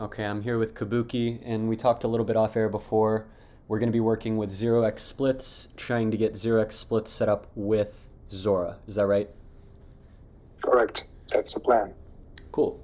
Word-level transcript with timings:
Okay, 0.00 0.24
I'm 0.24 0.42
here 0.42 0.58
with 0.58 0.74
Kabuki, 0.74 1.40
and 1.44 1.68
we 1.68 1.74
talked 1.76 2.04
a 2.04 2.08
little 2.08 2.24
bit 2.24 2.36
off 2.36 2.56
air 2.56 2.68
before. 2.68 3.26
We're 3.66 3.80
going 3.80 3.88
to 3.88 3.92
be 3.92 3.98
working 3.98 4.36
with 4.36 4.50
0x 4.50 5.00
splits, 5.00 5.70
trying 5.76 6.12
to 6.12 6.16
get 6.16 6.34
0x 6.34 6.70
splits 6.70 7.10
set 7.10 7.28
up 7.28 7.48
with 7.56 8.08
Zora. 8.30 8.76
Is 8.86 8.94
that 8.94 9.06
right? 9.06 9.28
Correct. 10.62 11.02
That's 11.32 11.52
the 11.52 11.58
plan. 11.58 11.94
Cool. 12.52 12.80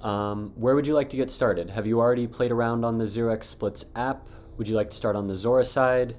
Um, 0.00 0.54
where 0.56 0.74
would 0.74 0.86
you 0.86 0.94
like 0.94 1.10
to 1.10 1.18
get 1.18 1.30
started? 1.30 1.68
Have 1.68 1.86
you 1.86 2.00
already 2.00 2.26
played 2.26 2.50
around 2.50 2.82
on 2.82 2.96
the 2.96 3.04
0x 3.04 3.44
splits 3.44 3.84
app? 3.94 4.26
Would 4.56 4.66
you 4.66 4.74
like 4.74 4.88
to 4.88 4.96
start 4.96 5.16
on 5.16 5.26
the 5.26 5.36
Zora 5.36 5.66
side? 5.66 6.16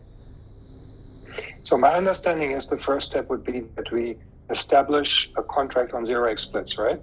So 1.63 1.75
my 1.75 1.95
understanding 1.95 2.51
is 2.51 2.67
the 2.67 2.77
first 2.77 3.07
step 3.07 3.29
would 3.29 3.43
be 3.43 3.61
that 3.75 3.91
we 3.91 4.19
establish 4.51 5.31
a 5.37 5.41
contract 5.41 5.93
on 5.93 6.05
0x 6.05 6.37
splits, 6.37 6.77
right? 6.77 7.01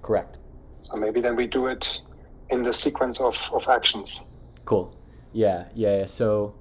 Correct. 0.00 0.38
So 0.84 0.96
maybe 0.96 1.20
then 1.20 1.36
we 1.36 1.46
do 1.46 1.66
it 1.66 2.00
in 2.50 2.62
the 2.62 2.72
sequence 2.72 3.20
of, 3.20 3.36
of 3.52 3.68
actions. 3.68 4.22
Cool. 4.64 4.94
Yeah, 5.32 5.66
yeah, 5.74 5.98
yeah. 5.98 6.06
So 6.06 6.54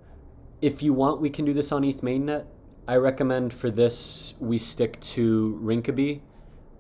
if 0.61 0.81
you 0.83 0.93
want, 0.93 1.21
we 1.21 1.29
can 1.29 1.45
do 1.45 1.53
this 1.53 1.71
on 1.71 1.83
ETH 1.83 2.01
mainnet. 2.01 2.45
I 2.87 2.97
recommend 2.97 3.53
for 3.53 3.69
this 3.69 4.33
we 4.39 4.57
stick 4.57 4.99
to 5.01 5.59
Rinkeby. 5.63 6.21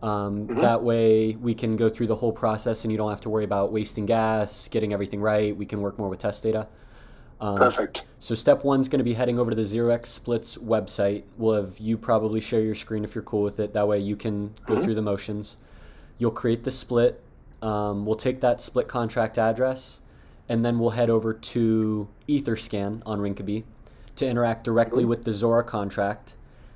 Um, 0.01 0.47
Mhm. 0.47 0.61
That 0.61 0.81
way 0.83 1.35
we 1.41 1.53
can 1.53 1.75
go 1.75 1.89
through 1.89 2.07
the 2.07 2.15
whole 2.15 2.31
process 2.31 2.83
and 2.85 2.91
you 2.91 2.97
don't 2.97 3.09
have 3.09 3.21
to 3.21 3.29
worry 3.29 3.43
about 3.43 3.71
wasting 3.71 4.05
gas, 4.05 4.67
getting 4.69 4.93
everything 4.93 5.21
right. 5.21 5.55
We 5.55 5.65
can 5.65 5.81
work 5.81 5.97
more 5.99 6.07
with 6.09 6.19
test 6.19 6.41
data. 6.43 6.67
Um, 7.41 7.57
Perfect. 7.57 8.03
So 8.19 8.35
step 8.35 8.63
one 8.63 8.81
is 8.81 8.89
going 8.89 8.99
to 8.99 9.03
be 9.03 9.13
heading 9.13 9.39
over 9.39 9.49
to 9.51 9.55
the 9.55 9.63
0x 9.63 10.07
Splits 10.07 10.57
website. 10.57 11.23
We'll 11.37 11.53
have 11.55 11.77
you 11.79 11.97
probably 11.97 12.39
share 12.41 12.61
your 12.61 12.75
screen 12.75 13.03
if 13.03 13.13
you're 13.15 13.23
cool 13.23 13.43
with 13.43 13.59
it. 13.59 13.73
That 13.73 13.87
way 13.87 13.99
you 13.99 14.15
can 14.15 14.53
go 14.65 14.75
Mhm. 14.75 14.83
through 14.83 14.95
the 14.95 15.01
motions. 15.01 15.57
You'll 16.17 16.31
create 16.31 16.63
the 16.63 16.71
split. 16.71 17.21
Um, 17.61 18.05
we'll 18.05 18.15
take 18.15 18.41
that 18.41 18.61
split 18.61 18.87
contract 18.87 19.37
address, 19.37 20.01
and 20.47 20.63
then 20.63 20.79
we'll 20.79 20.91
head 20.91 21.09
over 21.09 21.33
to 21.33 22.07
Etherscan 22.27 23.01
on 23.05 23.19
Rinkeby 23.19 23.63
to 24.15 24.27
interact 24.27 24.63
directly 24.63 25.05
with 25.05 25.23
the 25.23 25.33
Zora 25.33 25.63
contract. 25.63 26.35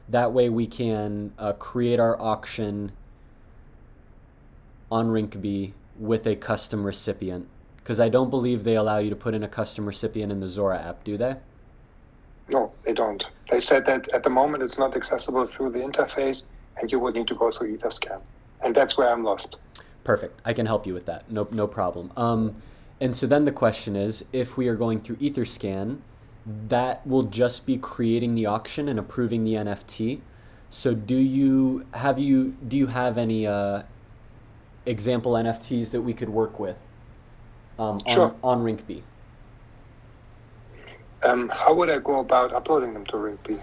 That 0.09 0.33
way 0.33 0.49
we 0.49 0.67
can 0.67 1.33
uh, 1.39 1.53
create 1.53 1.99
our 1.99 2.19
auction 2.21 2.91
on 4.91 5.07
Rinkeby 5.07 5.73
with 5.97 6.27
a 6.27 6.35
custom 6.35 6.83
recipient. 6.83 7.47
Because 7.77 7.99
I 7.99 8.09
don't 8.09 8.29
believe 8.29 8.63
they 8.63 8.75
allow 8.75 8.99
you 8.99 9.09
to 9.09 9.15
put 9.15 9.33
in 9.33 9.43
a 9.43 9.47
custom 9.47 9.85
recipient 9.85 10.31
in 10.31 10.39
the 10.39 10.47
Zora 10.47 10.79
app, 10.79 11.03
do 11.03 11.17
they? 11.17 11.35
No, 12.47 12.71
they 12.85 12.93
don't. 12.93 13.25
They 13.49 13.59
said 13.59 13.85
that 13.85 14.09
at 14.09 14.23
the 14.23 14.29
moment 14.29 14.63
it's 14.63 14.77
not 14.77 14.95
accessible 14.95 15.45
through 15.47 15.71
the 15.71 15.79
interface 15.79 16.45
and 16.77 16.91
you 16.91 16.99
would 16.99 17.15
need 17.15 17.27
to 17.27 17.35
go 17.35 17.51
through 17.51 17.75
Etherscan. 17.75 18.21
And 18.61 18.73
that's 18.75 18.97
where 18.97 19.11
I'm 19.11 19.23
lost. 19.23 19.57
Perfect. 20.03 20.41
I 20.45 20.53
can 20.53 20.65
help 20.65 20.85
you 20.85 20.93
with 20.93 21.05
that. 21.05 21.31
No, 21.31 21.47
no 21.51 21.67
problem. 21.67 22.11
Um, 22.17 22.55
and 22.99 23.15
so 23.15 23.27
then 23.27 23.45
the 23.45 23.51
question 23.51 23.95
is, 23.95 24.25
if 24.33 24.57
we 24.57 24.67
are 24.67 24.75
going 24.75 25.01
through 25.01 25.17
Etherscan, 25.17 25.99
that 26.67 27.05
will 27.07 27.23
just 27.23 27.65
be 27.65 27.77
creating 27.77 28.35
the 28.35 28.45
auction 28.45 28.89
and 28.89 28.99
approving 28.99 29.43
the 29.43 29.53
NFT. 29.53 30.19
So 30.69 30.93
do 30.93 31.15
you 31.15 31.85
have 31.93 32.19
you 32.19 32.55
do 32.67 32.75
you 32.75 32.87
have 32.87 33.17
any 33.17 33.45
uh, 33.47 33.83
example 34.85 35.33
NFTs 35.33 35.91
that 35.91 36.01
we 36.01 36.13
could 36.13 36.29
work 36.29 36.59
with 36.59 36.77
um, 37.79 38.01
on, 38.05 38.13
Sure. 38.13 38.35
on 38.43 38.63
Rinkeby? 38.63 39.03
Um, 41.23 41.47
how 41.49 41.73
would 41.73 41.89
I 41.89 41.99
go 41.99 42.19
about 42.19 42.51
uploading 42.51 42.93
them 42.93 43.05
to 43.05 43.13
Rinkeby? 43.13 43.59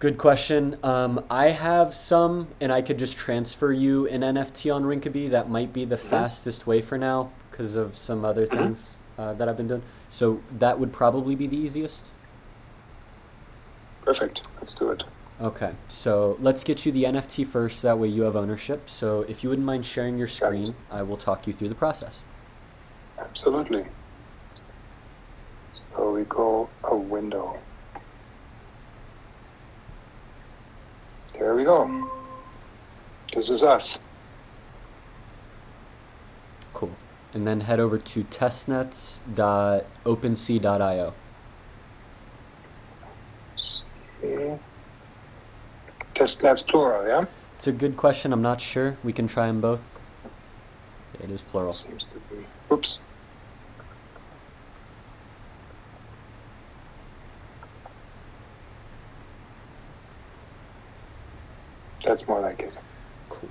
Good 0.00 0.16
question. 0.16 0.78
Um, 0.84 1.24
I 1.28 1.46
have 1.46 1.92
some, 1.92 2.46
and 2.60 2.72
I 2.72 2.82
could 2.82 3.00
just 3.00 3.16
transfer 3.16 3.72
you 3.72 4.06
an 4.06 4.20
NFT 4.20 4.72
on 4.72 4.84
Rinkeby. 4.84 5.30
That 5.30 5.50
might 5.50 5.72
be 5.72 5.84
the 5.84 5.96
fastest 5.96 6.68
way 6.68 6.80
for 6.80 6.96
now 6.96 7.32
because 7.50 7.74
of 7.74 7.96
some 7.96 8.24
other 8.24 8.46
things 8.46 8.96
uh, 9.18 9.34
that 9.34 9.48
I've 9.48 9.56
been 9.56 9.66
doing. 9.66 9.82
So 10.08 10.40
that 10.60 10.78
would 10.78 10.92
probably 10.92 11.34
be 11.34 11.48
the 11.48 11.56
easiest. 11.56 12.10
Perfect. 14.02 14.46
Let's 14.60 14.72
do 14.74 14.92
it. 14.92 15.02
Okay, 15.40 15.72
so 15.88 16.36
let's 16.40 16.62
get 16.62 16.86
you 16.86 16.92
the 16.92 17.02
NFT 17.02 17.44
first. 17.48 17.82
That 17.82 17.98
way 17.98 18.06
you 18.06 18.22
have 18.22 18.36
ownership. 18.36 18.88
So 18.88 19.22
if 19.22 19.42
you 19.42 19.50
wouldn't 19.50 19.66
mind 19.66 19.84
sharing 19.84 20.16
your 20.16 20.28
screen, 20.28 20.76
I 20.92 21.02
will 21.02 21.16
talk 21.16 21.48
you 21.48 21.52
through 21.52 21.70
the 21.70 21.74
process. 21.74 22.20
Absolutely. 23.18 23.84
So 25.96 26.12
we 26.12 26.22
go 26.22 26.68
a 26.84 26.96
window. 26.96 27.58
There 31.38 31.54
we 31.54 31.64
go. 31.64 32.10
This 33.32 33.48
is 33.50 33.62
us. 33.62 34.00
Cool. 36.74 36.90
And 37.32 37.46
then 37.46 37.60
head 37.60 37.78
over 37.78 37.96
to 37.96 38.24
testnets.opensea.io. 38.24 41.14
Okay. 44.24 44.58
Testnets 46.14 46.66
plural, 46.66 47.06
yeah? 47.06 47.26
It's 47.54 47.68
a 47.68 47.72
good 47.72 47.96
question. 47.96 48.32
I'm 48.32 48.42
not 48.42 48.60
sure. 48.60 48.96
We 49.04 49.12
can 49.12 49.28
try 49.28 49.46
them 49.46 49.60
both. 49.60 49.84
It 51.22 51.30
is 51.30 51.42
plural. 51.42 51.74
Seems 51.74 52.02
to 52.04 52.18
be. 52.34 52.44
Oops. 52.72 52.98
That's 62.18 62.26
more 62.28 62.40
like 62.40 62.58
it. 62.58 62.72
Cool. 63.28 63.48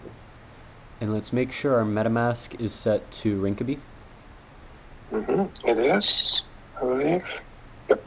And 0.99 1.13
let's 1.13 1.31
make 1.31 1.53
sure 1.53 1.75
our 1.75 1.85
MetaMask 1.85 2.59
is 2.59 2.73
set 2.73 3.09
to 3.23 3.41
Rinkeby. 3.41 3.79
hmm 5.09 5.45
It 5.65 5.77
is, 5.77 6.41
I 6.75 6.79
believe. 6.81 7.41
Yep. 7.87 8.03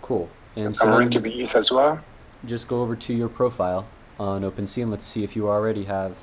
Cool. 0.00 0.30
And 0.56 0.74
so 0.74 0.86
going 0.86 1.10
then 1.10 1.10
to 1.10 1.20
be 1.20 1.42
ETH 1.42 1.54
as 1.54 1.70
well. 1.70 2.00
just 2.46 2.66
go 2.66 2.80
over 2.80 2.96
to 2.96 3.12
your 3.12 3.28
profile 3.28 3.86
on 4.18 4.40
OpenSea 4.40 4.84
and 4.84 4.90
let's 4.90 5.04
see 5.04 5.22
if 5.22 5.36
you 5.36 5.50
already 5.50 5.84
have 5.84 6.16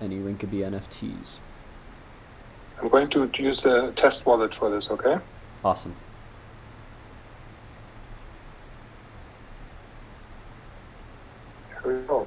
any 0.00 0.18
Rinkeby 0.18 0.68
NFTs. 0.68 1.38
I'm 2.82 2.88
going 2.88 3.08
to 3.10 3.30
use 3.34 3.62
the 3.62 3.92
test 3.92 4.26
wallet 4.26 4.52
for 4.52 4.68
this, 4.68 4.90
okay? 4.90 5.18
Awesome. 5.64 5.94
Here 11.82 12.00
we 12.00 12.06
go. 12.06 12.26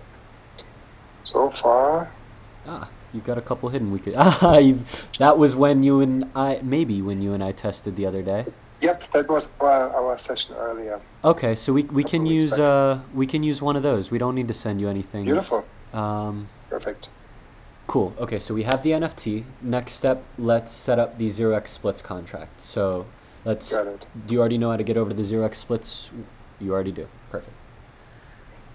So 1.25 1.49
far, 1.49 2.11
You've 3.23 3.27
got 3.37 3.37
a 3.37 3.47
couple 3.47 3.69
hidden. 3.69 3.89
We 3.91 3.99
could. 3.99 4.15
Ah, 4.17 4.57
you've, 4.57 5.07
that 5.17 5.37
was 5.37 5.55
when 5.55 5.81
you 5.81 6.01
and 6.01 6.29
I, 6.35 6.59
maybe 6.61 7.01
when 7.01 7.21
you 7.21 7.31
and 7.33 7.41
I 7.41 7.53
tested 7.53 7.95
the 7.95 8.05
other 8.05 8.21
day. 8.21 8.45
yep, 8.81 9.01
that 9.13 9.29
was 9.29 9.47
our, 9.61 9.89
our 9.95 10.17
session 10.17 10.53
earlier. 10.55 10.99
Okay, 11.23 11.55
so 11.55 11.71
we 11.71 11.83
we 11.83 12.03
can 12.03 12.25
use 12.25 12.59
uh 12.59 12.99
we 13.13 13.25
can 13.25 13.41
use 13.41 13.61
one 13.61 13.77
of 13.77 13.83
those. 13.83 14.11
We 14.11 14.17
don't 14.17 14.35
need 14.35 14.49
to 14.49 14.53
send 14.53 14.81
you 14.81 14.89
anything. 14.89 15.23
Beautiful. 15.23 15.63
Um, 15.93 16.49
Perfect. 16.69 17.07
cool. 17.87 18.13
Okay, 18.19 18.39
so 18.39 18.53
we 18.53 18.63
have 18.63 18.83
the 18.83 18.91
NFT. 18.91 19.45
Next 19.61 19.93
step, 19.93 20.21
let's 20.37 20.73
set 20.73 20.99
up 20.99 21.17
the 21.17 21.29
zero 21.29 21.53
x 21.55 21.71
splits 21.71 22.01
contract. 22.01 22.59
So 22.59 23.05
let's. 23.45 23.71
Got 23.71 23.87
it. 23.87 24.05
Do 24.27 24.33
you 24.33 24.41
already 24.41 24.57
know 24.57 24.71
how 24.71 24.77
to 24.77 24.83
get 24.83 24.97
over 24.97 25.11
to 25.11 25.15
the 25.15 25.23
zero 25.23 25.45
x 25.45 25.59
splits? 25.59 26.11
You 26.59 26.73
already 26.73 26.91
do. 26.91 27.07
Perfect. 27.31 27.55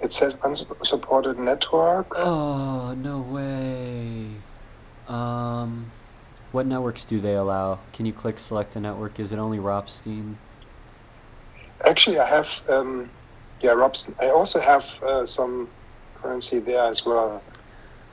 It 0.00 0.12
says 0.12 0.36
unsupported 0.44 1.38
network. 1.38 2.06
Oh 2.14 2.94
no 2.96 3.20
way. 3.20 4.26
Um, 5.08 5.90
what 6.52 6.66
networks 6.66 7.04
do 7.04 7.20
they 7.20 7.34
allow? 7.34 7.80
Can 7.92 8.06
you 8.06 8.12
click 8.12 8.38
select 8.38 8.76
a 8.76 8.80
network? 8.80 9.18
Is 9.18 9.32
it 9.32 9.38
only 9.38 9.58
Ropsten? 9.58 10.34
Actually, 11.84 12.18
I 12.18 12.26
have, 12.28 12.62
um, 12.68 13.08
yeah, 13.60 13.70
Ropsten. 13.70 14.14
I 14.20 14.28
also 14.30 14.60
have 14.60 14.84
uh, 15.02 15.26
some 15.26 15.68
currency 16.16 16.58
there 16.58 16.84
as 16.84 17.04
well, 17.04 17.42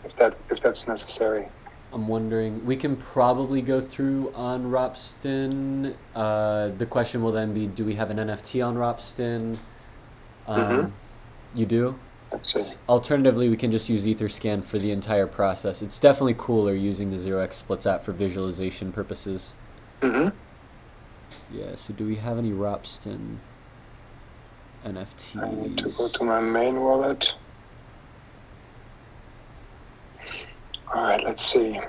if 0.03 0.15
that 0.17 0.35
if 0.49 0.61
that's 0.61 0.87
necessary. 0.87 1.47
I'm 1.93 2.07
wondering. 2.07 2.65
We 2.65 2.75
can 2.75 2.95
probably 2.97 3.61
go 3.61 3.79
through 3.79 4.31
on 4.35 4.65
Ropsten. 4.65 5.95
Uh, 6.15 6.69
the 6.77 6.85
question 6.85 7.21
will 7.21 7.31
then 7.31 7.53
be: 7.53 7.67
Do 7.67 7.85
we 7.85 7.93
have 7.95 8.09
an 8.09 8.17
NFT 8.17 8.65
on 8.65 8.75
Ropsten? 8.75 9.57
Um, 10.47 10.61
Mhm. 10.61 10.91
You 11.55 11.65
do. 11.65 11.95
Alternatively, 12.89 13.47
we 13.47 13.55
can 13.55 13.71
just 13.71 13.87
use 13.87 14.05
EtherScan 14.05 14.63
for 14.63 14.77
the 14.77 14.91
entire 14.91 15.25
process. 15.25 15.81
It's 15.81 15.97
definitely 15.99 16.35
cooler 16.37 16.73
using 16.73 17.09
the 17.09 17.17
0x 17.17 17.53
splits 17.53 17.85
app 17.85 18.03
for 18.03 18.11
visualization 18.11 18.91
purposes. 18.91 19.53
hmm 20.01 20.27
Yeah. 21.53 21.75
So, 21.75 21.93
do 21.93 22.05
we 22.05 22.17
have 22.17 22.37
any 22.37 22.51
Ropsten 22.51 23.37
NFTs? 24.83 25.41
I 25.41 25.49
need 25.51 25.77
to 25.77 25.89
go 25.97 26.09
to 26.09 26.23
my 26.25 26.41
main 26.41 26.81
wallet. 26.81 27.33
All 30.93 31.03
right, 31.03 31.23
let's 31.23 31.43
see. 31.43 31.79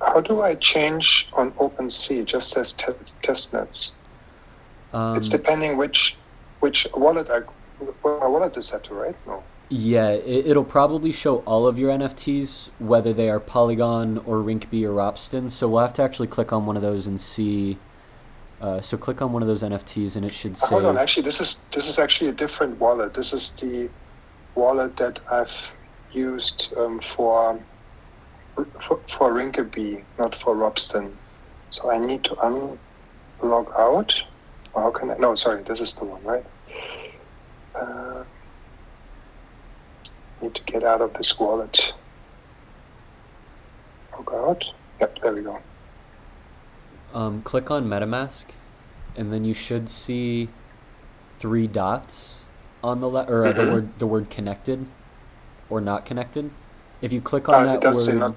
How 0.00 0.20
do 0.20 0.42
I 0.42 0.54
change 0.54 1.28
on 1.32 1.50
OpenSea? 1.52 2.24
Just 2.24 2.56
as 2.56 2.72
te- 2.74 2.92
testnets. 3.22 3.92
Um, 4.94 5.16
it's 5.16 5.28
depending 5.28 5.76
which 5.76 6.16
which 6.60 6.86
wallet 6.94 7.28
I 7.28 7.40
my 8.04 8.26
wallet 8.26 8.56
is 8.56 8.66
set 8.66 8.84
to, 8.84 8.94
right? 8.94 9.16
No. 9.26 9.42
Yeah, 9.68 10.10
it, 10.10 10.46
it'll 10.46 10.64
probably 10.64 11.10
show 11.10 11.38
all 11.38 11.66
of 11.66 11.78
your 11.78 11.90
NFTs, 11.90 12.70
whether 12.78 13.12
they 13.12 13.28
are 13.28 13.40
Polygon 13.40 14.18
or 14.18 14.36
Rinkeby 14.36 14.84
or 14.84 14.92
Ropsten. 14.94 15.50
So 15.50 15.68
we'll 15.68 15.82
have 15.82 15.94
to 15.94 16.02
actually 16.02 16.28
click 16.28 16.52
on 16.52 16.64
one 16.64 16.76
of 16.76 16.82
those 16.82 17.06
and 17.06 17.20
see. 17.20 17.78
Uh, 18.60 18.80
so 18.80 18.96
click 18.96 19.20
on 19.20 19.32
one 19.32 19.42
of 19.42 19.48
those 19.48 19.62
NFTs, 19.62 20.16
and 20.16 20.24
it 20.24 20.32
should 20.32 20.56
say. 20.56 20.68
Hold 20.68 20.84
on, 20.84 20.96
actually, 20.96 21.24
this 21.24 21.40
is 21.40 21.60
this 21.72 21.88
is 21.88 21.98
actually 21.98 22.30
a 22.30 22.32
different 22.32 22.78
wallet. 22.78 23.14
This 23.14 23.32
is 23.32 23.50
the 23.60 23.90
wallet 24.54 24.96
that 24.96 25.18
I've 25.30 25.70
used 26.12 26.72
um, 26.76 27.00
for, 27.00 27.58
for 28.80 29.00
for 29.08 29.32
Rinkeby, 29.32 30.04
not 30.18 30.34
for 30.36 30.54
Ropsten. 30.54 31.10
So 31.70 31.90
I 31.90 31.98
need 31.98 32.22
to 32.24 32.34
unlog 33.40 33.76
out. 33.76 34.24
Can 34.74 35.10
I? 35.10 35.16
No, 35.18 35.34
sorry, 35.34 35.62
this 35.62 35.80
is 35.80 35.94
the 35.94 36.04
one, 36.04 36.22
right? 36.24 36.44
Uh, 37.74 38.24
need 40.42 40.54
to 40.54 40.62
get 40.64 40.82
out 40.82 41.00
of 41.00 41.14
this 41.14 41.38
wallet. 41.38 41.92
Log 44.12 44.32
out. 44.34 44.64
Yep, 45.00 45.18
there 45.20 45.32
we 45.32 45.42
go. 45.42 45.58
Um, 47.12 47.42
click 47.42 47.70
on 47.70 47.86
MetaMask, 47.86 48.44
and 49.16 49.32
then 49.32 49.44
you 49.44 49.54
should 49.54 49.88
see 49.88 50.48
three 51.38 51.66
dots 51.66 52.44
on 52.82 53.00
the 53.00 53.08
left, 53.08 53.30
or 53.30 53.44
uh, 53.46 53.52
the 53.52 53.62
Mhm. 53.62 53.70
word 53.70 53.98
the 53.98 54.06
word 54.06 54.30
connected, 54.30 54.86
or 55.70 55.80
not 55.80 56.04
connected. 56.04 56.50
If 57.00 57.12
you 57.12 57.20
click 57.20 57.48
on 57.48 57.66
Uh, 57.66 57.78
that 57.78 57.94
word, 57.94 58.34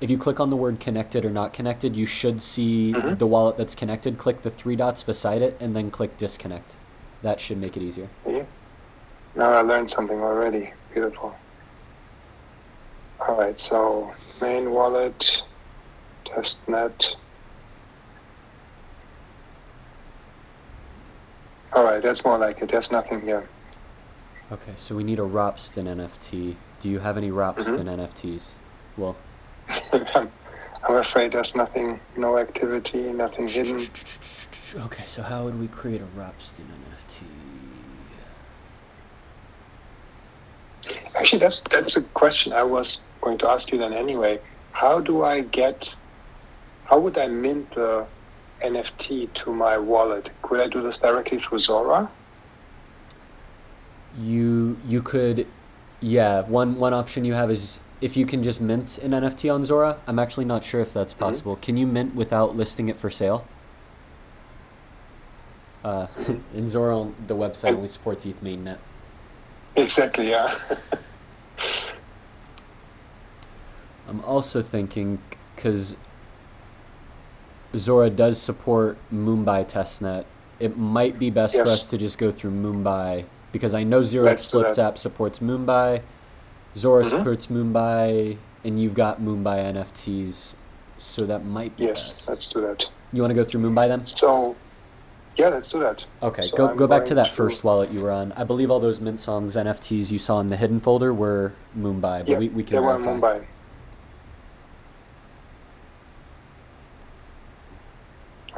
if 0.00 0.10
you 0.10 0.18
click 0.18 0.40
on 0.40 0.50
the 0.50 0.56
word 0.56 0.80
connected 0.80 1.24
or 1.24 1.30
not 1.30 1.52
connected, 1.52 1.96
you 1.96 2.06
should 2.06 2.42
see 2.42 2.92
Mhm. 2.92 3.18
the 3.18 3.26
wallet 3.26 3.56
that's 3.56 3.74
connected. 3.74 4.18
Click 4.18 4.42
the 4.42 4.50
three 4.50 4.76
dots 4.76 5.02
beside 5.02 5.40
it, 5.42 5.56
and 5.60 5.74
then 5.74 5.90
click 5.90 6.16
disconnect. 6.18 6.74
That 7.22 7.40
should 7.40 7.58
make 7.60 7.76
it 7.76 7.82
easier. 7.82 8.08
See? 8.24 8.42
Now 9.34 9.50
I 9.50 9.62
learned 9.62 9.90
something 9.90 10.20
already. 10.20 10.72
Beautiful. 10.92 11.34
All 13.20 13.36
right, 13.36 13.58
so 13.58 14.12
main 14.40 14.70
wallet, 14.72 15.42
testnet. 16.26 17.14
All 21.72 21.84
right, 21.84 22.02
that's 22.02 22.24
more 22.24 22.38
like 22.38 22.60
it. 22.62 22.68
There's 22.70 22.92
nothing 22.92 23.20
here. 23.22 23.48
Okay, 24.52 24.72
so 24.76 24.94
we 24.94 25.02
need 25.02 25.18
a 25.18 25.22
Ropsten 25.22 25.86
NFT. 25.88 26.56
Do 26.80 26.88
you 26.88 27.00
have 27.00 27.16
any 27.16 27.30
Ropsten 27.30 27.78
Mm-hmm. 27.86 27.88
NFTs? 28.00 28.50
Well, 28.96 29.16
I'm, 30.14 30.30
I'm 30.88 30.96
afraid 30.96 31.32
there's 31.32 31.54
nothing, 31.54 32.00
no 32.16 32.38
activity, 32.38 33.12
nothing 33.12 33.48
hidden. 33.48 33.80
Okay, 34.76 35.04
so 35.06 35.22
how 35.22 35.44
would 35.44 35.58
we 35.58 35.68
create 35.68 36.00
a 36.00 36.18
Ropsten 36.18 36.64
NFT? 36.64 37.22
Actually, 41.14 41.38
that's 41.38 41.60
that's 41.62 41.96
a 41.96 42.02
question 42.02 42.52
I 42.52 42.62
was 42.62 43.00
going 43.20 43.38
to 43.38 43.48
ask 43.48 43.70
you 43.72 43.78
then 43.78 43.92
anyway. 43.92 44.40
How 44.72 45.00
do 45.00 45.22
I 45.22 45.40
get? 45.40 45.94
How 46.84 46.98
would 46.98 47.16
I 47.16 47.28
mint 47.28 47.70
the 47.70 48.06
NFT 48.60 49.32
to 49.32 49.52
my 49.52 49.78
wallet? 49.78 50.30
Could 50.42 50.60
I 50.60 50.66
do 50.66 50.82
this 50.82 50.98
directly 50.98 51.38
through 51.38 51.60
Zora? 51.60 52.10
You 54.18 54.76
you 54.86 55.02
could, 55.02 55.46
yeah. 56.00 56.42
One 56.42 56.76
one 56.76 56.92
option 56.92 57.24
you 57.24 57.32
have 57.34 57.50
is 57.50 57.80
if 58.04 58.16
you 58.18 58.26
can 58.26 58.42
just 58.42 58.60
mint 58.60 58.98
an 58.98 59.12
NFT 59.12 59.52
on 59.52 59.64
Zora. 59.64 59.96
I'm 60.06 60.18
actually 60.18 60.44
not 60.44 60.62
sure 60.62 60.82
if 60.82 60.92
that's 60.92 61.14
possible. 61.14 61.56
Can 61.56 61.78
you 61.78 61.86
mint 61.86 62.14
without 62.14 62.54
listing 62.54 62.90
it 62.90 62.96
for 62.96 63.08
sale? 63.08 63.46
Uh, 65.82 66.06
in 66.54 66.68
Zora, 66.68 67.08
the 67.26 67.34
website 67.34 67.72
only 67.72 67.88
supports 67.88 68.26
ETH 68.26 68.44
mainnet. 68.44 68.76
Exactly. 69.74 70.28
Yeah. 70.28 70.54
I'm 74.06 74.20
also 74.24 74.60
thinking 74.60 75.18
because 75.56 75.96
Zora 77.74 78.10
does 78.10 78.38
support 78.38 78.98
Mumbai 79.10 79.66
testnet. 79.66 80.26
It 80.60 80.76
might 80.76 81.18
be 81.18 81.30
best 81.30 81.56
for 81.56 81.62
us 81.62 81.86
to 81.88 81.96
just 81.96 82.18
go 82.18 82.30
through 82.30 82.50
Mumbai 82.50 83.24
because 83.50 83.72
I 83.72 83.82
know 83.82 84.02
Zero 84.02 84.36
Splits 84.36 84.78
app 84.78 84.98
supports 84.98 85.38
Mumbai, 85.38 86.02
Zora 86.76 87.04
Mhm. 87.04 87.10
supports 87.10 87.46
Mumbai, 87.46 88.36
and 88.64 88.80
you've 88.80 88.94
got 88.94 89.20
Mumbai 89.20 89.64
NFTs, 89.64 90.56
so 90.98 91.24
that 91.26 91.44
might 91.44 91.76
be 91.76 91.84
yes. 91.84 92.10
best. 92.10 92.28
Let's 92.28 92.48
do 92.48 92.60
that. 92.62 92.86
You 93.12 93.22
want 93.22 93.30
to 93.30 93.34
go 93.34 93.44
through 93.44 93.60
Mumbai 93.62 93.86
then? 93.88 94.06
So, 94.06 94.56
yeah, 95.36 95.48
let's 95.48 95.68
do 95.70 95.78
that. 95.80 96.04
Okay, 96.22 96.48
So 96.48 96.56
go 96.56 96.68
I'm 96.70 96.76
go 96.76 96.86
back 96.88 97.04
to 97.06 97.14
that 97.14 97.28
first 97.28 97.62
wallet 97.62 97.90
you 97.92 98.00
were 98.00 98.10
on. 98.10 98.32
I 98.36 98.44
believe 98.44 98.70
all 98.70 98.80
those 98.80 99.00
Mint 99.00 99.20
Songs 99.20 99.56
NFTs 99.56 100.10
you 100.10 100.18
saw 100.18 100.40
in 100.40 100.48
the 100.48 100.56
hidden 100.56 100.80
folder 100.80 101.12
were 101.14 101.52
Mumbai, 101.78 102.20
but 102.20 102.28
Yeah, 102.28 102.38
we, 102.38 102.48
we 102.48 102.62
they 102.62 102.70
can 102.76 102.82
were 102.84 102.98
verify. 102.98 103.38
Mumbai. 103.38 103.44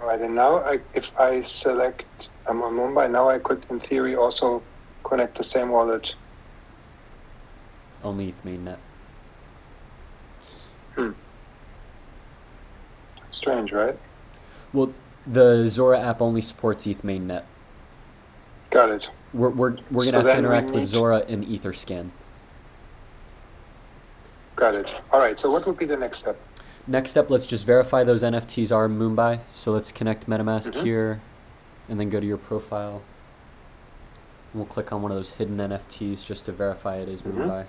All 0.00 0.08
right, 0.08 0.20
and 0.20 0.34
now 0.34 0.58
I, 0.58 0.78
if 0.94 1.18
I 1.18 1.40
select 1.42 2.04
I'm 2.46 2.62
on 2.62 2.74
Mumbai, 2.74 3.10
now 3.10 3.28
I 3.28 3.38
could, 3.38 3.64
in 3.70 3.80
theory, 3.80 4.14
also 4.14 4.62
connect 5.04 5.36
the 5.36 5.44
same 5.44 5.70
wallet. 5.70 6.14
Only 8.06 8.28
ETH 8.28 8.44
mainnet. 8.44 8.76
Hmm. 10.94 11.10
Strange, 13.32 13.72
right? 13.72 13.96
Well, 14.72 14.92
the 15.26 15.66
Zora 15.66 15.98
app 16.00 16.22
only 16.22 16.40
supports 16.40 16.86
ETH 16.86 17.02
mainnet. 17.02 17.42
Got 18.70 18.90
it. 18.90 19.08
We're, 19.34 19.50
we're, 19.50 19.76
we're 19.90 20.04
So 20.04 20.12
gonna 20.12 20.22
have 20.22 20.32
to 20.32 20.38
interact 20.38 20.70
with 20.70 20.84
Zora 20.86 21.24
in 21.26 21.44
Etherscan. 21.44 22.10
Got 24.54 24.76
it. 24.76 24.94
All 25.12 25.18
right. 25.18 25.38
So, 25.38 25.50
what 25.50 25.66
would 25.66 25.76
be 25.76 25.84
the 25.84 25.96
next 25.96 26.18
step? 26.18 26.38
Next 26.86 27.10
step, 27.10 27.28
let's 27.28 27.46
just 27.46 27.66
verify 27.66 28.04
those 28.04 28.22
NFTs 28.22 28.70
are 28.74 28.88
Mumbai. 28.88 29.40
So 29.50 29.72
let's 29.72 29.90
connect 29.90 30.28
MetaMask 30.28 30.70
Mhm. 30.72 30.82
here, 30.84 31.20
and 31.88 31.98
then 31.98 32.08
go 32.08 32.20
to 32.20 32.26
your 32.26 32.36
profile. 32.36 33.02
And 34.52 34.62
we'll 34.62 34.66
click 34.66 34.92
on 34.92 35.02
one 35.02 35.10
of 35.10 35.16
those 35.16 35.32
hidden 35.32 35.58
NFTs 35.58 36.24
just 36.24 36.44
to 36.46 36.52
verify 36.52 36.96
it 36.98 37.08
is 37.08 37.22
Mhm. 37.22 37.32
Mumbai. 37.32 37.66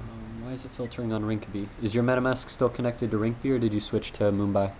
Um, 0.00 0.44
why 0.44 0.47
is 0.58 0.64
it 0.64 0.70
filtering 0.72 1.12
on 1.12 1.22
Rinkeby? 1.22 1.68
Is 1.84 1.94
your 1.94 2.02
MetaMask 2.02 2.50
still 2.50 2.68
connected 2.68 3.12
to 3.12 3.16
Rinkeby, 3.16 3.50
or 3.50 3.58
did 3.60 3.72
you 3.72 3.78
switch 3.78 4.10
to 4.14 4.24
Mumbai? 4.24 4.72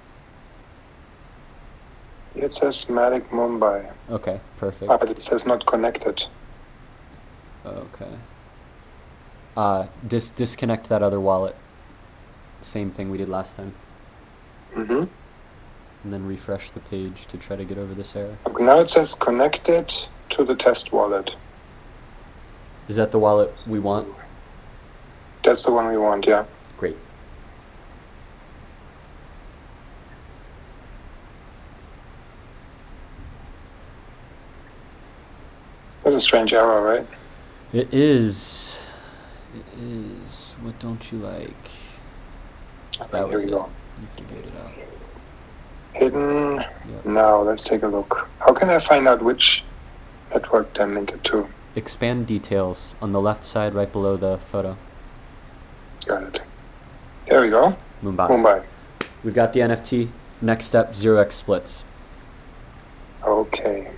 It 2.34 2.52
says 2.52 2.86
Matic 2.86 3.28
Mumbai, 3.28 3.92
Okay, 4.10 4.40
perfect. 4.56 4.88
but 4.88 5.08
it 5.08 5.22
says 5.22 5.46
not 5.46 5.64
connected. 5.66 6.24
Okay. 7.64 8.10
Uh, 9.56 9.86
dis- 10.06 10.30
disconnect 10.30 10.88
that 10.88 11.02
other 11.02 11.20
wallet. 11.20 11.54
Same 12.60 12.90
thing 12.90 13.08
we 13.08 13.18
did 13.18 13.28
last 13.28 13.56
time. 13.56 13.72
Mm-hmm. 14.74 15.04
And 16.04 16.12
then 16.12 16.26
refresh 16.26 16.70
the 16.70 16.80
page 16.80 17.26
to 17.26 17.36
try 17.36 17.54
to 17.54 17.64
get 17.64 17.78
over 17.78 17.94
this 17.94 18.16
error. 18.16 18.36
Okay, 18.48 18.64
now 18.64 18.80
it 18.80 18.90
says 18.90 19.14
connected 19.14 19.94
to 20.30 20.44
the 20.44 20.56
test 20.56 20.92
wallet. 20.92 21.36
Is 22.88 22.96
that 22.96 23.12
the 23.12 23.18
wallet 23.20 23.54
we 23.66 23.78
want? 23.78 24.08
That's 25.48 25.62
the 25.62 25.72
one 25.72 25.86
we 25.86 25.96
want, 25.96 26.26
yeah. 26.26 26.44
Great. 26.76 26.94
That's 36.04 36.16
a 36.16 36.20
strange 36.20 36.52
arrow, 36.52 36.82
right? 36.82 37.06
It 37.72 37.88
is. 37.94 38.78
It 39.56 39.82
is. 39.82 40.54
What 40.60 40.78
don't 40.80 41.10
you 41.10 41.16
like? 41.16 41.48
That 43.10 43.10
Here 43.14 43.26
was 43.28 43.44
we 43.46 43.50
it. 43.50 43.54
go. 43.54 43.70
You 44.02 44.06
figured 44.08 44.44
it 44.44 44.52
out. 44.62 44.70
Hidden. 45.94 46.56
Yep. 46.56 47.06
Now, 47.06 47.40
let's 47.40 47.64
take 47.64 47.84
a 47.84 47.88
look. 47.88 48.28
How 48.40 48.52
can 48.52 48.68
I 48.68 48.78
find 48.80 49.08
out 49.08 49.22
which 49.22 49.64
network 50.30 50.74
they're 50.74 50.86
minted 50.86 51.24
to? 51.24 51.48
Expand 51.74 52.26
details 52.26 52.94
on 53.00 53.12
the 53.12 53.20
left 53.22 53.44
side, 53.44 53.72
right 53.72 53.90
below 53.90 54.18
the 54.18 54.36
photo. 54.36 54.76
Got 56.08 56.22
it. 56.22 56.40
There 57.28 57.42
we 57.42 57.50
go. 57.50 57.76
Mumbai. 58.02 58.28
Mumbai. 58.28 58.64
We've 59.22 59.34
got 59.34 59.52
the 59.52 59.60
NFT. 59.60 60.08
Next 60.40 60.64
step: 60.64 60.94
zero 60.94 61.18
x 61.18 61.34
splits. 61.34 61.84
Okay. 63.22 63.90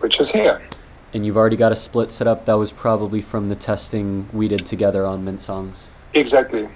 Which 0.00 0.20
is 0.20 0.32
here. 0.32 0.60
And 1.14 1.24
you've 1.24 1.36
already 1.36 1.56
got 1.56 1.70
a 1.70 1.76
split 1.76 2.10
set 2.10 2.26
up. 2.26 2.46
That 2.46 2.54
was 2.54 2.72
probably 2.72 3.22
from 3.22 3.46
the 3.46 3.54
testing 3.54 4.28
we 4.32 4.48
did 4.48 4.66
together 4.66 5.06
on 5.06 5.24
Mint 5.24 5.40
Songs. 5.40 5.88
Exactly. 6.14 6.68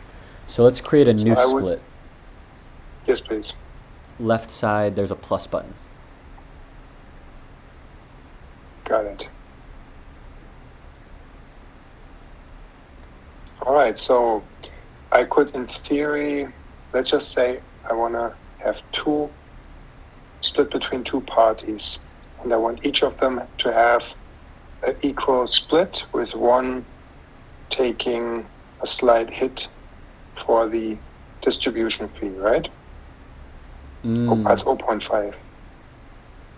So 0.47 0.63
let's 0.63 0.81
create 0.81 1.09
a 1.09 1.13
new 1.13 1.35
would- 1.35 1.49
split. 1.49 1.83
Yes, 3.07 3.21
please. 3.21 3.53
Left 4.21 4.51
side, 4.51 4.95
there's 4.95 5.11
a 5.11 5.17
plus 5.17 5.49
button. 5.49 5.75
Got 8.85 9.07
it. 9.07 9.29
All 13.65 13.75
right, 13.75 13.97
so 13.97 14.43
I 15.13 15.23
could, 15.25 15.55
in 15.55 15.67
theory, 15.69 16.49
let's 16.93 17.11
just 17.11 17.33
say 17.33 17.61
I 17.89 17.93
want 17.93 18.15
to 18.15 18.33
have 18.59 18.83
two 18.91 19.31
split 20.41 20.71
between 20.71 21.05
two 21.05 21.21
parties, 21.21 22.01
and 22.43 22.53
I 22.53 22.57
want 22.57 22.85
each 22.85 23.05
of 23.05 23.19
them 23.21 23.41
to 23.59 23.73
have 23.73 24.05
an 24.85 24.97
equal 25.03 25.47
split, 25.47 26.05
with 26.13 26.35
one 26.35 26.85
taking 27.71 28.45
a 28.81 28.87
slight 28.87 29.31
hit 29.31 29.69
for 30.35 30.69
the 30.69 30.97
distribution 31.41 32.09
fee, 32.09 32.31
right? 32.31 32.69
Oh, 34.05 34.09
Mm. 34.09 34.45
that's 34.49 34.65
0.5. 34.65 35.35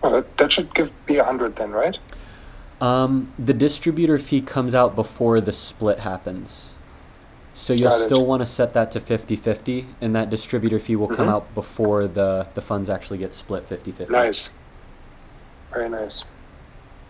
Oh, 0.01 0.09
that, 0.09 0.37
that 0.37 0.51
should 0.51 0.73
give 0.73 0.89
be 1.05 1.17
100 1.17 1.55
then, 1.55 1.71
right? 1.71 1.99
Um, 2.81 3.31
the 3.37 3.53
distributor 3.53 4.17
fee 4.17 4.41
comes 4.41 4.73
out 4.73 4.95
before 4.95 5.39
the 5.39 5.51
split 5.51 5.99
happens. 5.99 6.73
So 7.55 7.71
you'll 7.71 7.89
Got 7.89 8.01
it. 8.01 8.03
still 8.03 8.25
want 8.25 8.41
to 8.41 8.45
set 8.45 8.73
that 8.73 8.91
to 8.91 8.99
50-50 8.99 9.85
and 10.01 10.13
that 10.13 10.29
distributor 10.29 10.77
fee 10.77 10.97
will 10.97 11.07
come 11.07 11.27
Mhm. 11.27 11.31
out 11.31 11.55
before 11.55 12.05
the, 12.05 12.47
the 12.53 12.59
funds 12.61 12.89
actually 12.89 13.17
get 13.17 13.33
split 13.33 13.67
50-50. 13.67 14.09
Nice. 14.09 14.51
Very 15.71 15.87
nice. 15.89 16.25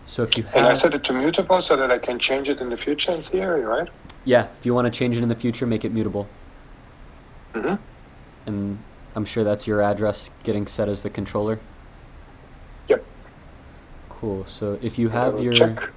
So 0.06 0.22
if 0.22 0.36
you 0.38 0.44
And 0.54 0.64
I 0.64 0.74
set 0.74 0.94
it 0.94 1.02
to 1.04 1.12
mutable 1.12 1.60
so 1.60 1.74
that 1.76 1.90
I 1.90 1.98
can 1.98 2.20
change 2.20 2.48
it 2.48 2.60
in 2.60 2.70
the 2.70 2.76
future 2.76 3.10
in 3.10 3.24
theory, 3.24 3.62
right? 3.64 3.88
Yeah, 4.24 4.46
if 4.56 4.64
you 4.64 4.72
want 4.72 4.84
to 4.86 4.90
change 4.96 5.16
it 5.16 5.22
in 5.24 5.28
the 5.28 5.34
future, 5.34 5.66
make 5.66 5.84
it 5.84 5.92
mutable. 5.92 6.28
Mm-hmm. 7.54 7.74
And 8.46 8.78
I'm 9.16 9.24
sure 9.24 9.42
that's 9.42 9.66
your 9.66 9.82
address 9.82 10.30
getting 10.44 10.68
set 10.68 10.88
as 10.88 11.02
the 11.02 11.10
controller. 11.10 11.58
Yep. 12.86 13.02
Cool. 14.10 14.44
So 14.44 14.78
if 14.80 14.96
you 14.96 15.08
have 15.08 15.40
your 15.40 15.52
check. 15.52 15.90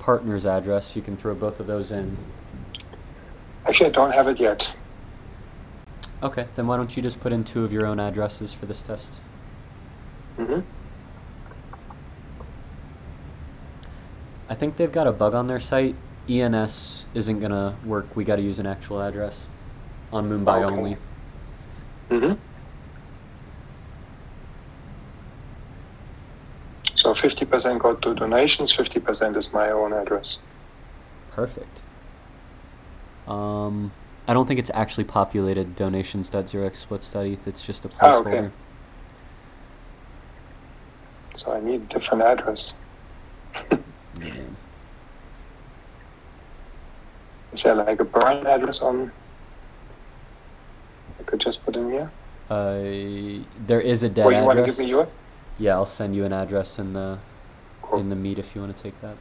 partner's 0.00 0.44
address, 0.44 0.96
you 0.96 1.02
can 1.02 1.16
throw 1.16 1.34
both 1.36 1.60
of 1.60 1.68
those 1.68 1.92
in. 1.92 2.16
Actually, 3.72 3.86
I 3.86 3.92
don't 3.92 4.12
have 4.12 4.28
it 4.28 4.38
yet. 4.38 4.70
Okay, 6.22 6.46
then 6.56 6.66
why 6.66 6.76
don't 6.76 6.94
you 6.94 7.02
just 7.02 7.20
put 7.20 7.32
in 7.32 7.42
two 7.42 7.64
of 7.64 7.72
your 7.72 7.86
own 7.86 7.98
addresses 7.98 8.52
for 8.52 8.66
this 8.66 8.82
test? 8.82 9.14
Mm-hmm. 10.36 10.60
I 14.50 14.54
think 14.54 14.76
they've 14.76 14.92
got 14.92 15.06
a 15.06 15.12
bug 15.12 15.32
on 15.32 15.46
their 15.46 15.58
site. 15.58 15.94
ENS 16.28 17.06
isn't 17.14 17.40
gonna 17.40 17.74
work. 17.86 18.14
We 18.14 18.24
got 18.24 18.36
to 18.36 18.42
use 18.42 18.58
an 18.58 18.66
actual 18.66 19.00
address 19.00 19.48
on 20.12 20.28
Mumbai 20.28 20.62
Okay. 20.62 20.76
only. 20.76 20.96
Mm-hmm. 22.10 22.34
So 26.94 27.14
50% 27.14 27.78
go 27.78 27.94
to 27.94 28.14
donations, 28.14 28.76
50% 28.76 29.34
is 29.34 29.50
my 29.54 29.70
own 29.70 29.94
address. 29.94 30.40
Perfect. 31.30 31.80
Um, 33.32 33.92
I 34.28 34.34
don't 34.34 34.46
think 34.46 34.60
it's 34.60 34.70
actually 34.74 35.04
populated 35.04 35.74
donations.0x-splits.eth. 35.74 37.48
It's 37.48 37.64
just 37.64 37.84
a 37.84 37.90
Ah, 38.00 38.16
okay. 38.16 38.30
placeholder. 38.30 38.50
So 41.34 41.52
I 41.52 41.60
need 41.60 41.80
a 41.82 41.94
different 41.94 42.22
address. 42.22 42.72
Yeah. 44.20 44.34
Is 47.54 47.62
there 47.62 47.74
like 47.74 47.98
a 47.98 48.04
burn 48.04 48.46
address 48.46 48.82
on? 48.82 49.10
I 51.18 51.22
could 51.24 51.40
just 51.40 51.64
put 51.64 51.74
in 51.76 51.90
here. 51.90 52.10
Uh, 52.50 53.42
there 53.66 53.80
is 53.80 54.02
a 54.02 54.08
dead 54.10 54.26
you 54.30 54.44
want 54.44 54.56
to 54.58 54.62
address. 54.62 54.76
give 54.76 54.84
me 54.84 54.90
your? 54.90 55.08
Yeah, 55.58 55.74
I'll 55.74 55.86
send 55.86 56.14
you 56.14 56.24
an 56.24 56.32
address 56.32 56.78
in 56.78 56.92
the 56.92 57.18
Cool. 57.80 58.00
in 58.00 58.10
the 58.10 58.16
meet 58.16 58.38
if 58.38 58.54
you 58.54 58.60
want 58.60 58.76
to 58.76 58.82
take 58.82 59.00
that. 59.00 59.16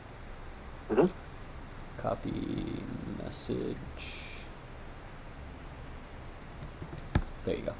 Mhm. 0.92 1.10
Copy 2.02 2.32
message. 3.24 3.68
There 7.44 7.56
you 7.56 7.62
go. 7.62 7.74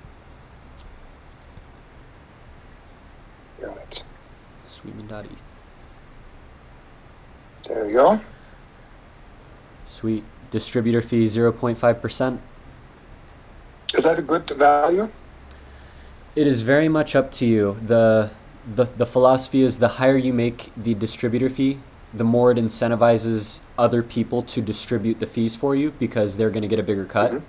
Got 3.62 3.78
it. 3.78 4.04
Sweetman.eth. 4.66 5.42
There 7.68 7.88
you 7.88 7.94
go. 7.94 8.22
Sweet. 9.88 10.24
Distributor 10.52 11.02
fee 11.02 11.26
0.5%. 11.26 12.40
Is 13.96 14.04
that 14.04 14.20
a 14.20 14.22
good 14.22 14.50
value? 14.52 15.10
It 16.36 16.46
is 16.48 16.62
very 16.62 16.90
much 16.90 17.16
up 17.16 17.32
to 17.34 17.46
you. 17.46 17.78
The, 17.86 18.30
the 18.76 18.86
the 18.86 19.06
philosophy 19.06 19.64
is 19.64 19.80
the 19.80 19.88
higher 19.88 20.16
you 20.16 20.32
make 20.32 20.72
the 20.78 20.94
distributor 20.94 21.50
fee, 21.50 21.80
the 22.14 22.24
more 22.24 22.52
it 22.52 22.58
incentivizes 22.58 23.60
other 23.82 24.04
people 24.04 24.44
to 24.44 24.62
distribute 24.62 25.20
the 25.20 25.26
fees 25.26 25.56
for 25.56 25.76
you 25.76 25.92
because 26.00 26.38
they're 26.38 26.52
going 26.52 26.62
to 26.62 26.68
get 26.68 26.80
a 26.80 26.84
bigger 26.84 27.06
cut. 27.06 27.32
Mhm. 27.34 27.42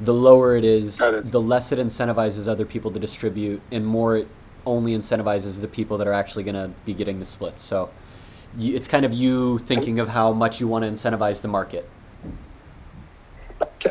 The 0.00 0.14
lower 0.14 0.56
it 0.56 0.64
is, 0.64 1.00
it. 1.00 1.32
the 1.32 1.40
less 1.40 1.72
it 1.72 1.78
incentivizes 1.78 2.46
other 2.46 2.64
people 2.66 2.90
to 2.90 3.00
distribute, 3.00 3.60
and 3.72 3.84
more 3.86 4.16
it 4.18 4.28
only 4.66 4.92
incentivizes 4.96 5.60
the 5.60 5.68
people 5.68 5.96
that 5.98 6.06
are 6.06 6.12
actually 6.12 6.44
going 6.44 6.54
to 6.54 6.70
be 6.84 6.92
getting 6.94 7.18
the 7.18 7.24
splits. 7.24 7.62
So, 7.62 7.88
you, 8.58 8.74
it's 8.76 8.88
kind 8.88 9.04
of 9.04 9.12
you 9.12 9.58
thinking 9.58 9.98
of 9.98 10.08
how 10.08 10.32
much 10.32 10.60
you 10.60 10.68
want 10.68 10.84
to 10.84 10.90
incentivize 10.90 11.40
the 11.42 11.48
market. 11.48 11.88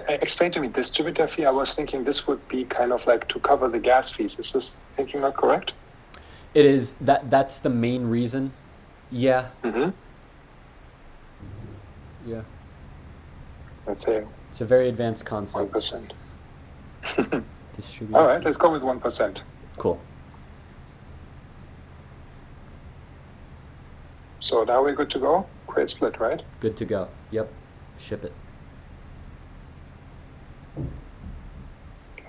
Explain 0.09 0.51
to 0.51 0.59
me 0.61 0.67
distributor 0.67 1.27
fee. 1.27 1.45
I 1.45 1.51
was 1.51 1.73
thinking 1.73 2.03
this 2.03 2.27
would 2.27 2.47
be 2.47 2.63
kind 2.65 2.91
of 2.91 3.05
like 3.07 3.27
to 3.29 3.39
cover 3.39 3.67
the 3.67 3.79
gas 3.79 4.11
fees. 4.11 4.37
Is 4.37 4.51
this 4.53 4.77
thinking 4.95 5.21
not 5.21 5.35
correct? 5.35 5.73
It 6.53 6.65
is 6.65 6.93
that 7.01 7.29
that's 7.29 7.59
the 7.59 7.69
main 7.69 8.05
reason. 8.07 8.51
Yeah, 9.11 9.47
Mm-hmm. 9.63 9.89
Yeah. 12.29 12.41
Let's 13.87 14.03
say 14.05 14.23
It's 14.49 14.61
a 14.61 14.65
very 14.65 14.87
advanced 14.89 15.25
concept. 15.25 15.71
percent. 15.71 16.13
Distributor. 17.75 18.17
All 18.19 18.27
right, 18.27 18.43
let's 18.43 18.57
go 18.57 18.71
with 18.71 18.83
one 18.83 18.99
percent. 18.99 19.41
Cool. 19.77 19.99
So 24.39 24.63
now 24.63 24.83
we're 24.83 24.93
good 24.95 25.09
to 25.11 25.19
go. 25.19 25.45
Create 25.67 25.89
split, 25.89 26.19
right? 26.19 26.41
Good 26.59 26.77
to 26.77 26.85
go. 26.85 27.07
Yep. 27.31 27.51
Ship 27.99 28.23
it. 28.23 28.33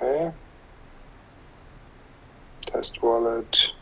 Okay. 0.03 0.31
Test 2.67 3.03
wallet. 3.03 3.73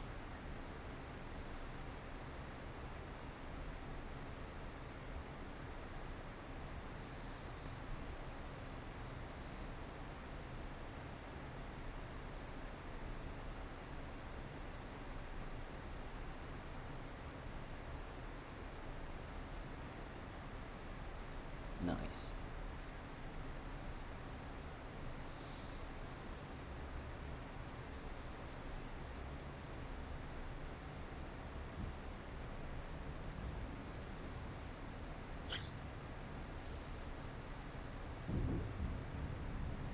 Nice. 22.03 22.31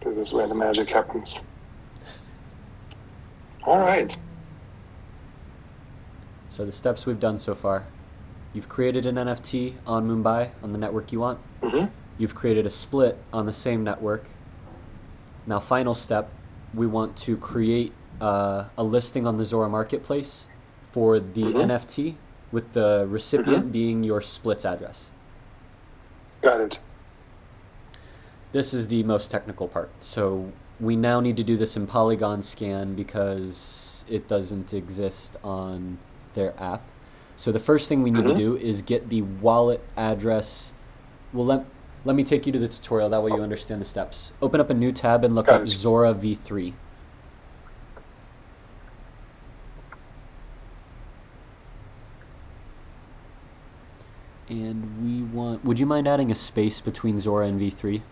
This 0.00 0.16
is 0.16 0.32
where 0.32 0.46
the 0.46 0.54
magic 0.54 0.90
happens. 0.90 1.40
All 3.64 3.78
right. 3.78 4.16
So 6.48 6.64
the 6.64 6.72
steps 6.72 7.06
we've 7.06 7.18
done 7.18 7.38
so 7.38 7.54
far. 7.54 7.84
You've 8.54 8.68
created 8.68 9.04
an 9.04 9.16
NFT 9.16 9.74
on 9.86 10.08
Mumbai 10.08 10.50
on 10.62 10.72
the 10.72 10.78
network 10.78 11.10
you 11.12 11.20
want. 11.20 11.40
Mm-hmm. 11.60 11.86
You've 12.18 12.34
created 12.36 12.64
a 12.66 12.70
split 12.70 13.18
on 13.32 13.46
the 13.46 13.52
same 13.52 13.82
network. 13.82 14.24
Now, 15.46 15.58
final 15.58 15.94
step, 15.94 16.30
we 16.72 16.86
want 16.86 17.16
to 17.18 17.36
create 17.36 17.92
uh, 18.20 18.66
a 18.78 18.84
listing 18.84 19.26
on 19.26 19.36
the 19.38 19.44
Zora 19.44 19.68
Marketplace 19.68 20.46
for 20.92 21.18
the 21.18 21.42
Mhm. 21.42 21.62
NFT 21.64 22.14
with 22.52 22.72
the 22.72 23.06
recipient 23.10 23.66
Mhm. 23.66 23.72
being 23.72 24.04
your 24.04 24.20
splits 24.20 24.64
address. 24.64 25.10
Got 26.40 26.60
it. 26.60 26.78
This 28.52 28.72
is 28.72 28.86
the 28.86 29.02
most 29.02 29.32
technical 29.32 29.66
part. 29.66 29.90
So 30.00 30.52
we 30.78 30.94
now 30.94 31.18
need 31.18 31.36
to 31.38 31.42
do 31.42 31.56
this 31.56 31.76
in 31.76 31.88
Polygon 31.88 32.44
Scan 32.44 32.94
because 32.94 34.04
it 34.08 34.28
doesn't 34.28 34.72
exist 34.72 35.36
on 35.42 35.98
their 36.34 36.54
app. 36.62 36.82
So 37.36 37.50
the 37.52 37.58
first 37.58 37.88
thing 37.88 38.02
we 38.02 38.10
need 38.10 38.24
to 38.24 38.34
Mhm. 38.34 38.36
do 38.38 38.56
is 38.56 38.82
get 38.82 39.08
the 39.08 39.22
wallet 39.22 39.80
address. 39.96 40.72
Well, 41.32 41.44
let, 41.46 41.64
let 42.04 42.14
me 42.14 42.22
take 42.22 42.46
you 42.46 42.52
to 42.52 42.58
the 42.58 42.68
tutorial. 42.68 43.08
That 43.10 43.22
way 43.22 43.32
you 43.32 43.42
understand 43.42 43.80
the 43.80 43.84
steps. 43.86 44.32
Open 44.40 44.60
up 44.60 44.70
a 44.70 44.74
new 44.74 44.92
tab 44.92 45.24
and 45.24 45.34
look 45.34 45.46
Got 45.46 45.62
up 45.62 45.66
it. 45.66 45.68
Zora 45.70 46.14
v3. 46.14 46.74
And 54.48 55.02
we 55.02 55.22
want. 55.22 55.64
Would 55.64 55.78
you 55.78 55.86
mind 55.86 56.06
adding 56.06 56.30
a 56.30 56.34
space 56.34 56.80
between 56.80 57.18
Zora 57.18 57.46
and 57.46 57.60
v3? 57.60 58.02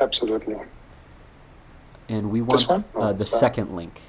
Absolutely. 0.00 0.56
And 2.08 2.30
we 2.30 2.40
want 2.40 2.68
uh, 2.96 3.12
the 3.12 3.24
sorry. 3.24 3.40
second 3.40 3.76
link. 3.76 4.00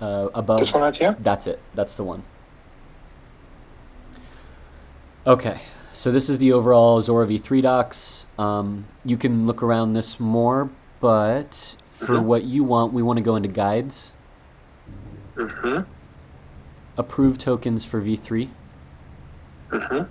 uh, 0.00 0.28
above. 0.34 0.58
This 0.60 0.72
one 0.72 0.82
right 0.82 0.96
here? 0.96 1.16
That's 1.20 1.46
it. 1.46 1.60
That's 1.74 1.96
the 1.96 2.02
one. 2.04 2.24
Okay, 5.26 5.60
so 5.92 6.12
this 6.12 6.28
is 6.28 6.38
the 6.38 6.52
overall 6.52 7.00
Zora 7.00 7.26
V3 7.26 7.62
docs. 7.62 8.26
Um, 8.38 8.84
you 9.04 9.16
can 9.16 9.46
look 9.46 9.62
around 9.62 9.92
this 9.92 10.20
more, 10.20 10.68
but 11.00 11.76
for 11.92 12.16
Mhm. 12.18 12.24
what 12.24 12.44
you 12.44 12.62
want, 12.62 12.92
we 12.92 13.02
want 13.02 13.16
to 13.16 13.22
go 13.22 13.36
into 13.36 13.48
guides, 13.48 14.12
Mm-hmm. 15.36 15.82
approve 16.98 17.38
tokens 17.38 17.84
for 17.84 18.00
V3. 18.00 18.50
Mm-hmm. 19.70 20.04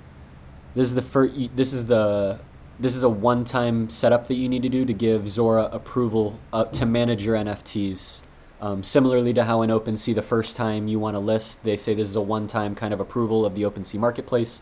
This 0.75 0.88
is 0.88 0.96
the 0.96 1.01
first. 1.01 1.36
This 1.55 1.72
is 1.74 1.86
the. 1.86 2.39
This 2.79 2.96
is 2.96 3.03
a 3.03 3.10
one-time 3.10 3.89
setup 3.91 4.27
that 4.27 4.34
you 4.34 4.50
need 4.50 4.63
to 4.63 4.70
do 4.70 4.84
to 4.84 4.93
give 4.93 5.27
Zora 5.29 5.70
approval 5.72 6.39
uh, 6.51 6.65
to 6.65 6.88
manage 6.88 7.24
your 7.24 7.36
NFTs. 7.38 8.22
Um, 8.60 8.82
similarly 8.82 9.32
to 9.36 9.43
how 9.43 9.62
in 9.62 9.70
OpenSea, 9.70 10.15
the 10.15 10.24
first 10.24 10.58
time 10.58 10.88
you 10.88 10.98
want 10.98 11.15
to 11.15 11.20
list, 11.20 11.63
they 11.63 11.77
say 11.77 11.93
this 11.93 12.10
is 12.10 12.15
a 12.15 12.22
one-time 12.22 12.74
kind 12.74 12.91
of 12.93 13.00
approval 13.00 13.46
of 13.46 13.53
the 13.53 13.62
OpenSea 13.62 14.00
marketplace. 14.00 14.62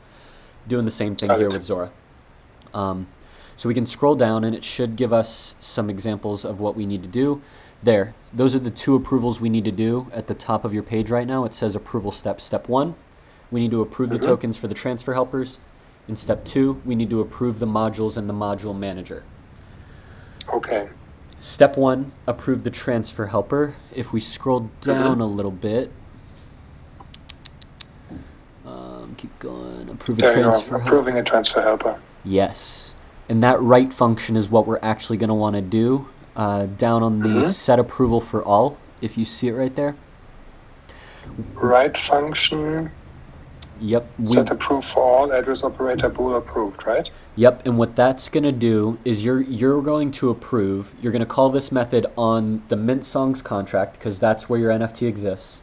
Doing 0.67 0.85
the 0.85 0.91
same 0.91 1.15
thing 1.15 1.29
here 1.31 1.49
with 1.49 1.63
Zora. 1.63 1.91
Um, 2.73 3.07
so 3.55 3.67
we 3.67 3.75
can 3.75 3.85
scroll 3.85 4.15
down, 4.15 4.43
and 4.43 4.55
it 4.55 4.63
should 4.63 4.95
give 4.95 5.11
us 5.11 5.55
some 5.59 5.89
examples 5.89 6.45
of 6.45 6.59
what 6.59 6.75
we 6.75 6.85
need 6.85 7.03
to 7.03 7.09
do. 7.09 7.41
There, 7.83 8.13
those 8.31 8.53
are 8.55 8.59
the 8.59 8.69
two 8.71 8.95
approvals 8.95 9.41
we 9.41 9.49
need 9.49 9.65
to 9.65 9.71
do 9.71 10.07
at 10.13 10.27
the 10.27 10.33
top 10.33 10.63
of 10.63 10.73
your 10.73 10.83
page 10.83 11.09
right 11.09 11.27
now. 11.27 11.45
It 11.45 11.53
says 11.53 11.75
approval 11.75 12.11
step. 12.11 12.39
Step 12.39 12.69
one, 12.69 12.95
we 13.49 13.59
need 13.59 13.71
to 13.71 13.81
approve 13.81 14.11
the 14.11 14.19
Mhm. 14.19 14.25
tokens 14.25 14.57
for 14.57 14.67
the 14.67 14.75
transfer 14.75 15.13
helpers. 15.13 15.57
In 16.07 16.15
step 16.15 16.45
two, 16.45 16.79
we 16.85 16.95
need 16.95 17.09
to 17.09 17.21
approve 17.21 17.59
the 17.59 17.65
modules 17.65 18.17
and 18.17 18.29
the 18.29 18.33
module 18.33 18.77
manager. 18.77 19.23
Okay. 20.53 20.89
Step 21.39 21.75
one, 21.75 22.11
approve 22.27 22.63
the 22.63 22.69
transfer 22.69 23.27
helper. 23.27 23.75
If 23.93 24.13
we 24.13 24.19
scroll 24.21 24.69
down 24.81 25.21
a 25.21 25.25
little 25.25 25.51
bit, 25.51 25.91
um, 29.11 29.15
keep 29.17 29.37
going. 29.39 29.89
Approve 29.89 30.17
a 30.19 30.21
There 30.21 30.33
transfer 30.33 30.69
helper. 30.77 30.85
Approving 30.85 31.17
a 31.17 31.23
transfer 31.23 31.61
helper. 31.61 31.99
Yes. 32.23 32.93
And 33.29 33.43
that 33.43 33.61
write 33.61 33.93
function 33.93 34.35
is 34.35 34.49
what 34.49 34.65
we're 34.67 34.79
actually 34.81 35.17
going 35.17 35.29
to 35.29 35.33
want 35.33 35.55
to 35.55 35.61
do. 35.61 36.07
Uh, 36.35 36.65
down 36.65 37.03
on 37.03 37.19
the 37.19 37.27
Mhm. 37.27 37.45
set 37.45 37.77
approval 37.77 38.21
for 38.21 38.41
all, 38.43 38.77
if 39.01 39.17
you 39.17 39.25
see 39.25 39.49
it 39.49 39.53
right 39.53 39.75
there. 39.75 39.95
Write 41.55 41.97
function. 41.97 42.89
Yep. 43.81 44.05
We, 44.19 44.33
Set 44.35 44.49
approve 44.49 44.85
for 44.85 44.99
all. 45.01 45.31
Address 45.31 45.63
operator 45.63 46.07
bool 46.07 46.35
approved. 46.35 46.85
Right. 46.85 47.09
Yep, 47.35 47.65
and 47.65 47.77
what 47.77 47.95
that's 47.95 48.29
going 48.29 48.43
to 48.43 48.51
do 48.51 48.97
is 49.03 49.25
you're 49.25 49.41
you're 49.41 49.81
going 49.81 50.11
to 50.11 50.29
approve. 50.29 50.93
You're 51.01 51.11
going 51.11 51.21
to 51.21 51.25
call 51.25 51.49
this 51.49 51.71
method 51.71 52.05
on 52.17 52.61
the 52.69 52.75
Mint 52.75 53.03
Songs 53.05 53.41
contract 53.41 53.93
because 53.97 54.19
that's 54.19 54.47
where 54.49 54.59
your 54.59 54.71
NFT 54.71 55.07
exists. 55.07 55.61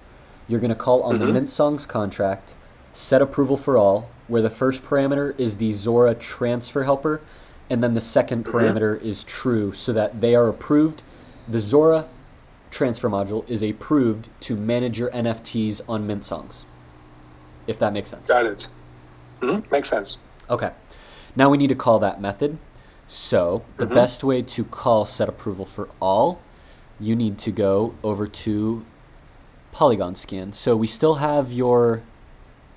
You're 0.49 0.61
going 0.61 0.71
to 0.71 0.75
call 0.75 1.03
on 1.03 1.19
the 1.19 1.27
Mhm. 1.27 1.33
Mint 1.35 1.51
Songs 1.51 1.87
contract 1.87 2.55
set 2.99 3.23
approval 3.23 3.57
for 3.57 3.79
all, 3.79 4.11
where 4.27 4.43
the 4.43 4.51
first 4.51 4.85
parameter 4.85 5.39
is 5.39 5.59
the 5.59 5.73
Zora 5.73 6.15
transfer 6.15 6.83
helper, 6.83 7.21
and 7.71 7.83
then 7.83 7.95
the 7.95 8.01
second 8.01 8.45
Mhm. 8.45 8.51
parameter 8.53 9.01
is 9.01 9.23
true, 9.23 9.73
so 9.73 9.93
that 9.93 10.21
they 10.21 10.35
are 10.35 10.49
approved. 10.49 11.03
The 11.47 11.61
Zora 11.61 12.07
transfer 12.71 13.09
module 13.09 13.49
is 13.49 13.63
approved 13.63 14.29
to 14.41 14.57
manage 14.57 14.99
your 14.99 15.11
NFTs 15.11 15.81
on 15.89 16.07
Mint 16.07 16.25
Songs. 16.25 16.65
If 17.67 17.79
that 17.79 17.93
makes 17.93 18.11
sense. 18.11 18.27
Got 18.27 18.47
it. 18.47 18.67
hmm 19.41 19.61
Makes 19.71 19.91
sense. 19.91 20.17
Okay. 20.51 20.73
Now 21.37 21.49
we 21.51 21.57
need 21.57 21.69
to 21.69 21.77
call 21.77 22.01
that 22.01 22.21
method. 22.21 22.59
So 23.07 23.63
the 23.77 23.87
Mhm. 23.87 23.95
best 23.95 24.25
way 24.25 24.43
to 24.43 24.65
call 24.65 25.07
set 25.07 25.29
approval 25.29 25.65
for 25.65 25.89
all, 26.03 26.41
you 26.99 27.15
need 27.15 27.39
to 27.39 27.53
go 27.53 27.95
over 28.03 28.27
to 28.27 28.83
Polygon 29.71 30.17
scan. 30.17 30.53
So 30.53 30.77
we 30.77 30.89
still 30.89 31.17
have 31.17 31.53
your, 31.53 32.03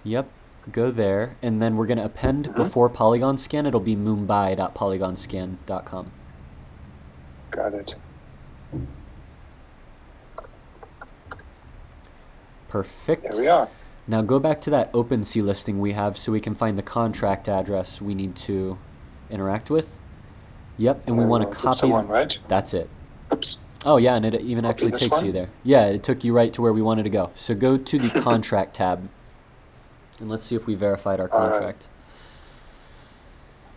yep, 0.04 0.28
go 0.72 0.92
there, 0.92 1.36
and 1.42 1.62
then 1.62 1.76
we're 1.78 1.86
gonna 1.88 2.04
append 2.06 2.50
Mhm. 2.50 2.56
before 2.56 2.90
Polygon 2.90 3.38
scan. 3.38 3.66
It'll 3.66 3.80
be 3.80 3.96
mumbai.polygonscan.com. 3.96 6.12
Got 7.52 7.74
it. 7.74 7.96
Perfect. 12.68 13.32
There 13.32 13.42
we 13.42 13.48
are. 13.48 13.68
Now 14.08 14.22
go 14.22 14.40
back 14.40 14.62
to 14.62 14.70
that 14.72 14.92
OpenSea 14.94 15.44
listing 15.44 15.80
we 15.80 15.92
have 15.94 16.18
so 16.18 16.32
we 16.32 16.40
can 16.40 16.56
find 16.56 16.78
the 16.78 16.82
contract 16.84 17.48
address 17.50 18.02
we 18.02 18.16
need 18.16 18.36
to 18.38 18.78
interact 19.30 19.70
with. 19.70 20.00
Yep, 20.78 21.04
and 21.06 21.18
we 21.18 21.22
There 21.24 21.30
want 21.30 21.44
to 21.44 21.50
That's 21.50 21.82
copy. 21.82 21.92
one, 21.92 22.08
right? 22.08 22.38
That's 22.48 22.74
it. 22.74 22.90
Oops. 23.34 23.58
Oh 23.86 23.98
yeah, 23.98 24.16
and 24.16 24.26
it 24.26 24.36
even 24.42 24.64
Copy 24.64 24.72
actually 24.72 24.92
takes 24.94 25.12
one? 25.12 25.26
you 25.26 25.32
there. 25.32 25.50
Yeah, 25.64 25.86
it 25.88 26.04
took 26.04 26.24
you 26.24 26.34
right 26.36 26.52
to 26.54 26.62
where 26.62 26.74
we 26.74 26.82
wanted 26.82 27.04
to 27.04 27.10
go. 27.10 27.30
So 27.36 27.54
go 27.56 27.78
to 27.78 28.00
the 28.00 28.10
contract 28.22 28.76
tab, 28.76 29.08
and 30.22 30.30
let's 30.30 30.46
see 30.46 30.56
if 30.56 30.66
we 30.66 30.76
verified 30.76 31.20
our 31.20 31.30
All 31.32 31.40
right. 31.40 31.52
contract. 31.52 31.88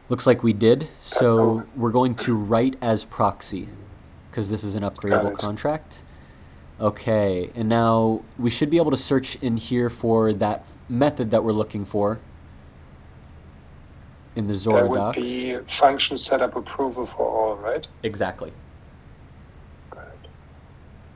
Looks 0.08 0.26
like 0.26 0.42
we 0.42 0.52
did. 0.52 0.88
So 1.00 1.26
cool. 1.26 1.64
we're 1.74 1.90
going 1.90 2.14
to 2.16 2.34
write 2.34 2.76
as 2.80 3.04
proxy, 3.04 3.68
because 4.30 4.50
this 4.50 4.62
is 4.62 4.74
an 4.76 4.82
upgradable 4.82 5.34
contract. 5.34 6.02
Okay, 6.80 7.50
and 7.54 7.68
now 7.68 8.22
we 8.38 8.50
should 8.50 8.68
be 8.68 8.76
able 8.76 8.90
to 8.90 8.96
search 8.96 9.36
in 9.36 9.56
here 9.56 9.88
for 9.88 10.32
that 10.34 10.66
method 10.88 11.30
that 11.30 11.42
we're 11.42 11.52
looking 11.52 11.84
for 11.84 12.20
in 14.36 14.46
the 14.48 14.54
Zora 14.54 14.80
There 14.80 14.86
would 14.88 14.96
docs. 14.96 15.18
be 15.18 15.56
function 15.68 16.16
setup 16.16 16.56
approval 16.56 17.06
for 17.06 17.26
all, 17.26 17.56
right? 17.56 17.86
Exactly. 18.02 18.52
It. 19.92 19.98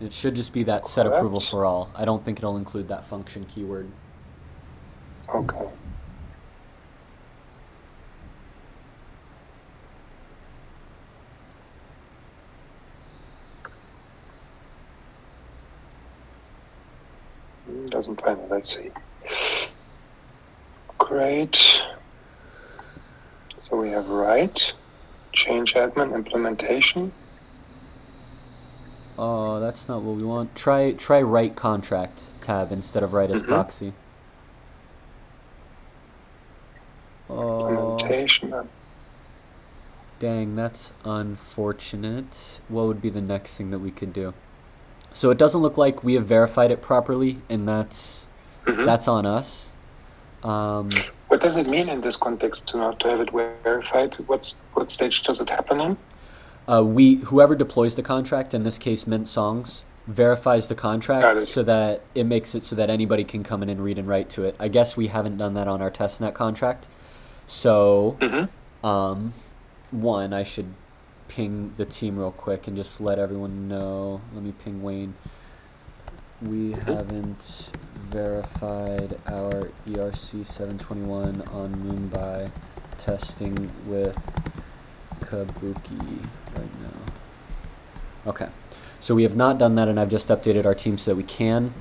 It 0.01 0.13
should 0.13 0.37
just 0.37 0.53
be 0.53 0.63
that 0.63 0.87
set 0.87 1.07
approval 1.07 1.41
for 1.41 1.65
all. 1.65 1.91
I 1.95 2.05
don't 2.05 2.25
think 2.25 2.39
it'll 2.39 2.57
include 2.57 2.87
that 2.89 3.05
function 3.05 3.45
keyword. 3.47 3.89
Okay. 5.35 5.69
Doesn't 17.87 18.21
find 18.21 18.39
it. 18.39 18.51
Let's 18.51 18.77
see. 18.77 18.91
Great. 20.99 21.57
So 23.61 23.77
we 23.77 23.91
have 23.91 24.09
write, 24.09 24.73
change 25.33 25.75
admin, 25.75 26.15
implementation. 26.15 27.13
Oh, 29.19 29.61
that's 29.61 29.89
not 29.89 30.03
what 30.03 30.17
we 30.17 30.23
want. 30.23 30.55
Try 30.55 30.93
try 30.93 31.21
write 31.23 31.57
contract 31.57 32.23
tab 32.41 32.73
instead 32.73 33.03
of 33.03 33.13
write 33.13 33.31
as 33.31 33.43
Mhm. 33.43 33.49
proxy. 33.49 33.93
Oh, 37.31 37.97
uh, 37.99 38.65
dang, 40.19 40.57
that's 40.57 40.93
unfortunate. 41.05 42.61
What 42.69 42.87
would 42.87 43.03
be 43.03 43.11
the 43.11 43.21
next 43.21 43.57
thing 43.57 43.71
that 43.71 43.79
we 43.81 43.91
could 43.91 44.13
do? 44.13 44.35
So 45.13 45.31
it 45.31 45.39
doesn't 45.39 45.61
look 45.61 45.77
like 45.77 46.05
we 46.05 46.15
have 46.15 46.27
verified 46.27 46.71
it 46.71 46.83
properly, 46.83 47.39
and 47.49 47.69
that's 47.69 48.27
mhm. 48.65 48.85
that's 48.85 49.09
on 49.09 49.27
us. 49.27 49.71
Um, 50.43 50.91
What 51.29 51.41
does 51.41 51.57
it 51.57 51.69
mean 51.69 51.89
in 51.89 52.01
this 52.01 52.17
context 52.17 52.67
to 52.69 52.79
not 52.79 52.99
to 53.01 53.11
have 53.11 53.21
it 53.21 53.31
verified? 53.63 54.15
What's 54.27 54.57
what 54.75 54.91
stage 54.91 55.23
does 55.23 55.41
it 55.41 55.51
happen 55.51 55.81
in? 55.81 55.97
uh, 56.69 56.85
we 56.85 57.17
whoever 57.17 57.57
deploys 57.57 57.97
the 57.97 58.03
contract, 58.03 58.53
in 58.53 58.63
this 58.63 58.79
case 58.79 59.07
Mint 59.07 59.27
Songs, 59.27 59.85
verifies 60.07 60.69
the 60.69 60.75
contract 60.75 61.41
so 61.41 61.63
that 61.63 62.03
it 62.15 62.25
makes 62.25 62.55
it 62.55 62.65
so 62.65 62.77
that 62.77 62.91
anybody 62.91 63.25
can 63.25 63.43
come 63.43 63.63
in 63.63 63.69
and 63.69 63.83
read 63.83 63.99
and 63.99 64.07
write 64.07 64.29
to 64.31 64.45
it. 64.45 64.55
I 64.61 64.69
guess 64.69 64.97
we 64.97 65.09
haven't 65.09 65.39
done 65.39 65.55
that 65.55 65.67
on 65.67 65.81
our 65.81 65.91
testnet 65.91 66.35
contract. 66.35 66.87
So, 67.49 68.17
Mm-hmm. 68.21 68.87
um, 68.87 69.33
one, 69.91 70.35
I 70.35 70.43
should 70.45 70.67
ping 71.29 71.73
the 71.79 71.87
team 71.87 72.19
real 72.19 72.31
quick 72.31 72.67
and 72.69 72.77
just 72.77 73.01
let 73.01 73.19
everyone 73.19 73.69
know. 73.69 74.21
Let 74.35 74.45
me 74.45 74.53
ping 74.63 74.83
Wayne. 74.83 75.15
We 76.43 76.73
haven't 76.73 77.73
verified 78.11 79.19
our 79.27 79.71
ERC 79.89 80.45
721 80.47 81.43
on 81.51 81.75
Mumbai 81.75 82.51
testing 82.99 83.71
with 83.87 84.17
Kabuki 85.21 86.23
right 86.55 86.81
now. 86.83 87.01
Okay. 88.31 88.49
So 89.01 89.15
we 89.15 89.23
have 89.23 89.35
not 89.37 89.59
done 89.59 89.75
that, 89.77 89.89
and 89.89 89.99
I've 89.99 90.11
just 90.11 90.29
updated 90.29 90.67
our 90.67 90.75
team 90.75 90.99
so 90.99 91.13
that 91.13 91.17
we 91.17 91.23
can. 91.23 91.73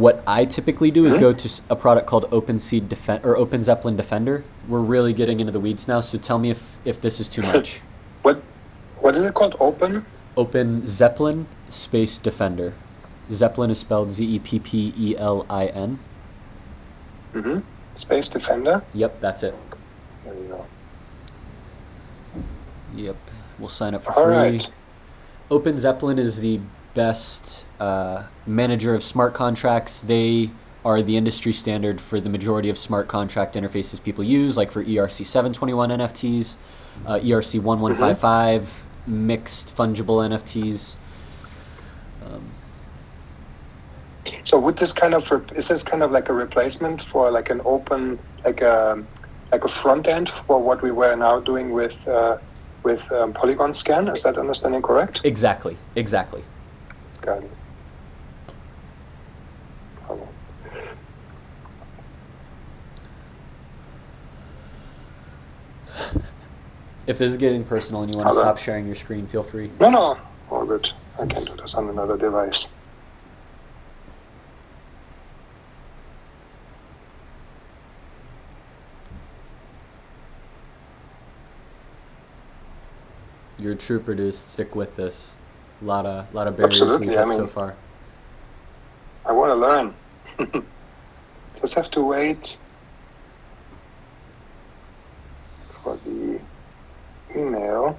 What 0.00 0.22
I 0.26 0.46
typically 0.46 0.90
do 0.90 1.04
is 1.04 1.14
Mhm. 1.16 1.20
go 1.20 1.32
to 1.34 1.60
a 1.68 1.76
product 1.76 2.06
called 2.06 2.24
OpenSea 2.30 2.88
Defend 2.88 3.22
or 3.22 3.36
Open 3.36 3.62
Zeppelin 3.62 3.96
Defender. 3.98 4.44
We're 4.66 4.80
really 4.80 5.12
getting 5.12 5.40
into 5.40 5.52
the 5.52 5.60
weeds 5.60 5.86
now, 5.86 6.00
so 6.00 6.16
tell 6.16 6.38
me 6.38 6.48
if, 6.50 6.78
if 6.86 7.02
this 7.02 7.20
is 7.20 7.28
too 7.28 7.42
much. 7.42 7.82
What 8.22 8.40
what 9.00 9.14
is 9.14 9.22
it 9.22 9.34
called? 9.34 9.56
Open? 9.60 10.06
Open 10.38 10.86
Zeppelin 10.86 11.46
Space 11.68 12.16
Defender. 12.16 12.72
Zeppelin 13.30 13.70
is 13.70 13.78
spelled 13.78 14.10
Z 14.10 14.24
E 14.24 14.38
P 14.38 14.58
P 14.58 14.94
E 14.98 15.16
L 15.18 15.44
I 15.50 15.66
N. 15.66 15.98
Mm-hmm. 17.34 17.58
Space 17.96 18.28
Defender. 18.28 18.80
Yep, 18.94 19.20
that's 19.20 19.42
it. 19.42 19.54
There 20.24 20.32
we 20.34 20.46
go. 20.48 20.64
Yep. 22.96 23.16
We'll 23.58 23.68
sign 23.68 23.94
up 23.94 24.02
for 24.04 24.12
All 24.14 24.24
free. 24.24 24.34
right. 24.34 24.68
Open 25.50 25.78
Zeppelin 25.78 26.18
is 26.18 26.40
the 26.40 26.60
best 26.94 27.64
uh, 27.78 28.24
manager 28.46 28.94
of 28.94 29.02
smart 29.02 29.34
contracts. 29.34 30.00
They 30.00 30.50
are 30.84 31.02
the 31.02 31.16
industry 31.16 31.52
standard 31.52 32.00
for 32.00 32.20
the 32.20 32.28
majority 32.28 32.70
of 32.70 32.78
smart 32.78 33.08
contract 33.08 33.54
interfaces 33.54 34.02
people 34.02 34.24
use, 34.24 34.56
like 34.56 34.70
for 34.70 34.82
ERC 34.82 35.26
721 35.26 35.90
NFTs, 35.90 36.56
uh, 37.06 37.18
ERC 37.18 37.62
1155, 37.62 38.86
mixed 39.06 39.76
fungible 39.76 40.26
NFTs. 40.28 40.96
Um, 42.24 42.42
So 44.44 44.58
would 44.58 44.76
this 44.76 44.92
kind 44.92 45.14
of 45.14 45.30
re- 45.30 45.56
is 45.56 45.68
this 45.68 45.82
kind 45.82 46.02
of 46.02 46.12
like 46.12 46.28
a 46.28 46.32
replacement 46.32 47.02
for 47.02 47.30
like 47.30 47.50
an 47.50 47.60
open 47.64 48.18
like 48.44 48.62
a 48.62 49.02
like 49.52 49.64
a 49.64 49.68
front 49.68 50.06
end 50.06 50.28
for 50.28 50.58
what 50.58 50.80
we 50.80 50.90
were 50.90 51.14
now 51.16 51.40
doing 51.40 51.72
with 51.72 52.06
uh, 52.08 52.38
with 52.82 53.10
um, 53.12 53.32
Polygon 53.32 53.74
Scan? 53.74 54.08
Is 54.08 54.22
that 54.22 54.38
understanding 54.38 54.82
correct? 54.82 55.20
exactly, 55.24 55.76
exactly. 55.96 56.42
If 67.06 67.18
this 67.18 67.32
is 67.32 67.38
getting 67.38 67.64
personal 67.64 68.02
and 68.02 68.12
you 68.12 68.18
want 68.18 68.28
to 68.28 68.34
stop 68.34 68.56
sharing 68.56 68.86
your 68.86 68.94
screen, 68.94 69.26
feel 69.26 69.42
free. 69.42 69.68
No, 69.80 69.90
no, 69.90 70.18
all 70.48 70.64
good. 70.64 70.88
I 71.18 71.26
can 71.26 71.44
do 71.44 71.56
this 71.56 71.74
on 71.74 71.88
another 71.88 72.16
device. 72.16 72.68
You're 83.58 83.72
a 83.72 83.76
trooper, 83.76 84.14
dude. 84.14 84.32
Stick 84.34 84.76
with 84.76 84.94
this. 84.94 85.34
A 85.80 85.84
lot 85.84 86.06
of, 86.06 86.34
lot 86.34 86.46
of 86.46 86.56
barriers 86.56 86.80
Absolutely, 86.80 87.08
we've 87.08 87.18
I 87.18 87.24
hit 87.26 87.36
so 87.36 87.46
far. 87.46 87.74
I 89.24 89.32
want 89.32 89.50
to 89.50 89.54
learn. 89.54 89.94
Just 91.60 91.74
have 91.74 91.90
to 91.92 92.02
wait 92.02 92.56
for 95.82 95.98
the 96.04 96.40
email. 97.34 97.98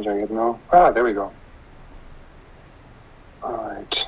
Get 0.00 0.30
no. 0.30 0.58
Ah, 0.72 0.90
there 0.90 1.04
we 1.04 1.12
go. 1.12 1.30
All 3.42 3.52
right. 3.52 4.06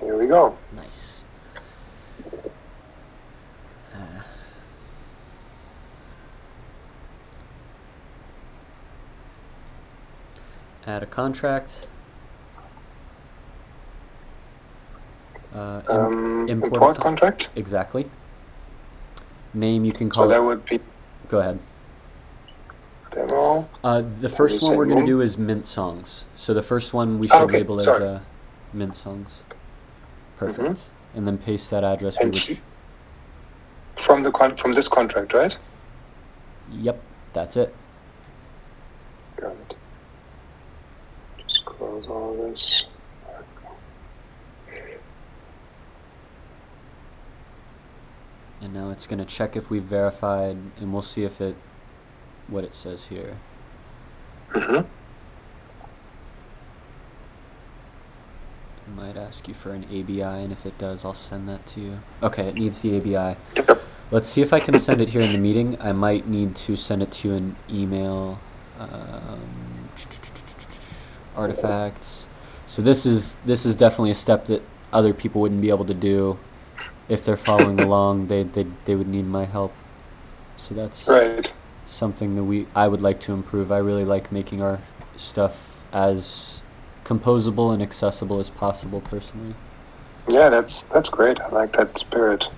Here 0.00 0.18
we 0.18 0.26
go. 0.26 0.58
Nice. 0.74 1.22
Uh, 3.94 4.00
add 10.94 11.02
a 11.02 11.06
contract. 11.06 11.86
Uh, 15.54 15.82
Um, 15.88 16.48
import 16.48 16.72
import, 16.74 16.94
con- 16.96 17.02
contract. 17.02 17.48
exactly. 17.56 18.08
Name 19.52 19.84
you 19.84 19.92
can 19.92 20.10
So 20.10 20.14
call 20.14 20.28
that 20.28 20.40
it. 20.40 20.44
would 20.44 20.64
be 20.66 20.80
Go 21.28 21.38
ahead. 21.40 21.58
demo. 23.12 23.68
Uh, 23.84 24.02
the 24.20 24.28
first 24.28 24.60
one 24.62 24.76
we're 24.76 24.86
going 24.86 25.00
to 25.00 25.06
do 25.06 25.20
is 25.20 25.38
mint 25.38 25.66
songs. 25.66 26.24
So 26.36 26.52
the 26.54 26.62
first 26.62 26.92
one 26.92 27.18
we 27.20 27.28
should 27.28 27.42
okay, 27.42 27.58
label 27.58 27.80
as 27.80 27.86
uh, 27.88 28.20
mint 28.72 28.96
songs. 28.96 29.42
Perfect. 30.36 30.88
And 31.14 31.26
then 31.26 31.38
paste 31.38 31.70
that 31.70 31.84
address. 31.84 32.18
we 32.18 32.24
And 32.24 32.34
would 32.34 32.58
From 33.96 34.22
the 34.24 34.32
con- 34.32 34.56
from 34.56 34.74
this 34.74 34.88
contract, 34.88 35.32
right? 35.32 35.56
Yep, 36.72 37.00
that's 37.32 37.56
it. 37.56 37.72
Got 39.36 39.52
it. 39.52 39.76
Just 41.46 41.64
close 41.64 42.06
all 42.08 42.34
this. 42.34 42.84
And 48.60 48.72
now 48.72 48.90
it's 49.04 49.10
going 49.10 49.22
to 49.22 49.30
check 49.30 49.54
if 49.54 49.68
we've 49.68 49.82
verified, 49.82 50.56
and 50.80 50.90
we'll 50.90 51.02
see 51.02 51.24
if 51.24 51.38
it, 51.38 51.54
what 52.48 52.64
it 52.64 52.72
says 52.72 53.04
here. 53.04 53.36
hmm 54.48 54.76
It 54.76 54.86
might 58.96 59.18
ask 59.18 59.46
you 59.46 59.52
for 59.52 59.72
an 59.72 59.84
ABI, 59.84 60.22
and 60.22 60.50
if 60.50 60.64
it 60.64 60.78
does, 60.78 61.04
I'll 61.04 61.12
send 61.12 61.46
that 61.50 61.66
to 61.66 61.80
you. 61.80 61.98
Okay, 62.22 62.48
it 62.48 62.54
needs 62.54 62.80
the 62.80 62.96
ABI. 62.96 63.36
Let's 64.10 64.26
see 64.26 64.40
if 64.40 64.54
I 64.54 64.60
can 64.60 64.78
send 64.78 65.02
it 65.02 65.10
here 65.10 65.20
in 65.20 65.32
the 65.32 65.38
meeting. 65.38 65.76
I 65.82 65.92
might 65.92 66.26
need 66.26 66.56
to 66.56 66.74
send 66.74 67.02
it 67.02 67.12
to 67.12 67.28
you 67.28 67.34
in 67.34 67.56
email. 67.70 68.38
Um, 68.78 69.90
artifacts. 71.36 72.26
So 72.66 72.80
this 72.80 73.04
is 73.04 73.34
this 73.44 73.66
is 73.66 73.76
definitely 73.76 74.12
a 74.12 74.14
step 74.14 74.46
that 74.46 74.62
other 74.94 75.12
people 75.12 75.42
wouldn't 75.42 75.60
be 75.60 75.68
able 75.68 75.84
to 75.84 75.94
do 75.94 76.38
if 77.08 77.24
they're 77.24 77.36
following 77.36 77.78
along. 77.78 78.28
They 78.28 78.42
they 78.42 78.66
they 78.84 78.94
would 78.94 79.08
need 79.08 79.26
my 79.26 79.44
help. 79.44 79.72
So 80.56 80.74
that's 80.74 81.08
Right. 81.08 81.50
something 81.86 82.34
that 82.36 82.44
we 82.44 82.66
I 82.74 82.88
would 82.88 83.00
like 83.00 83.20
to 83.20 83.32
improve. 83.32 83.70
I 83.70 83.78
really 83.78 84.04
like 84.04 84.32
making 84.32 84.62
our 84.62 84.78
stuff 85.16 85.82
as 85.92 86.58
composable 87.04 87.72
and 87.72 87.82
accessible 87.82 88.40
as 88.40 88.48
possible 88.50 89.00
personally. 89.00 89.54
Yeah, 90.26 90.48
that's 90.48 90.82
that's 90.82 91.10
great. 91.10 91.40
I 91.40 91.48
like 91.48 91.72
that 91.76 91.98
spirit. 91.98 92.48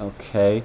Okay. 0.00 0.62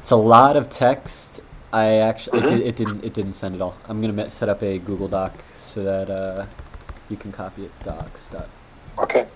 It's 0.00 0.10
a 0.10 0.16
lot 0.16 0.56
of 0.56 0.70
text. 0.70 1.42
I 1.72 1.96
actually 1.96 2.40
Mhm. 2.42 2.52
it, 2.52 2.66
it 2.68 2.76
didn't 2.76 3.04
it 3.04 3.12
didn't 3.12 3.34
send 3.34 3.54
it 3.54 3.60
all. 3.60 3.74
I'm 3.88 4.00
going 4.00 4.16
to 4.16 4.30
set 4.30 4.48
up 4.48 4.62
a 4.62 4.78
Google 4.78 5.08
Doc 5.08 5.32
so 5.52 5.84
that 5.84 6.10
uh, 6.10 6.46
you 7.10 7.16
can 7.16 7.30
copy 7.32 7.64
it 7.66 7.70
docs 7.82 8.28
dot 8.30 8.48
Okay. 8.98 9.26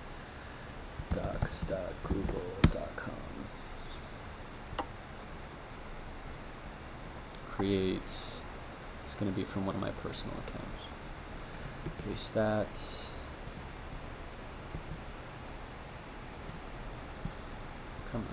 docs 1.12 1.64
dot 1.64 1.92
google 2.02 2.42
dot 2.72 2.88
com. 2.96 3.12
Create. 7.56 8.02
It's 9.04 9.14
going 9.14 9.30
to 9.32 9.36
be 9.36 9.44
from 9.44 9.64
one 9.64 9.76
of 9.76 9.80
my 9.80 9.90
personal 10.02 10.34
accounts. 10.48 10.88
Paste 12.08 12.34
that. 12.34 12.66
Come 18.10 18.22
on. 18.22 18.26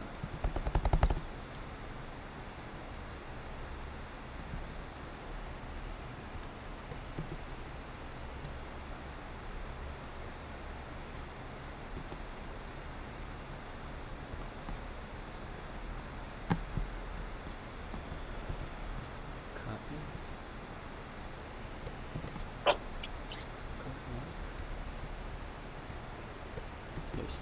Copy. 19.56 19.96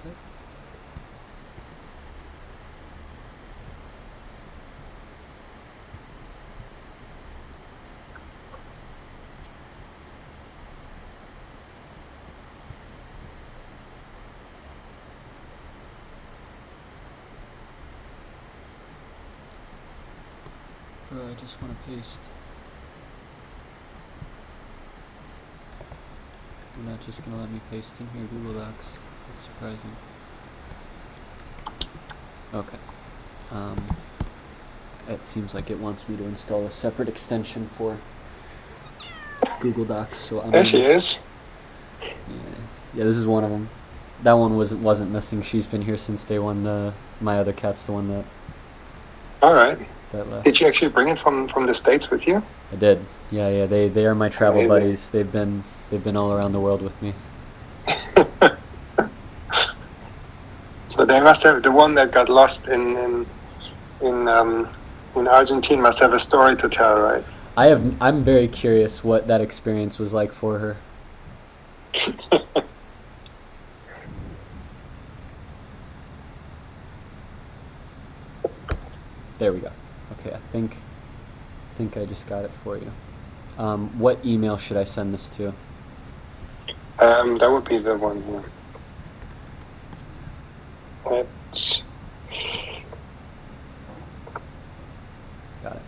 It. 0.06 0.16
Bro, 21.12 21.28
I 21.28 21.34
just 21.34 21.62
want 21.62 21.76
to 21.76 21.90
paste. 21.90 22.24
You're 26.78 26.90
not 26.90 27.02
just 27.02 27.26
gonna 27.26 27.42
let 27.42 27.52
me 27.52 27.60
paste 27.70 28.00
in 28.00 28.08
here 28.08 28.26
Google 28.32 28.62
Docs. 28.62 29.09
That's 29.30 29.44
surprising. 29.44 29.96
Okay. 32.54 32.78
Um, 33.52 33.76
it 35.08 35.26
seems 35.26 35.54
like 35.54 35.70
it 35.72 35.80
wants 35.80 36.08
me 36.10 36.18
to 36.18 36.24
install 36.24 36.66
a 36.66 36.70
separate 36.72 37.08
extension 37.10 37.66
for 37.68 37.98
Google 39.60 39.86
Docs. 39.86 40.18
So 40.18 40.42
I'm 40.42 40.52
There 40.52 40.66
she 40.66 40.82
gonna- 40.82 40.94
is. 40.96 41.20
Yeah, 42.02 42.12
yeah, 42.94 43.04
this 43.04 43.18
is 43.18 43.28
one 43.28 43.44
of 43.44 43.50
them. 43.50 43.70
That 44.24 44.34
one 44.34 44.56
wasn't 44.58 44.82
wasn't 44.82 45.12
missing. 45.12 45.42
She's 45.42 45.68
been 45.68 45.82
here 45.82 45.98
since 45.98 46.26
day 46.26 46.40
one. 46.40 46.64
The 46.64 46.94
my 47.22 47.38
other 47.40 47.54
cat's 47.54 47.86
the 47.86 47.92
one 47.94 48.08
that 48.10 48.26
All 49.42 49.54
right. 49.54 49.78
that 50.12 50.30
left. 50.30 50.46
Did 50.46 50.60
you 50.60 50.68
actually 50.68 50.90
bring 50.90 51.08
it 51.08 51.20
from 51.20 51.48
from 51.48 51.66
the 51.66 51.74
states 51.74 52.10
with 52.10 52.28
you? 52.28 52.42
I 52.72 52.76
did. 52.76 53.00
Yeah, 53.32 53.50
yeah. 53.50 53.66
They 53.66 53.88
they 53.90 54.06
are 54.06 54.16
my 54.16 54.30
travel 54.30 54.60
Amazing. 54.62 54.70
buddies. 54.70 55.10
They've 55.10 55.32
been 55.32 55.64
they've 55.90 56.04
been 56.04 56.18
all 56.18 56.32
around 56.34 56.52
the 56.52 56.60
world 56.60 56.82
with 56.82 57.02
me. 57.02 57.14
They 61.10 61.20
must 61.20 61.44
have 61.44 61.64
the 61.64 61.72
one 61.72 61.96
that 61.96 62.12
got 62.12 62.30
lost 62.30 62.68
in 62.68 62.96
in 62.98 63.26
in 64.02 64.28
um, 64.28 64.68
in 65.16 65.28
Argentina 65.28 65.82
must 65.82 66.00
have 66.00 66.14
a 66.14 66.20
story 66.20 66.56
to 66.56 66.70
tell, 66.70 67.00
right? 67.00 67.24
I 67.58 67.66
have. 67.66 67.82
I'm 68.02 68.24
very 68.24 68.48
curious 68.48 69.04
what 69.04 69.28
that 69.28 69.42
experience 69.42 69.98
was 70.00 70.14
like 70.14 70.32
for 70.32 70.60
her. 70.60 70.78
There 79.38 79.54
we 79.54 79.60
go. 79.60 79.72
Okay, 80.20 80.34
I 80.34 80.38
think 80.52 80.74
I 80.74 81.78
think 81.78 81.96
I 81.98 82.06
just 82.06 82.28
got 82.28 82.44
it 82.44 82.52
for 82.64 82.78
you. 82.78 82.92
Um, 83.58 83.88
what 83.98 84.24
email 84.26 84.58
should 84.58 84.78
I 84.78 84.84
send 84.84 85.14
this 85.14 85.30
to? 85.30 85.54
um, 87.00 87.38
that 87.38 87.50
would 87.50 87.64
be 87.64 87.78
the 87.78 87.96
one 87.98 88.22
here. 88.24 88.44
Let's, 91.10 91.82
Got 95.64 95.78
it. 95.78 95.82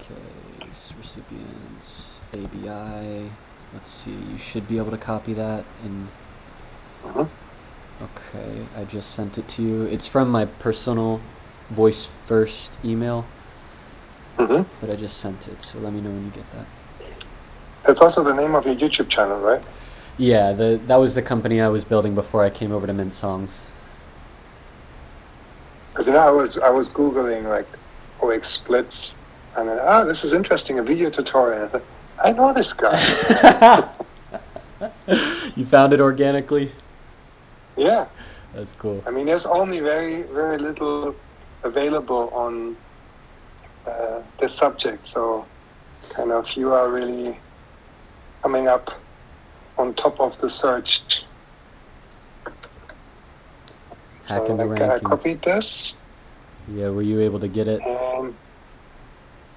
Okay, 0.00 0.68
s- 0.70 0.92
recipients, 0.98 2.20
ABI. 2.34 3.30
Let's 3.72 3.90
see, 3.90 4.10
you 4.10 4.36
should 4.52 4.68
be 4.68 4.76
able 4.76 4.90
to 4.90 4.98
copy 4.98 5.32
that 5.32 5.64
and 5.82 6.08
mhm. 7.06 7.26
okay, 8.02 8.66
I 8.78 8.84
just 8.84 9.12
sent 9.12 9.38
it 9.38 9.48
to 9.48 9.62
you. 9.62 9.84
It's 9.84 10.06
from 10.06 10.28
my 10.28 10.44
personal 10.44 11.22
voice 11.70 12.04
first 12.26 12.76
email, 12.84 13.24
Mhm. 14.36 14.66
but 14.78 14.90
I 14.90 14.96
just 14.96 15.16
sent 15.16 15.48
it, 15.48 15.62
so 15.62 15.78
let 15.78 15.94
me 15.94 16.02
know 16.02 16.10
when 16.10 16.24
you 16.26 16.30
get 16.30 16.44
that. 16.52 16.66
That's 17.84 18.02
also 18.02 18.22
the 18.22 18.34
name 18.34 18.54
of 18.54 18.66
your 18.66 18.74
YouTube 18.74 19.08
channel, 19.08 19.38
right? 19.40 19.62
Yeah, 20.18 20.52
the 20.52 20.78
that 20.86 20.96
was 20.96 21.14
the 21.14 21.22
company 21.22 21.62
I 21.62 21.68
was 21.68 21.86
building 21.86 22.14
before 22.14 22.44
I 22.44 22.50
came 22.50 22.72
over 22.72 22.86
to 22.86 22.92
Mint 22.92 23.14
Songs. 23.14 23.62
Because 25.90 26.06
you 26.06 26.12
know, 26.12 26.20
I 26.20 26.30
was 26.30 26.58
I 26.58 26.68
was 26.68 26.90
googling 26.90 27.44
like 27.44 27.66
OX 28.22 28.48
splits, 28.50 29.14
and 29.56 29.66
then 29.68 29.78
ah, 29.80 30.04
this 30.04 30.24
is 30.24 30.34
interesting, 30.34 30.78
a 30.78 30.82
video 30.82 31.08
tutorial. 31.08 31.64
I 31.64 31.68
thought, 31.68 31.82
I 32.22 32.32
know 32.32 32.52
this 32.52 32.74
guy. 32.74 32.96
you 35.56 35.64
found 35.66 35.92
it 35.92 36.00
organically? 36.00 36.70
yeah, 37.76 38.06
That's 38.54 38.72
cool. 38.74 39.02
I 39.06 39.10
mean, 39.10 39.26
there's 39.26 39.46
only 39.46 39.80
very 39.80 40.22
very 40.22 40.58
little 40.58 41.14
available 41.64 42.30
on 42.34 42.76
uh, 43.86 44.22
this 44.40 44.54
subject, 44.54 45.08
so 45.08 45.46
kind 46.10 46.30
of 46.32 46.52
you 46.56 46.72
are 46.72 46.90
really 46.90 47.36
coming 48.42 48.68
up 48.68 48.90
on 49.78 49.94
top 49.94 50.20
of 50.20 50.36
the 50.38 50.48
search. 50.50 51.24
Hacking 54.28 54.46
so 54.46 54.56
the 54.56 54.64
I 54.64 54.66
rankings. 54.66 55.02
copied 55.02 55.42
this, 55.42 55.94
Yeah, 56.68 56.90
were 56.90 57.02
you 57.02 57.20
able 57.20 57.40
to 57.40 57.48
get 57.48 57.66
it? 57.68 57.80
and 57.82 58.34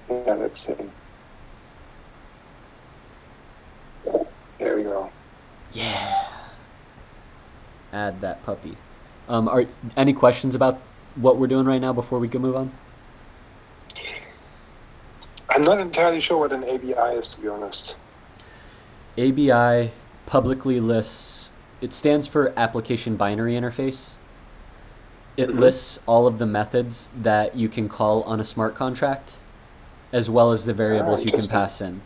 yeah, 0.08 0.34
let's 0.34 0.60
see. 0.66 0.74
There 4.58 4.76
we 4.76 4.82
go. 4.84 5.10
Yeah. 5.76 6.24
Add 7.92 8.22
that 8.22 8.44
puppy. 8.46 8.76
Um, 9.28 9.46
are 9.46 9.66
any 9.94 10.14
questions 10.14 10.54
about 10.54 10.78
what 11.16 11.36
we're 11.36 11.48
doing 11.48 11.66
right 11.66 11.80
now 11.80 11.92
before 11.92 12.18
we 12.18 12.28
can 12.28 12.40
move 12.40 12.56
on? 12.56 12.72
I'm 15.50 15.64
not 15.64 15.78
entirely 15.78 16.20
sure 16.20 16.38
what 16.38 16.52
an 16.52 16.64
ABI 16.64 17.16
is, 17.18 17.28
to 17.30 17.40
be 17.40 17.48
honest. 17.48 17.94
ABI 19.18 19.90
publicly 20.24 20.80
lists. 20.80 21.50
It 21.82 21.92
stands 21.92 22.26
for 22.26 22.54
Application 22.56 23.16
Binary 23.16 23.52
Interface. 23.52 24.10
It 25.36 25.50
Mhm. 25.50 25.58
lists 25.58 25.98
all 26.06 26.26
of 26.26 26.38
the 26.38 26.46
methods 26.46 27.10
that 27.20 27.54
you 27.54 27.68
can 27.68 27.88
call 27.90 28.22
on 28.22 28.40
a 28.40 28.44
smart 28.44 28.74
contract, 28.74 29.34
as 30.10 30.30
well 30.30 30.52
as 30.52 30.64
the 30.64 30.72
variables 30.72 31.26
you 31.26 31.32
can 31.32 31.46
pass 31.46 31.82
in. 31.82 32.00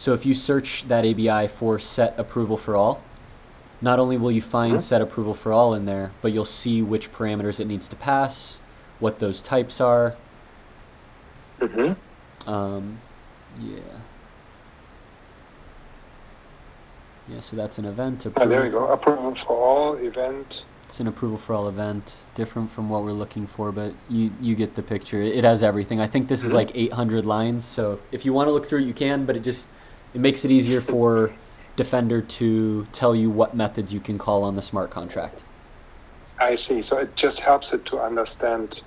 So 0.00 0.14
if 0.14 0.24
you 0.24 0.32
search 0.34 0.88
that 0.88 1.04
ABI 1.04 1.46
for 1.48 1.78
set 1.78 2.18
approval 2.18 2.56
for 2.56 2.74
all, 2.74 3.02
not 3.82 3.98
only 3.98 4.16
will 4.16 4.30
you 4.30 4.40
find 4.40 4.76
Mhm. 4.76 4.80
set 4.80 5.02
approval 5.02 5.34
for 5.34 5.52
all 5.52 5.74
in 5.74 5.84
there, 5.84 6.10
but 6.22 6.32
you'll 6.32 6.46
see 6.46 6.80
which 6.80 7.12
parameters 7.12 7.60
it 7.60 7.66
needs 7.66 7.86
to 7.88 7.96
pass, 7.96 8.60
what 8.98 9.18
those 9.18 9.42
types 9.42 9.78
are. 9.78 10.14
Mm-hmm. 11.60 12.48
Um, 12.50 12.96
yeah. 13.60 13.76
Yeah, 17.28 17.40
so 17.40 17.54
that's 17.56 17.76
an 17.76 17.84
event. 17.84 18.26
Ah, 18.38 18.46
there 18.46 18.62
we 18.62 18.68
approval 18.68 18.86
go. 18.86 18.92
Approval 18.94 19.34
for 19.34 19.54
all 19.54 19.94
event. 19.96 20.64
It's 20.86 20.98
an 20.98 21.08
approval 21.08 21.36
for 21.36 21.52
all 21.52 21.68
event, 21.68 22.14
different 22.34 22.70
from 22.70 22.88
what 22.88 23.04
we're 23.04 23.12
looking 23.12 23.46
for, 23.46 23.70
but 23.70 23.92
you 24.08 24.30
you 24.40 24.54
get 24.54 24.76
the 24.76 24.82
picture. 24.82 25.20
It 25.20 25.44
has 25.44 25.62
everything. 25.62 26.00
I 26.00 26.06
think 26.06 26.28
this 26.28 26.42
is 26.42 26.52
Mhm. 26.52 26.54
like 26.54 26.70
800 26.74 27.26
lines, 27.26 27.66
so 27.66 27.98
if 28.10 28.24
you 28.24 28.32
want 28.32 28.48
to 28.48 28.52
look 28.54 28.64
through 28.64 28.78
it, 28.78 28.86
you 28.86 28.94
can. 28.94 29.26
But 29.26 29.36
it 29.36 29.40
just 29.40 29.68
it 30.14 30.20
makes 30.20 30.44
it 30.44 30.50
easier 30.50 30.80
for 30.80 31.32
Defender 31.76 32.20
to 32.20 32.86
tell 32.92 33.14
you 33.14 33.30
what 33.30 33.54
methods 33.54 33.94
you 33.94 34.00
can 34.00 34.18
call 34.18 34.42
on 34.42 34.54
the 34.54 34.60
smart 34.60 34.90
contract. 34.90 35.44
I 36.38 36.54
see. 36.54 36.82
So 36.82 36.98
it 36.98 37.16
just 37.16 37.40
helps 37.40 37.72
it 37.72 37.86
to 37.86 38.00
understand 38.00 38.82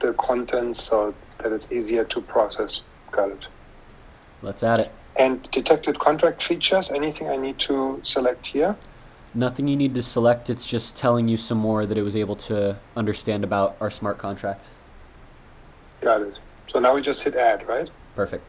the 0.00 0.14
contents 0.14 0.82
so 0.82 1.14
that 1.38 1.52
it's 1.52 1.70
easier 1.72 2.04
to 2.04 2.20
process. 2.22 2.80
Got 3.10 3.32
it. 3.32 3.46
Let's 4.40 4.62
add 4.62 4.80
it. 4.80 4.92
And 5.16 5.50
detected 5.50 5.98
contract 5.98 6.42
features, 6.42 6.90
anything 6.90 7.28
I 7.28 7.36
need 7.36 7.58
to 7.60 8.00
select 8.04 8.46
here? 8.46 8.76
Nothing 9.34 9.68
you 9.68 9.76
need 9.76 9.94
to 9.96 10.02
select. 10.02 10.48
It's 10.48 10.66
just 10.66 10.96
telling 10.96 11.28
you 11.28 11.36
some 11.36 11.58
more 11.58 11.84
that 11.86 11.98
it 11.98 12.02
was 12.02 12.16
able 12.16 12.36
to 12.36 12.78
understand 12.96 13.44
about 13.44 13.76
our 13.80 13.90
smart 13.90 14.16
contract. 14.16 14.68
Got 16.00 16.22
it. 16.22 16.38
So 16.68 16.78
now 16.78 16.94
we 16.94 17.00
just 17.00 17.22
hit 17.22 17.34
add, 17.34 17.66
right? 17.66 17.90
Perfect. 18.14 18.44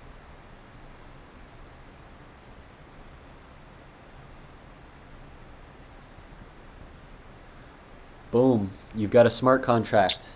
Boom. 8.31 8.71
You've 8.95 9.11
got 9.11 9.25
a 9.25 9.31
smart 9.31 9.63
contract. 9.63 10.29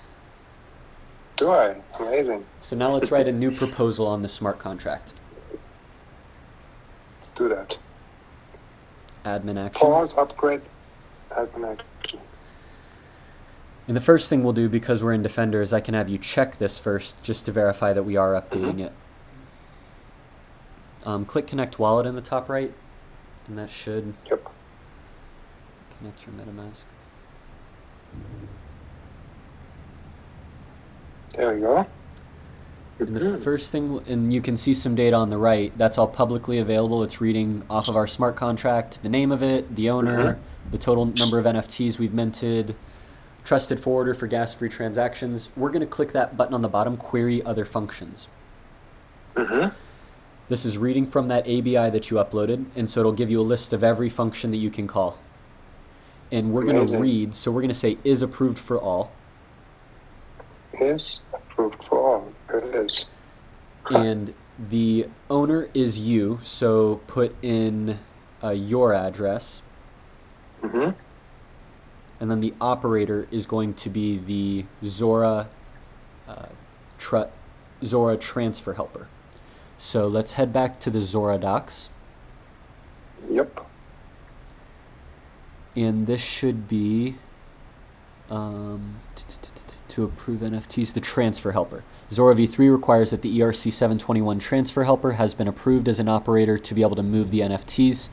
Do 1.37 1.49
I? 1.51 1.75
Amazing. 1.99 2.45
So 2.61 2.75
now 2.75 2.91
let's 2.91 3.11
write 3.11 3.27
a 3.27 3.31
new 3.31 3.51
proposal 3.51 4.07
on 4.07 4.21
the 4.21 4.29
smart 4.29 4.59
contract. 4.59 5.13
Let's 7.17 7.29
do 7.29 7.49
that. 7.49 7.77
Admin 9.25 9.57
action. 9.63 9.81
Pause, 9.81 10.13
upgrade, 10.17 10.61
admin 11.31 11.71
action. 11.71 12.19
And 13.87 13.97
the 13.97 14.01
first 14.01 14.29
thing 14.29 14.43
we'll 14.43 14.53
do, 14.53 14.69
because 14.69 15.03
we're 15.03 15.13
in 15.13 15.23
Defender, 15.23 15.61
is 15.61 15.73
I 15.73 15.79
can 15.81 15.93
have 15.93 16.07
you 16.07 16.17
check 16.17 16.57
this 16.57 16.79
first, 16.79 17.21
just 17.23 17.45
to 17.45 17.51
verify 17.51 17.93
that 17.93 18.03
we 18.03 18.15
are 18.15 18.31
updating 18.33 18.79
it. 18.79 18.91
Um, 21.05 21.25
click 21.25 21.47
Connect 21.47 21.79
Wallet 21.79 22.05
in 22.05 22.15
the 22.15 22.21
top 22.21 22.47
right, 22.47 22.71
and 23.47 23.57
that 23.57 23.69
should 23.69 24.13
Yep. 24.29 24.47
connect 25.97 26.25
your 26.25 26.35
MetaMask. 26.35 26.83
There 31.35 31.53
we 31.53 31.61
go. 31.61 31.85
And 32.99 33.15
the 33.15 33.39
first 33.39 33.71
thing, 33.71 34.01
and 34.07 34.31
you 34.31 34.39
can 34.39 34.55
see 34.55 34.73
some 34.73 34.95
data 34.95 35.15
on 35.15 35.29
the 35.29 35.37
right. 35.37 35.75
That's 35.77 35.97
all 35.97 36.07
publicly 36.07 36.59
available. 36.59 37.03
It's 37.03 37.19
reading 37.19 37.63
off 37.69 37.87
of 37.87 37.95
our 37.95 38.07
smart 38.07 38.35
contract, 38.35 39.01
the 39.01 39.09
name 39.09 39.31
of 39.31 39.41
it, 39.41 39.75
the 39.75 39.89
owner, 39.89 40.37
the 40.69 40.77
total 40.77 41.05
number 41.05 41.39
of 41.39 41.45
NFTs 41.45 41.97
we've 41.97 42.13
minted, 42.13 42.75
trusted 43.43 43.79
forwarder 43.79 44.13
for 44.13 44.27
gas-free 44.27 44.69
transactions. 44.69 45.49
We're 45.57 45.71
going 45.71 45.81
to 45.81 45.87
click 45.87 46.11
that 46.13 46.37
button 46.37 46.53
on 46.53 46.61
the 46.61 46.69
bottom, 46.69 46.95
Query 46.95 47.43
Other 47.43 47.65
Functions. 47.65 48.27
Mhm. 49.35 49.73
This 50.49 50.63
is 50.63 50.77
reading 50.77 51.07
from 51.07 51.29
that 51.29 51.47
ABI 51.47 51.89
that 51.89 52.11
you 52.11 52.17
uploaded, 52.17 52.65
and 52.75 52.89
so 52.89 52.99
it'll 52.99 53.11
give 53.11 53.31
you 53.31 53.41
a 53.41 53.43
list 53.43 53.73
of 53.73 53.83
every 53.83 54.09
function 54.09 54.51
that 54.51 54.57
you 54.57 54.69
can 54.69 54.87
call. 54.87 55.17
And 56.33 56.51
we're 56.51 56.63
going 56.63 56.87
to 56.87 56.97
read, 56.97 57.35
so 57.35 57.51
we're 57.51 57.61
going 57.61 57.69
to 57.69 57.75
say 57.75 57.95
is 58.03 58.23
approved 58.23 58.57
for 58.57 58.79
all. 58.79 59.11
Is 60.81 61.19
approved 61.31 61.83
for 61.83 61.99
all. 61.99 62.33
It 62.51 62.63
is. 62.75 63.05
and 63.91 64.33
the 64.69 65.07
owner 65.29 65.69
is 65.75 65.99
you 65.99 66.39
so 66.43 67.01
put 67.05 67.35
in 67.43 67.99
uh, 68.43 68.49
your 68.49 68.93
address 68.93 69.61
Mm-hmm. 70.63 70.91
and 72.21 72.31
then 72.31 72.39
the 72.39 72.53
operator 72.61 73.27
is 73.31 73.45
going 73.45 73.73
to 73.73 73.89
be 73.89 74.17
the 74.17 74.63
Zora, 74.87 75.49
uh, 76.27 76.45
tra- 76.97 77.29
Zora 77.83 78.15
transfer 78.15 78.73
helper. 78.73 79.07
So 79.77 80.07
let's 80.07 80.31
head 80.31 80.53
back 80.53 80.79
to 80.79 80.89
the 80.89 81.01
Zora 81.01 81.37
docs. 81.37 81.89
Yep. 83.29 83.67
And 85.75 86.05
this 86.07 86.23
should 86.23 86.67
be 86.67 87.15
um, 88.29 88.95
to 89.89 90.03
approve 90.03 90.41
NFTs, 90.41 90.93
the 90.93 90.99
transfer 90.99 91.51
helper. 91.51 91.83
Zora 92.11 92.35
v3 92.35 92.71
requires 92.71 93.11
that 93.11 93.21
the 93.21 93.39
ERC 93.39 93.71
721 93.71 94.39
transfer 94.39 94.83
helper 94.83 95.13
has 95.13 95.33
been 95.33 95.47
approved 95.47 95.87
as 95.87 95.99
an 95.99 96.09
operator 96.09 96.57
to 96.57 96.73
be 96.73 96.81
able 96.81 96.95
to 96.95 97.03
move 97.03 97.31
the 97.31 97.41
NFTs. 97.41 98.09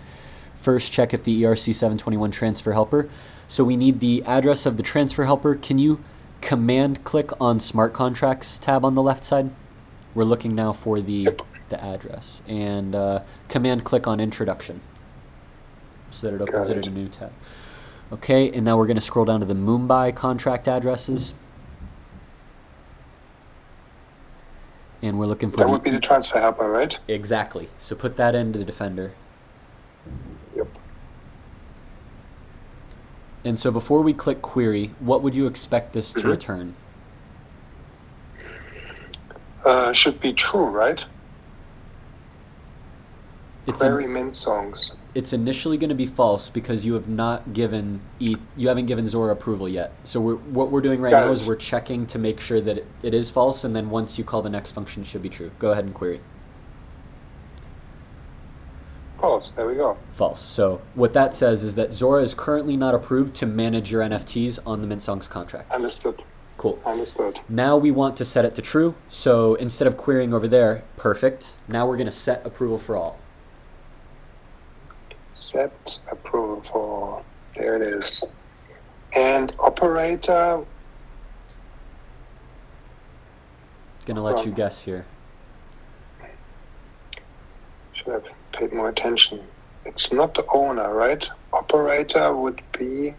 First, 0.57 0.92
check 0.92 1.14
if 1.14 1.25
the 1.25 1.42
ERC 1.42 1.75
721 1.75 2.31
transfer 2.31 2.73
helper. 2.73 3.09
So 3.49 3.64
we 3.64 3.77
need 3.77 4.01
the 4.01 4.23
address 4.27 4.66
of 4.66 4.77
the 4.77 4.83
transfer 4.83 5.25
helper. 5.25 5.55
Can 5.55 5.79
you 5.79 6.05
command 6.40 7.05
click 7.05 7.31
on 7.40 7.61
smart 7.61 7.92
contracts 7.92 8.59
tab 8.59 8.85
on 8.85 8.94
the 8.94 9.03
left 9.03 9.25
side? 9.25 9.51
We're 10.14 10.25
looking 10.25 10.55
now 10.55 10.73
for 10.73 11.01
the 11.01 11.31
the 11.70 11.83
address 11.83 12.42
and 12.49 12.96
uh, 12.96 13.23
command 13.49 13.85
click 13.85 14.09
on 14.09 14.18
introduction 14.18 14.81
so 16.11 16.29
that 16.31 16.37
it 16.37 16.40
opens 16.49 16.68
it 16.68 16.77
it. 16.79 16.87
in 16.87 16.92
a 16.92 16.96
new 16.96 17.09
tab. 17.09 17.33
Okay, 18.12 18.51
and 18.51 18.64
now 18.64 18.77
we're 18.77 18.87
going 18.87 18.96
to 18.96 19.01
scroll 19.03 19.25
down 19.25 19.40
to 19.40 19.46
the 19.46 19.55
Mumbai 19.55 20.14
contract 20.14 20.66
addresses. 20.68 21.33
And 25.03 25.18
we're 25.18 25.27
looking 25.27 25.51
for 25.51 25.59
That 25.59 25.66
the, 25.66 25.73
would 25.73 25.83
be 25.85 25.90
the 25.90 26.01
transfer 26.01 26.38
helper, 26.40 26.68
right? 26.68 26.99
exactly. 27.09 27.68
So 27.79 27.94
put 27.94 28.16
that 28.16 28.35
into 28.35 28.59
the 28.59 28.64
defender. 28.64 29.12
Yep. 30.57 30.66
And 33.44 33.59
so 33.59 33.70
before 33.70 34.03
we 34.03 34.12
click 34.12 34.42
query, 34.42 34.90
what 34.99 35.23
would 35.23 35.35
you 35.35 35.46
expect 35.46 35.94
this 35.94 36.12
to 36.12 36.20
Mhm. 36.20 36.31
return? 36.31 36.75
Uh, 39.64 39.92
should 39.92 40.20
be 40.20 40.33
true, 40.33 40.64
right? 40.64 41.03
It's 43.66 43.83
in- 43.83 44.12
mint 44.12 44.35
songs. 44.35 44.96
it's 45.14 45.33
initially 45.33 45.77
going 45.77 45.90
to 45.90 45.94
be 45.94 46.07
false 46.07 46.49
because 46.49 46.85
you 46.87 46.94
have 46.94 47.09
not 47.09 47.53
given 47.53 48.01
e- 48.18 48.37
you 48.57 48.68
haven't 48.68 48.87
given 48.87 49.09
Zora 49.09 49.33
approval 49.33 49.68
yet. 49.68 49.92
So 50.05 50.20
we're, 50.20 50.37
what 50.37 50.70
we're 50.70 50.81
doing 50.81 51.01
right 51.01 51.11
Got 51.11 51.27
now 51.27 51.31
it. 51.33 51.35
is 51.35 51.44
we're 51.44 51.57
checking 51.57 52.07
to 52.07 52.18
make 52.18 52.40
sure 52.40 52.61
that 52.61 52.79
it, 52.79 52.87
it 53.03 53.14
is 53.14 53.31
false, 53.31 53.62
and 53.64 53.77
then 53.77 53.90
once 53.90 54.18
you 54.18 54.25
call 54.25 54.42
the 54.42 54.51
next 54.51 54.73
function, 54.73 55.03
it 55.03 55.07
should 55.07 55.23
be 55.23 55.29
true. 55.29 55.51
Go 55.59 55.73
ahead 55.73 55.85
and 55.85 55.94
query 55.94 56.20
False. 59.20 59.51
There 59.55 59.66
we 59.66 59.75
go. 59.75 59.99
false. 60.12 60.40
So 60.40 60.81
what 60.94 61.12
that 61.12 61.35
says 61.35 61.62
is 61.62 61.75
that 61.75 61.92
Zora 61.92 62.23
is 62.23 62.35
currently 62.35 62.75
not 62.77 62.94
approved 62.94 63.35
to 63.37 63.46
manage 63.46 63.92
your 63.92 64.01
NFTs 64.03 64.59
on 64.66 64.81
the 64.81 64.87
Mint 64.87 65.03
Songs 65.03 65.29
contract. 65.29 65.70
Understood. 65.73 66.23
Cool. 66.57 66.81
Understood. 66.87 67.38
Now 67.49 67.77
we 67.77 67.90
want 67.90 68.16
to 68.16 68.25
set 68.25 68.46
it 68.46 68.55
to 68.55 68.62
true. 68.62 68.94
So 69.11 69.57
instead 69.57 69.87
of 69.87 69.99
querying 69.99 70.33
over 70.33 70.49
there, 70.49 70.85
perfect. 70.96 71.57
Now 71.68 71.87
we're 71.87 71.96
going 71.99 72.07
to 72.07 72.11
set 72.11 72.44
approval 72.46 72.79
for 72.79 72.96
all. 72.96 73.18
Set 75.40 75.98
approval. 76.12 77.24
There 77.57 77.74
it 77.74 77.83
is. 77.83 78.24
And 79.16 79.53
operator. 79.59 80.62
Going 84.05 84.16
to 84.16 84.22
let 84.22 84.44
you 84.44 84.53
guess 84.53 84.83
here. 84.83 85.07
Should 87.94 88.09
have 88.09 88.26
paid 88.53 88.74
more 88.74 88.90
attention. 88.90 89.40
It's 89.87 90.12
not 90.12 90.35
the 90.35 90.44
owner, 90.53 90.92
right? 90.94 91.26
Operator 91.55 92.37
would 92.37 92.61
be. 92.79 93.14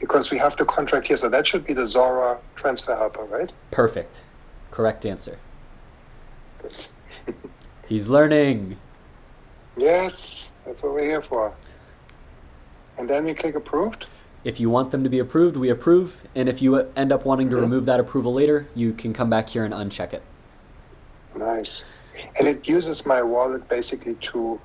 Because 0.00 0.30
we 0.30 0.36
have 0.38 0.54
the 0.56 0.66
contract 0.66 1.08
here, 1.08 1.16
so 1.16 1.30
that 1.30 1.46
should 1.46 1.64
be 1.64 1.72
the 1.72 1.86
Zora 1.86 2.38
transfer 2.56 2.94
helper, 2.94 3.24
right? 3.24 3.50
Perfect. 3.70 4.24
Correct 4.70 5.06
answer. 5.06 5.38
He's 7.88 8.06
learning. 8.06 8.76
Yes, 9.76 10.50
that's 10.68 10.82
what 10.82 10.92
we're 10.92 11.04
here 11.04 11.22
for. 11.22 11.52
And 12.98 13.08
then 13.08 13.24
we 13.24 13.32
click 13.32 13.54
approved. 13.54 14.06
If 14.44 14.60
you 14.60 14.68
want 14.70 14.90
them 14.90 15.02
to 15.02 15.10
be 15.10 15.18
approved, 15.18 15.56
we 15.56 15.70
approve. 15.70 16.24
And 16.34 16.48
if 16.48 16.60
you 16.60 16.76
end 16.94 17.10
up 17.10 17.24
wanting 17.24 17.48
to 17.50 17.56
Mhm. 17.56 17.60
remove 17.62 17.86
that 17.86 17.98
approval 18.00 18.32
later, 18.34 18.66
you 18.74 18.92
can 18.92 19.12
come 19.12 19.30
back 19.30 19.48
here 19.48 19.64
and 19.64 19.72
uncheck 19.72 20.12
it. 20.12 20.22
Nice. 21.34 21.84
And 22.38 22.46
it 22.46 22.68
uses 22.68 23.06
my 23.06 23.22
wallet 23.22 23.66
basically 23.68 24.14
to 24.14 24.60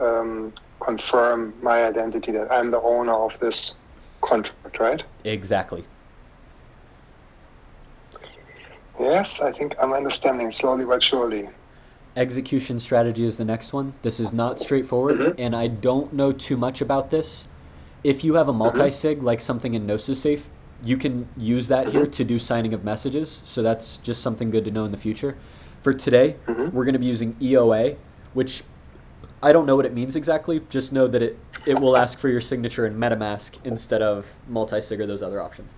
um, 0.00 0.52
confirm 0.78 1.52
my 1.60 1.84
identity 1.84 2.30
that 2.30 2.52
I'm 2.52 2.70
the 2.70 2.80
owner 2.80 3.12
of 3.12 3.36
this 3.40 3.74
contract, 4.20 4.78
right? 4.78 5.02
Exactly. 5.24 5.84
Yes, 9.00 9.40
I 9.40 9.50
think 9.50 9.74
I'm 9.80 9.92
understanding 9.92 10.52
slowly 10.52 10.84
but 10.84 11.02
surely. 11.02 11.48
Execution 12.18 12.80
strategy 12.80 13.24
is 13.24 13.36
the 13.36 13.44
next 13.44 13.72
one. 13.72 13.92
This 14.02 14.18
is 14.18 14.32
not 14.32 14.58
straightforward, 14.58 15.18
Mhm. 15.18 15.34
and 15.38 15.54
I 15.54 15.68
don't 15.68 16.12
know 16.12 16.32
too 16.32 16.56
much 16.56 16.80
about 16.80 17.12
this. 17.12 17.46
If 18.02 18.24
you 18.24 18.34
have 18.34 18.48
a 18.48 18.52
multi 18.52 18.90
sig, 18.90 19.22
like 19.22 19.40
something 19.40 19.72
in 19.72 19.86
Gnosis 19.86 20.18
Safe, 20.18 20.50
you 20.82 20.96
can 20.96 21.28
use 21.36 21.68
that 21.68 21.88
here 21.92 22.06
Mhm. 22.06 22.12
to 22.12 22.24
do 22.24 22.40
signing 22.40 22.74
of 22.74 22.82
messages. 22.82 23.40
So 23.44 23.62
that's 23.62 23.98
just 23.98 24.20
something 24.20 24.50
good 24.50 24.64
to 24.64 24.72
know 24.72 24.84
in 24.84 24.90
the 24.90 24.96
future. 24.96 25.36
For 25.82 25.94
today, 25.94 26.34
Mhm. 26.48 26.72
we're 26.72 26.84
going 26.84 26.94
to 26.94 26.98
be 26.98 27.06
using 27.06 27.36
EOA, 27.40 27.96
which 28.34 28.64
I 29.40 29.52
don't 29.52 29.66
know 29.66 29.76
what 29.76 29.86
it 29.86 29.94
means 29.94 30.16
exactly. 30.16 30.62
Just 30.68 30.92
know 30.92 31.06
that 31.06 31.22
it, 31.22 31.38
it 31.66 31.78
will 31.78 31.96
ask 31.96 32.18
for 32.18 32.28
your 32.28 32.40
signature 32.40 32.84
in 32.84 32.98
MetaMask 32.98 33.58
instead 33.62 34.02
of 34.02 34.26
multi 34.48 34.80
sig 34.80 35.00
or 35.00 35.06
those 35.06 35.22
other 35.22 35.40
options. 35.40 35.70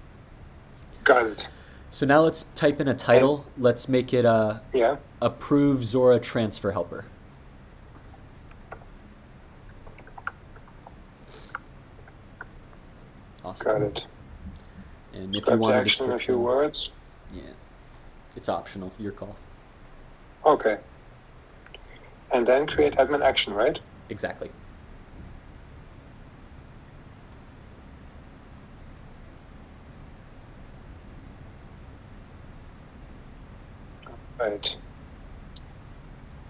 Got 1.05 1.27
it. 1.27 1.47
So 1.91 2.07
now 2.07 2.21
let's 2.23 2.45
type 2.55 2.81
in 2.81 2.89
a 2.89 2.95
title. 2.95 3.45
Let's 3.59 3.89
make 3.89 4.15
it 4.15 4.25
uh, 4.25 4.61
Yeah. 4.73 4.97
approve 5.21 5.85
Zora 5.85 6.21
transfer 6.21 6.71
helper. 6.71 7.05
Awesome. 13.45 13.67
Got 13.67 13.83
it. 13.83 14.05
And 15.15 15.35
if 15.35 15.45
Got 15.45 15.53
you 15.55 15.59
want 15.59 15.75
a 15.75 15.79
action 15.79 16.07
in 16.07 16.13
a 16.13 16.19
few 16.19 16.39
words. 16.39 16.91
yeah, 17.35 17.43
it's 18.37 18.49
optional. 18.49 18.93
Your 18.99 19.13
call. 19.13 19.35
Okay. 20.45 20.79
And 22.33 22.47
then 22.47 22.67
create 22.67 22.95
admin 22.95 23.23
action, 23.25 23.53
right? 23.53 23.79
Exactly. 24.09 24.51
Right. 34.41 34.77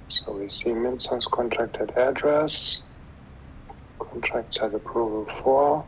So 0.09 0.33
we 0.33 0.49
see 0.49 0.73
Mint 0.73 1.03
Songs 1.03 1.27
contracted 1.27 1.91
address. 1.97 2.83
Contract 3.99 4.59
approval 4.63 5.27
for. 5.43 5.85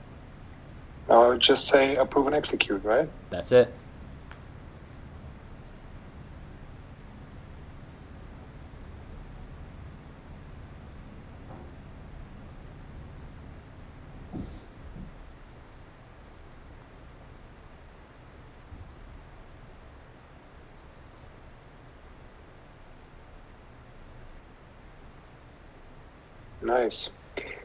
Now 1.09 1.25
I 1.25 1.29
would 1.29 1.41
just 1.41 1.67
say 1.69 1.97
approve 1.97 2.27
and 2.27 2.35
execute, 2.37 2.83
right? 2.85 3.09
That's 3.31 3.53
it. 3.53 3.73
Nice. 26.73 27.11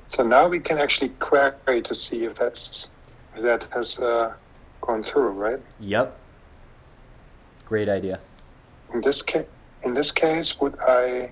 So 0.10 0.22
now 0.22 0.50
we 0.50 0.60
can 0.60 0.78
actually 0.78 1.12
query 1.20 1.82
to 1.82 1.96
see 1.96 2.26
if 2.26 2.36
that's 2.36 2.90
if 3.38 3.42
that 3.42 3.64
has 3.72 4.00
uh, 4.00 4.34
gone 4.82 5.02
through, 5.02 5.30
right? 5.30 5.62
Yep. 5.80 6.20
Great 7.66 7.88
idea. 7.88 8.20
In 8.94 9.00
this 9.00 9.22
case, 9.22 9.48
in 9.84 9.94
this 9.94 10.12
case, 10.12 10.60
would 10.60 10.78
I 10.82 11.32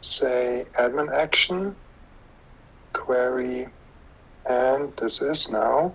say 0.00 0.64
admin 0.78 1.12
action, 1.12 1.76
query, 2.94 3.68
and 4.46 4.90
this 4.96 5.20
is 5.20 5.50
now 5.50 5.92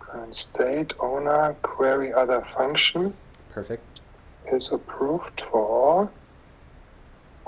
current 0.00 0.34
state 0.34 0.94
owner 1.00 1.54
query 1.60 2.14
other 2.14 2.40
function 2.56 3.12
Perfect. 3.50 4.00
is 4.50 4.72
approved 4.72 5.42
for 5.42 6.10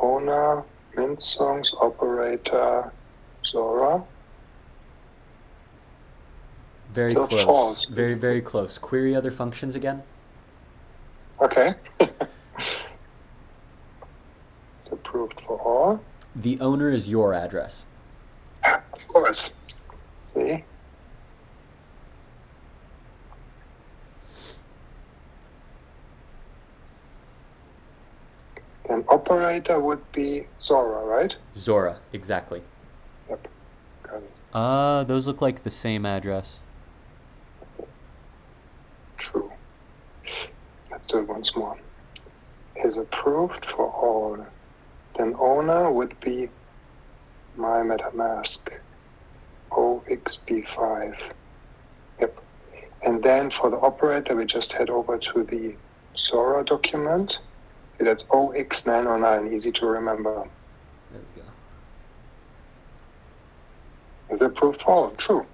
owner 0.04 0.62
mint 0.96 1.22
songs 1.22 1.74
operator 1.80 2.92
Zora. 3.44 4.02
Very 6.92 7.12
Still 7.12 7.26
close. 7.26 7.44
false. 7.44 7.84
Very 7.86 8.14
very 8.14 8.40
close. 8.40 8.78
Query 8.78 9.16
other 9.16 9.30
functions 9.30 9.74
again. 9.74 10.02
Okay. 11.40 11.74
it's 14.78 14.92
approved 14.92 15.40
for 15.40 15.58
all. 15.60 16.00
The 16.36 16.60
owner 16.60 16.90
is 16.90 17.08
your 17.08 17.34
address. 17.34 17.86
Of 18.64 19.08
course. 19.08 19.52
See? 20.34 20.64
Then 28.88 29.02
operator 29.24 29.80
would 29.80 30.12
be 30.12 30.46
Zora, 30.60 31.04
right? 31.04 31.34
Zora, 31.56 31.98
exactly. 32.12 32.62
Yep. 33.28 33.48
Got 34.02 34.16
it. 34.16 34.30
Uh, 34.52 35.04
those 35.04 35.26
look 35.26 35.40
like 35.40 35.62
the 35.62 35.70
same 35.70 36.04
address. 36.04 36.60
True. 39.16 39.50
Let's 40.90 41.06
do 41.06 41.18
it 41.18 41.28
once 41.28 41.56
more. 41.56 41.78
Is 42.76 42.98
approved 42.98 43.64
for 43.64 43.86
all. 43.86 44.46
Then 45.16 45.34
owner 45.38 45.90
would 45.90 46.18
be 46.20 46.50
my 47.56 47.78
MetaMask 47.80 48.60
OXB5. 49.70 51.16
Yep. 52.20 52.40
And 53.06 53.22
then 53.22 53.50
for 53.50 53.70
the 53.70 53.78
operator, 53.78 54.36
we 54.36 54.44
just 54.44 54.72
head 54.72 54.90
over 54.90 55.16
to 55.18 55.44
the 55.44 55.74
Zora 56.16 56.64
document. 56.64 57.38
That's 57.98 58.24
OX909, 58.24 59.52
easy 59.52 59.70
to 59.72 59.86
remember. 59.86 60.48
There 61.12 61.20
we 61.36 61.42
go. 61.42 61.48
Is 64.34 64.42
approved 64.42 64.82
for 64.82 64.90
all? 64.90 65.10
True. 65.12 65.46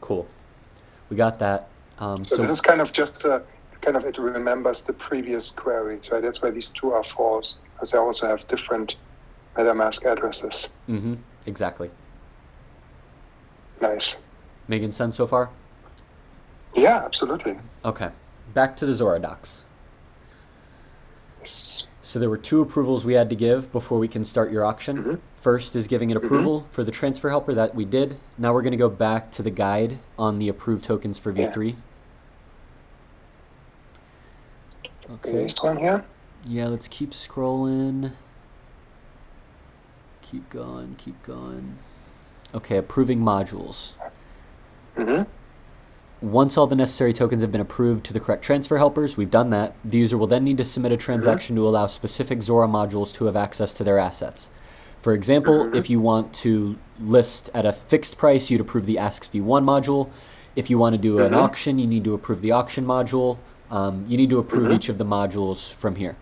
Cool. 0.00 0.26
We 1.08 1.16
got 1.16 1.38
that. 1.38 1.68
Um, 1.98 2.24
So, 2.24 2.36
so 2.36 2.42
this 2.42 2.52
is 2.52 2.60
kind 2.60 2.80
of 2.80 2.92
just 2.92 3.24
a 3.24 3.42
kind 3.80 3.96
of 3.96 4.04
it 4.04 4.18
remembers 4.18 4.82
the 4.82 4.92
previous 4.92 5.50
queries, 5.50 6.10
right? 6.10 6.22
That's 6.22 6.42
why 6.42 6.50
these 6.50 6.66
two 6.68 6.92
are 6.92 7.04
false, 7.04 7.56
because 7.74 7.92
they 7.92 7.98
also 7.98 8.26
have 8.26 8.46
different 8.48 8.96
MetaMask 9.56 10.04
addresses. 10.04 10.68
Mm-hmm. 10.88 11.14
exactly. 11.46 11.90
Nice. 13.80 14.16
Making 14.68 14.90
sense 14.92 15.16
so 15.16 15.26
far? 15.26 15.50
Yeah, 16.74 17.04
absolutely. 17.04 17.56
Okay. 17.84 18.10
Back 18.54 18.76
to 18.78 18.86
the 18.86 18.94
Zora 18.94 19.18
docs. 19.20 19.62
Yes. 21.46 21.84
So 22.02 22.18
there 22.18 22.28
were 22.28 22.36
two 22.38 22.60
approvals 22.60 23.04
we 23.04 23.14
had 23.14 23.30
to 23.30 23.36
give 23.36 23.70
before 23.70 24.00
we 24.00 24.08
can 24.08 24.24
start 24.24 24.50
your 24.50 24.64
auction. 24.64 24.96
Mhm. 25.04 25.20
First 25.40 25.76
is 25.76 25.86
giving 25.86 26.10
an 26.10 26.16
approval 26.16 26.66
for 26.72 26.82
the 26.82 26.90
transfer 26.90 27.30
helper 27.30 27.54
that 27.54 27.72
we 27.72 27.84
did. 27.84 28.16
Now 28.36 28.52
we're 28.52 28.62
going 28.62 28.72
to 28.72 28.76
go 28.76 28.88
back 28.88 29.30
to 29.32 29.44
the 29.44 29.50
guide 29.50 30.00
on 30.18 30.38
the 30.40 30.48
approved 30.48 30.82
tokens 30.84 31.18
for 31.18 31.32
V3. 31.32 31.76
Okay. 35.08 35.32
This 35.32 35.54
one 35.62 35.76
here. 35.76 36.04
Yeah, 36.48 36.66
let's 36.66 36.88
keep 36.88 37.12
scrolling. 37.12 38.12
Keep 40.22 40.50
going, 40.50 40.96
keep 40.98 41.22
going. 41.22 41.78
Okay, 42.54 42.76
approving 42.76 43.20
modules. 43.20 43.92
hmm 44.96 45.22
Once 46.26 46.58
all 46.58 46.66
the 46.66 46.74
necessary 46.74 47.12
tokens 47.12 47.40
have 47.42 47.52
been 47.52 47.60
approved 47.60 48.04
to 48.04 48.12
the 48.12 48.18
correct 48.18 48.42
transfer 48.42 48.78
helpers, 48.78 49.16
we've 49.16 49.30
done 49.30 49.50
that. 49.50 49.74
The 49.84 49.96
user 49.98 50.18
will 50.18 50.26
then 50.26 50.42
need 50.42 50.58
to 50.58 50.64
submit 50.64 50.90
a 50.90 50.96
transaction 50.96 51.54
to 51.54 51.68
allow 51.68 51.86
specific 51.86 52.42
Zora 52.42 52.66
modules 52.66 53.14
to 53.14 53.26
have 53.26 53.36
access 53.36 53.72
to 53.74 53.84
their 53.84 53.96
assets. 53.96 54.50
For 55.00 55.12
example, 55.12 55.66
Mhm. 55.66 55.76
if 55.76 55.88
you 55.88 56.00
want 56.00 56.32
to 56.42 56.76
list 57.00 57.48
at 57.54 57.64
a 57.64 57.72
fixed 57.72 58.18
price, 58.18 58.50
you'd 58.50 58.60
approve 58.60 58.86
the 58.86 58.98
Asks 58.98 59.28
V1 59.28 59.64
module. 59.64 60.08
If 60.56 60.68
you 60.68 60.78
want 60.78 60.94
to 60.94 60.98
do 60.98 61.20
an 61.20 61.32
Mhm. 61.32 61.36
auction, 61.36 61.78
you 61.78 61.86
need 61.86 62.02
to 62.02 62.14
approve 62.14 62.40
the 62.40 62.50
auction 62.50 62.84
module. 62.84 63.36
Um, 63.70 64.04
you 64.08 64.16
need 64.16 64.30
to 64.30 64.40
approve 64.40 64.68
Mhm. 64.68 64.74
each 64.74 64.88
of 64.88 64.98
the 64.98 65.04
modules 65.04 65.72
from 65.72 65.94
here. 65.94 66.16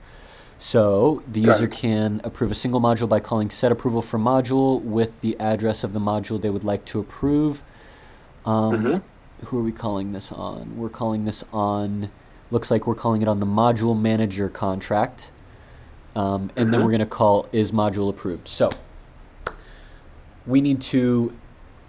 So 0.59 1.23
the 1.31 1.41
user 1.41 1.67
can 1.67 2.21
approve 2.25 2.51
a 2.51 2.55
single 2.55 2.81
module 2.81 3.09
by 3.09 3.21
calling 3.21 3.49
set 3.49 3.73
approval 3.73 4.03
for 4.03 4.19
module 4.19 4.83
with 4.83 5.23
the 5.23 5.35
address 5.41 5.83
of 5.83 5.95
the 5.95 6.01
module 6.01 6.39
they 6.39 6.51
would 6.51 6.65
like 6.65 6.85
to 6.87 7.01
approve. 7.01 7.63
Um, 8.45 8.85
Mhm. 8.85 9.03
Who 9.47 9.59
are 9.59 9.63
we 9.63 9.73
calling 9.73 10.13
this 10.13 10.33
on? 10.33 10.77
We're 10.77 10.89
calling 10.89 11.25
this 11.25 11.45
on. 11.53 12.11
Looks 12.51 12.71
like 12.71 12.87
we're 12.87 12.95
calling 12.95 13.23
it 13.23 13.29
on 13.29 13.41
the 13.41 13.47
module 13.47 13.99
manager 13.99 14.49
contract. 14.49 15.31
Um, 16.17 16.51
and 16.57 16.73
then 16.73 16.81
Mhm. 16.81 16.85
we're 16.85 16.91
going 16.91 17.01
to 17.01 17.07
call 17.07 17.47
is 17.53 17.73
module 17.73 18.09
approved. 18.09 18.47
So 18.49 18.71
we 20.47 20.61
need 20.61 20.81
to. 20.83 21.33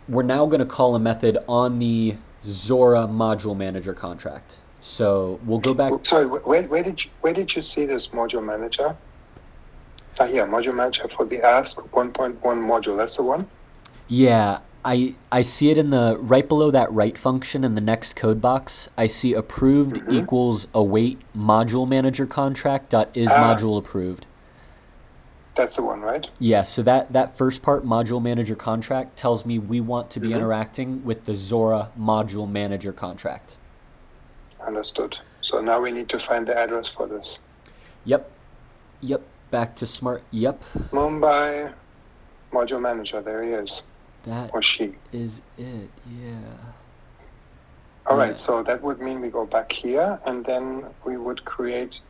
We're 0.10 0.24
now 0.24 0.46
going 0.46 0.60
to 0.60 0.66
call 0.66 0.96
a 0.96 1.00
method 1.00 1.38
on 1.48 1.80
the 1.80 2.16
Zora 2.46 3.08
module 3.08 3.56
manager 3.58 3.94
contract. 3.94 4.58
So 4.82 5.40
we'll 5.46 5.60
go 5.60 5.74
back. 5.74 5.92
Sorry, 6.04 6.26
where, 6.28 6.64
where 6.64 6.84
did 6.84 7.04
you, 7.04 7.10
where 7.22 7.34
did 7.34 7.56
you 7.56 7.62
see 7.62 7.86
this 7.86 8.10
module 8.10 8.44
manager? 8.44 8.96
Ah, 10.20 10.26
here, 10.26 10.46
module 10.46 10.76
manager 10.76 11.08
for 11.08 11.26
the 11.26 11.44
Ask 11.44 11.78
1.1 11.92 12.38
module. 12.40 12.96
That's 12.98 13.18
the 13.18 13.24
one. 13.24 13.48
Yeah, 14.08 14.60
I 14.86 15.16
I 15.32 15.42
see 15.42 15.72
it 15.72 15.78
in 15.80 15.90
the 15.90 16.16
right 16.20 16.48
below 16.48 16.70
that 16.72 16.92
write 16.94 17.18
function 17.18 17.64
in 17.64 17.74
the 17.74 17.82
next 17.82 18.16
code 18.16 18.40
box. 18.40 18.88
I 18.98 19.08
see 19.08 19.34
approved 19.34 19.96
Mhm. 19.98 20.14
equals 20.14 20.68
await 20.76 21.20
module 21.36 21.88
manager 21.88 22.28
contract 22.28 22.92
dot 22.92 23.10
is 23.16 23.28
Ah. 23.32 23.56
module 23.56 23.78
approved. 23.80 24.28
That's 25.56 25.78
the 25.78 25.82
one, 25.82 26.02
right? 26.02 26.28
Yeah, 26.38 26.64
so 26.64 26.84
that 26.84 27.14
that 27.14 27.36
first 27.36 27.64
part 27.64 27.84
module 27.86 28.22
manager 28.22 28.56
contract 28.56 29.18
tells 29.18 29.44
me 29.46 29.58
we 29.58 29.82
want 29.82 30.10
to 30.12 30.20
be 30.20 30.30
Mhm. 30.30 30.36
interacting 30.36 31.04
with 31.04 31.26
the 31.26 31.36
Zora 31.36 31.90
module 32.00 32.48
manager 32.50 32.94
contract. 32.94 33.56
Understood. 34.66 35.18
So 35.42 35.62
now 35.62 35.80
we 35.80 35.92
need 35.92 36.10
to 36.10 36.20
find 36.20 36.46
the 36.48 36.58
address 36.58 36.90
for 36.90 37.08
this. 37.08 37.40
Yep. 38.06 38.30
Yep. 39.02 39.22
Back 39.52 39.76
to 39.78 39.88
smart. 39.88 40.24
Yep. 40.32 40.64
Mumbai 40.92 41.72
module 42.52 42.82
manager. 42.82 43.22
There 43.22 43.42
he 43.44 43.52
is, 43.52 43.84
That 44.26 44.50
or 44.54 44.62
she. 44.62 44.96
is 45.12 45.42
it. 45.58 45.90
Yeah. 46.20 46.40
All 48.08 48.18
right. 48.18 48.32
Yeah. 48.32 48.46
So 48.46 48.64
that 48.64 48.82
would 48.82 49.00
mean 49.00 49.22
we 49.22 49.30
go 49.30 49.46
back 49.46 49.72
here, 49.72 50.20
and 50.26 50.44
then 50.46 50.86
we 51.06 51.18
would 51.18 51.46
create 51.46 52.02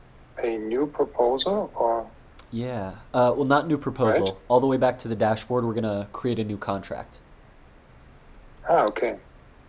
a 0.41 0.57
new 0.57 0.85
proposal, 0.87 1.71
or 1.75 2.05
Yeah. 2.51 2.91
Uh, 3.13 3.33
well, 3.35 3.45
not 3.45 3.67
new 3.67 3.77
proposal. 3.77 4.25
Right. 4.25 4.37
All 4.47 4.59
the 4.59 4.67
way 4.67 4.77
back 4.77 4.99
to 4.99 5.07
the 5.07 5.15
dashboard, 5.15 5.65
we're 5.65 5.73
gonna 5.73 6.07
create 6.11 6.39
a 6.39 6.43
new 6.43 6.57
contract. 6.57 7.19
ah, 8.67 8.83
okay. 8.85 9.17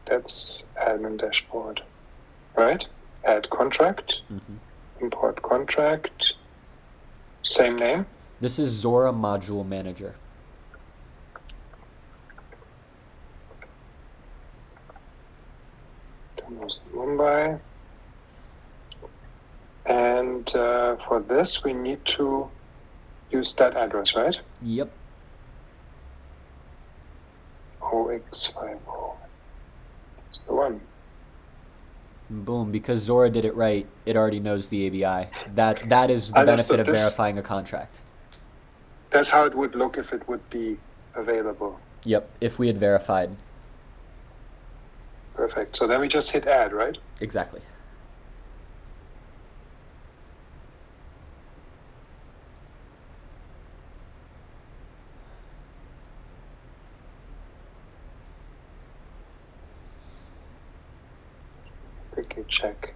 That's 0.07 0.65
admin 0.81 1.19
dashboard, 1.19 1.83
right? 2.57 2.87
Add 3.25 3.51
contract, 3.51 4.23
hmm 4.29 4.57
import 5.01 5.43
contract. 5.43 6.37
Same 7.43 7.77
name. 7.77 8.07
This 8.41 8.59
is 8.59 8.71
Zora 8.71 9.13
module 9.13 9.67
manager. 9.67 10.15
Thomas 16.47 16.81
Mumbai. 16.95 17.59
And 19.87 20.55
uh, 20.57 20.97
for 20.97 21.21
this, 21.21 21.63
we 21.63 21.73
need 21.73 22.05
to 22.07 22.49
use 23.31 23.55
that 23.55 23.77
address, 23.77 24.15
right? 24.17 24.39
Yep. 24.63 24.91
OX50. 27.81 28.81
That's 30.17 30.41
the 30.47 30.55
one. 30.55 30.81
Boom. 32.29 32.73
Because 32.73 33.01
Zora 33.01 33.31
did 33.31 33.45
it 33.45 33.55
right, 33.55 33.87
it 34.05 34.17
already 34.17 34.41
knows 34.41 34.69
the 34.69 34.89
ABI. 34.89 35.29
That 35.55 35.89
that 35.89 36.11
is 36.11 36.33
the 36.33 36.45
benefit 36.45 36.81
of 36.81 36.87
This- 36.87 36.99
verifying 36.99 37.39
a 37.39 37.43
contract. 37.43 38.01
That's 39.11 39.29
how 39.29 39.45
it 39.45 39.55
would 39.55 39.77
look 39.77 39.99
if 39.99 40.13
it 40.13 40.27
would 40.29 40.49
be 40.51 40.79
available. 41.15 41.79
Yep. 42.05 42.29
If 42.41 42.59
we 42.59 42.67
had 42.67 42.77
verified. 42.77 43.31
Perfect. 45.37 45.77
So 45.77 45.87
then 45.87 46.01
we 46.01 46.09
just 46.09 46.31
hit 46.31 46.47
add, 46.47 46.73
right? 46.73 46.97
Exactly. 47.21 47.61
Quickly 62.13 62.45
check. 62.49 62.95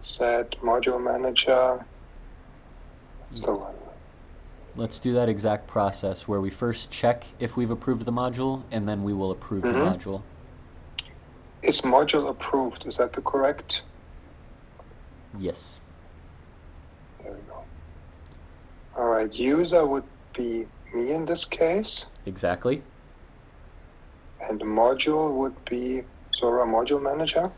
Set 0.00 0.52
module 0.62 1.02
manager. 1.02 1.84
The 3.32 3.52
one. 3.52 3.74
Let's 4.76 5.00
do 5.00 5.12
that 5.14 5.28
exact 5.28 5.66
process 5.66 6.28
where 6.28 6.40
we 6.40 6.50
first 6.50 6.90
check 6.90 7.24
if 7.38 7.56
we've 7.56 7.70
approved 7.70 8.04
the 8.04 8.12
module, 8.12 8.62
and 8.70 8.88
then 8.88 9.02
we 9.02 9.12
will 9.12 9.30
approve 9.32 9.62
the 9.62 9.68
Mhm. 9.72 9.96
module. 9.96 10.22
Is 11.62 11.82
module 11.82 12.30
approved? 12.30 12.86
Is 12.86 12.96
that 12.96 13.12
the 13.12 13.20
correct? 13.20 13.82
Yes. 15.38 15.80
There 17.22 17.32
we 17.32 17.38
go. 17.48 17.62
All 18.96 19.06
right. 19.06 19.32
User 19.32 19.86
would 19.86 20.04
be 20.32 20.66
me 20.94 21.12
in 21.12 21.24
this 21.24 21.44
case, 21.44 22.06
Exactly. 22.26 22.82
and 24.40 24.60
the 24.60 24.64
module 24.64 25.30
would 25.34 25.64
be 25.66 26.02
Zora 26.34 26.66
Module 26.66 27.00
Manager. 27.00 27.50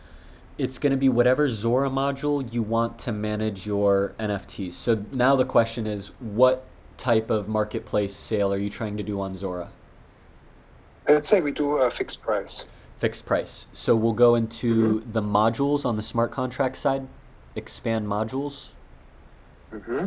It's 0.59 0.79
going 0.79 0.91
to 0.91 0.99
be 0.99 1.09
whatever 1.09 1.49
Zora 1.49 1.89
module 1.89 2.53
you 2.53 2.63
want 2.63 2.99
to 3.01 3.13
manage 3.13 3.67
your 3.67 4.15
NFTs. 4.21 4.75
So 4.75 5.03
now 5.13 5.35
the 5.35 5.47
question 5.47 5.87
is 5.87 6.09
what 6.21 6.65
type 6.99 7.31
of 7.31 7.49
marketplace 7.49 8.15
sale 8.15 8.53
are 8.53 8.59
you 8.59 8.69
trying 8.69 8.99
to 8.99 9.03
do 9.03 9.19
on 9.21 9.35
Zora? 9.35 9.71
Let's 11.09 11.29
say 11.29 11.41
we 11.41 11.53
do 11.53 11.79
a 11.79 11.91
fixed 11.91 12.21
price. 12.21 12.65
Fixed 13.03 13.27
price. 13.27 13.67
So 13.73 13.97
we'll 13.97 14.13
go 14.13 14.37
into 14.37 15.01
the 15.01 15.21
modules 15.21 15.85
on 15.85 15.97
the 15.97 16.05
smart 16.05 16.31
contract 16.31 16.77
side, 16.77 17.09
expand 17.57 18.07
modules, 18.07 18.69
Mm-hmm. 19.73 20.07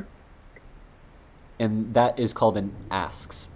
and 1.59 1.93
that 1.93 2.17
is 2.17 2.31
called 2.31 2.55
an 2.55 2.73
asks. 2.89 3.49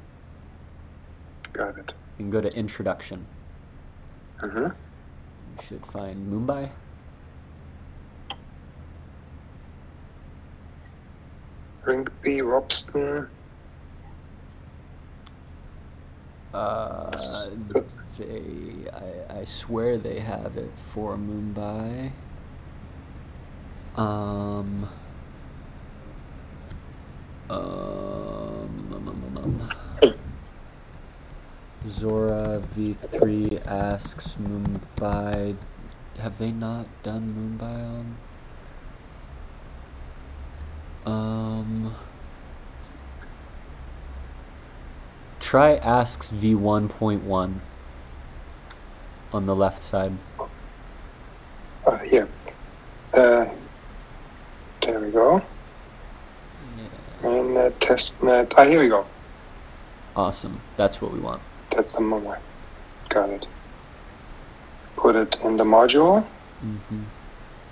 Got 1.54 1.78
it. 1.78 1.94
You 2.18 2.26
can 2.26 2.30
go 2.32 2.42
to 2.42 2.54
introduction. 2.54 3.28
Mm-hmm. 4.40 4.66
You 4.66 5.64
should 5.64 5.86
find 5.86 6.30
Mumbai. 6.30 6.72
Rinkeby, 11.86 12.42
Ropsten. 12.42 13.30
Uh. 16.54 17.12
They, 18.20 18.90
I, 18.92 19.40
I 19.40 19.44
swear 19.46 19.98
they 19.98 20.20
have 20.20 20.58
it 20.58 20.72
for 20.78 21.18
Mumbai. 21.18 22.12
Um. 23.96 24.88
Um, 27.50 28.94
um, 28.94 29.38
um. 29.38 30.14
Zora 31.88 32.62
V3 32.76 33.66
asks 33.66 34.36
Mumbai. 34.36 35.56
Have 36.20 36.38
they 36.38 36.52
not 36.52 36.86
done 37.02 37.58
Mumbai 37.60 38.16
on? 41.08 41.12
Um. 41.12 41.96
Try 45.40 45.76
asks 45.78 46.30
v1.1 46.30 47.62
on 49.34 49.46
the 49.46 49.56
left 49.56 49.84
side. 49.84 50.12
Uh, 51.86 51.98
here. 52.00 52.28
Uh, 53.14 53.46
there 54.82 55.00
we 55.00 55.12
go. 55.12 55.42
Mainnet, 57.22 57.72
testnet. 57.80 58.54
Ah, 58.58 58.64
here 58.66 58.80
we 58.80 58.88
go. 58.88 59.06
Awesome. 60.16 60.62
That's 60.76 61.02
what 61.02 61.12
we 61.12 61.20
want. 61.20 61.42
That's 61.72 61.94
the 61.94 62.02
one. 62.02 62.40
Got 63.10 63.30
it. 63.30 63.46
Put 64.96 65.16
it 65.16 65.36
in 65.44 65.58
the 65.58 65.64
module. 65.64 66.24
hmm 66.62 67.04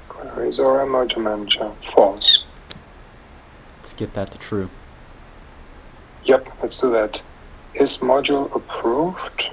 Query 0.10 0.52
Zora 0.52 0.86
module 0.86 1.24
manager. 1.24 1.72
False. 1.94 2.44
Let's 3.80 3.94
get 3.94 4.14
that 4.16 4.32
to 4.32 4.38
true. 4.40 4.70
Yep, 6.26 6.48
let's 6.62 6.80
do 6.82 6.90
that. 6.92 7.22
Is 7.74 8.00
module 8.00 8.54
approved? 8.56 9.52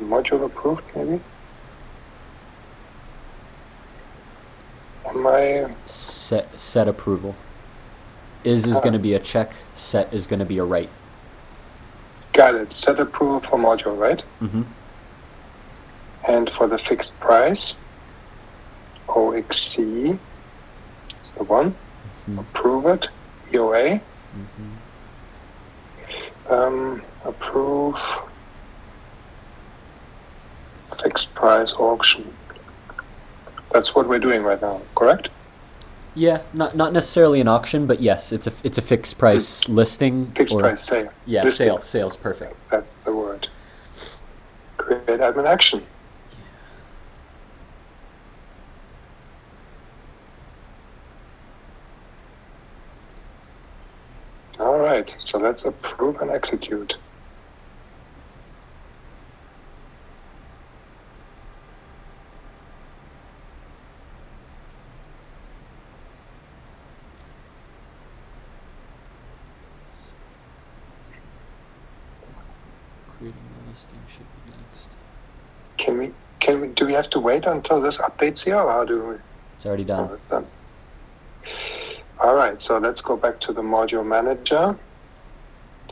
Module 0.00 0.44
approved, 0.44 0.84
maybe? 0.94 1.20
Am 5.06 5.26
I? 5.26 5.66
Set 5.86 6.58
set 6.58 6.88
approval. 6.88 7.34
Is 8.42 8.66
is 8.66 8.76
Ah. 8.76 8.80
going 8.80 8.92
to 8.94 8.98
be 8.98 9.14
a 9.14 9.18
check. 9.18 9.52
Set 9.76 10.12
is 10.12 10.26
going 10.26 10.40
to 10.40 10.44
be 10.46 10.58
a 10.58 10.64
right. 10.64 10.88
Got 12.32 12.54
it. 12.56 12.72
Set 12.72 12.98
approval 13.00 13.40
for 13.40 13.58
module, 13.58 13.96
right? 13.98 14.22
Mm-hmm. 14.42 14.62
And 16.26 16.50
for 16.50 16.66
the 16.66 16.78
fixed 16.78 17.18
price, 17.20 17.74
OXC 19.08 20.18
is 21.22 21.30
the 21.32 21.44
one. 21.44 21.74
Mhm. 22.28 22.38
Approve 22.40 22.86
it. 22.86 23.08
EOA. 23.52 24.00
hmm 24.34 24.70
Um, 26.52 27.02
approve 27.24 27.96
fixed 31.04 31.34
price 31.34 31.74
auction. 31.74 32.24
That's 33.72 33.94
what 33.94 34.08
we're 34.08 34.18
doing 34.18 34.42
right 34.42 34.60
now, 34.60 34.80
correct? 34.94 35.28
Yeah, 36.14 36.42
not 36.52 36.76
not 36.76 36.92
necessarily 36.92 37.40
an 37.40 37.48
auction, 37.48 37.86
but 37.86 38.00
yes, 38.00 38.32
it's 38.32 38.46
a 38.46 38.52
it's 38.62 38.78
a 38.78 38.82
fixed 38.82 39.18
price 39.18 39.64
hmm. 39.64 39.74
listing. 39.74 40.26
Fixed 40.32 40.54
or- 40.54 40.60
price 40.60 40.82
sale. 40.82 41.10
Yeah, 41.26 41.44
Listing. 41.44 41.66
sales 41.66 41.84
sales 41.84 42.16
perfect. 42.16 42.54
That's 42.70 42.94
the 43.06 43.12
word. 43.12 43.48
Create 44.78 45.20
admin 45.20 45.46
action. 45.46 45.82
Yeah. 54.58 54.64
All 54.64 54.78
right, 54.78 55.12
so 55.18 55.38
let's 55.38 55.64
approve 55.64 56.20
and 56.20 56.30
execute. 56.30 56.94
Creating 73.24 73.40
the 73.64 73.70
listing 73.70 73.98
should 74.06 74.26
be 74.44 74.52
next. 74.52 74.88
Can 75.78 75.96
we? 75.96 76.10
Can 76.40 76.60
we? 76.60 76.68
Do 76.68 76.84
we 76.84 76.92
have 76.92 77.08
to 77.08 77.18
wait 77.20 77.46
until 77.46 77.80
this 77.80 77.96
updates 77.96 78.44
here, 78.44 78.56
or 78.56 78.70
how 78.70 78.84
do 78.84 79.02
we? 79.02 79.14
It's 79.56 79.64
already 79.64 79.84
Oh, 79.84 79.86
done. 79.86 80.10
it's 80.12 80.28
done. 80.28 80.46
All 82.20 82.34
right, 82.34 82.60
so 82.60 82.76
let's 82.76 83.00
go 83.00 83.16
back 83.16 83.40
to 83.40 83.54
the 83.54 83.62
module 83.62 84.04
manager. 84.04 84.76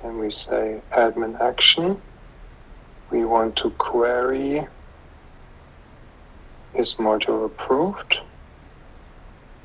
Then 0.02 0.18
we 0.18 0.30
say 0.30 0.82
admin 0.92 1.40
action. 1.40 2.02
We 3.10 3.24
want 3.24 3.56
to 3.56 3.70
query 3.70 4.66
is 6.74 6.94
module 6.96 7.46
approved? 7.46 8.20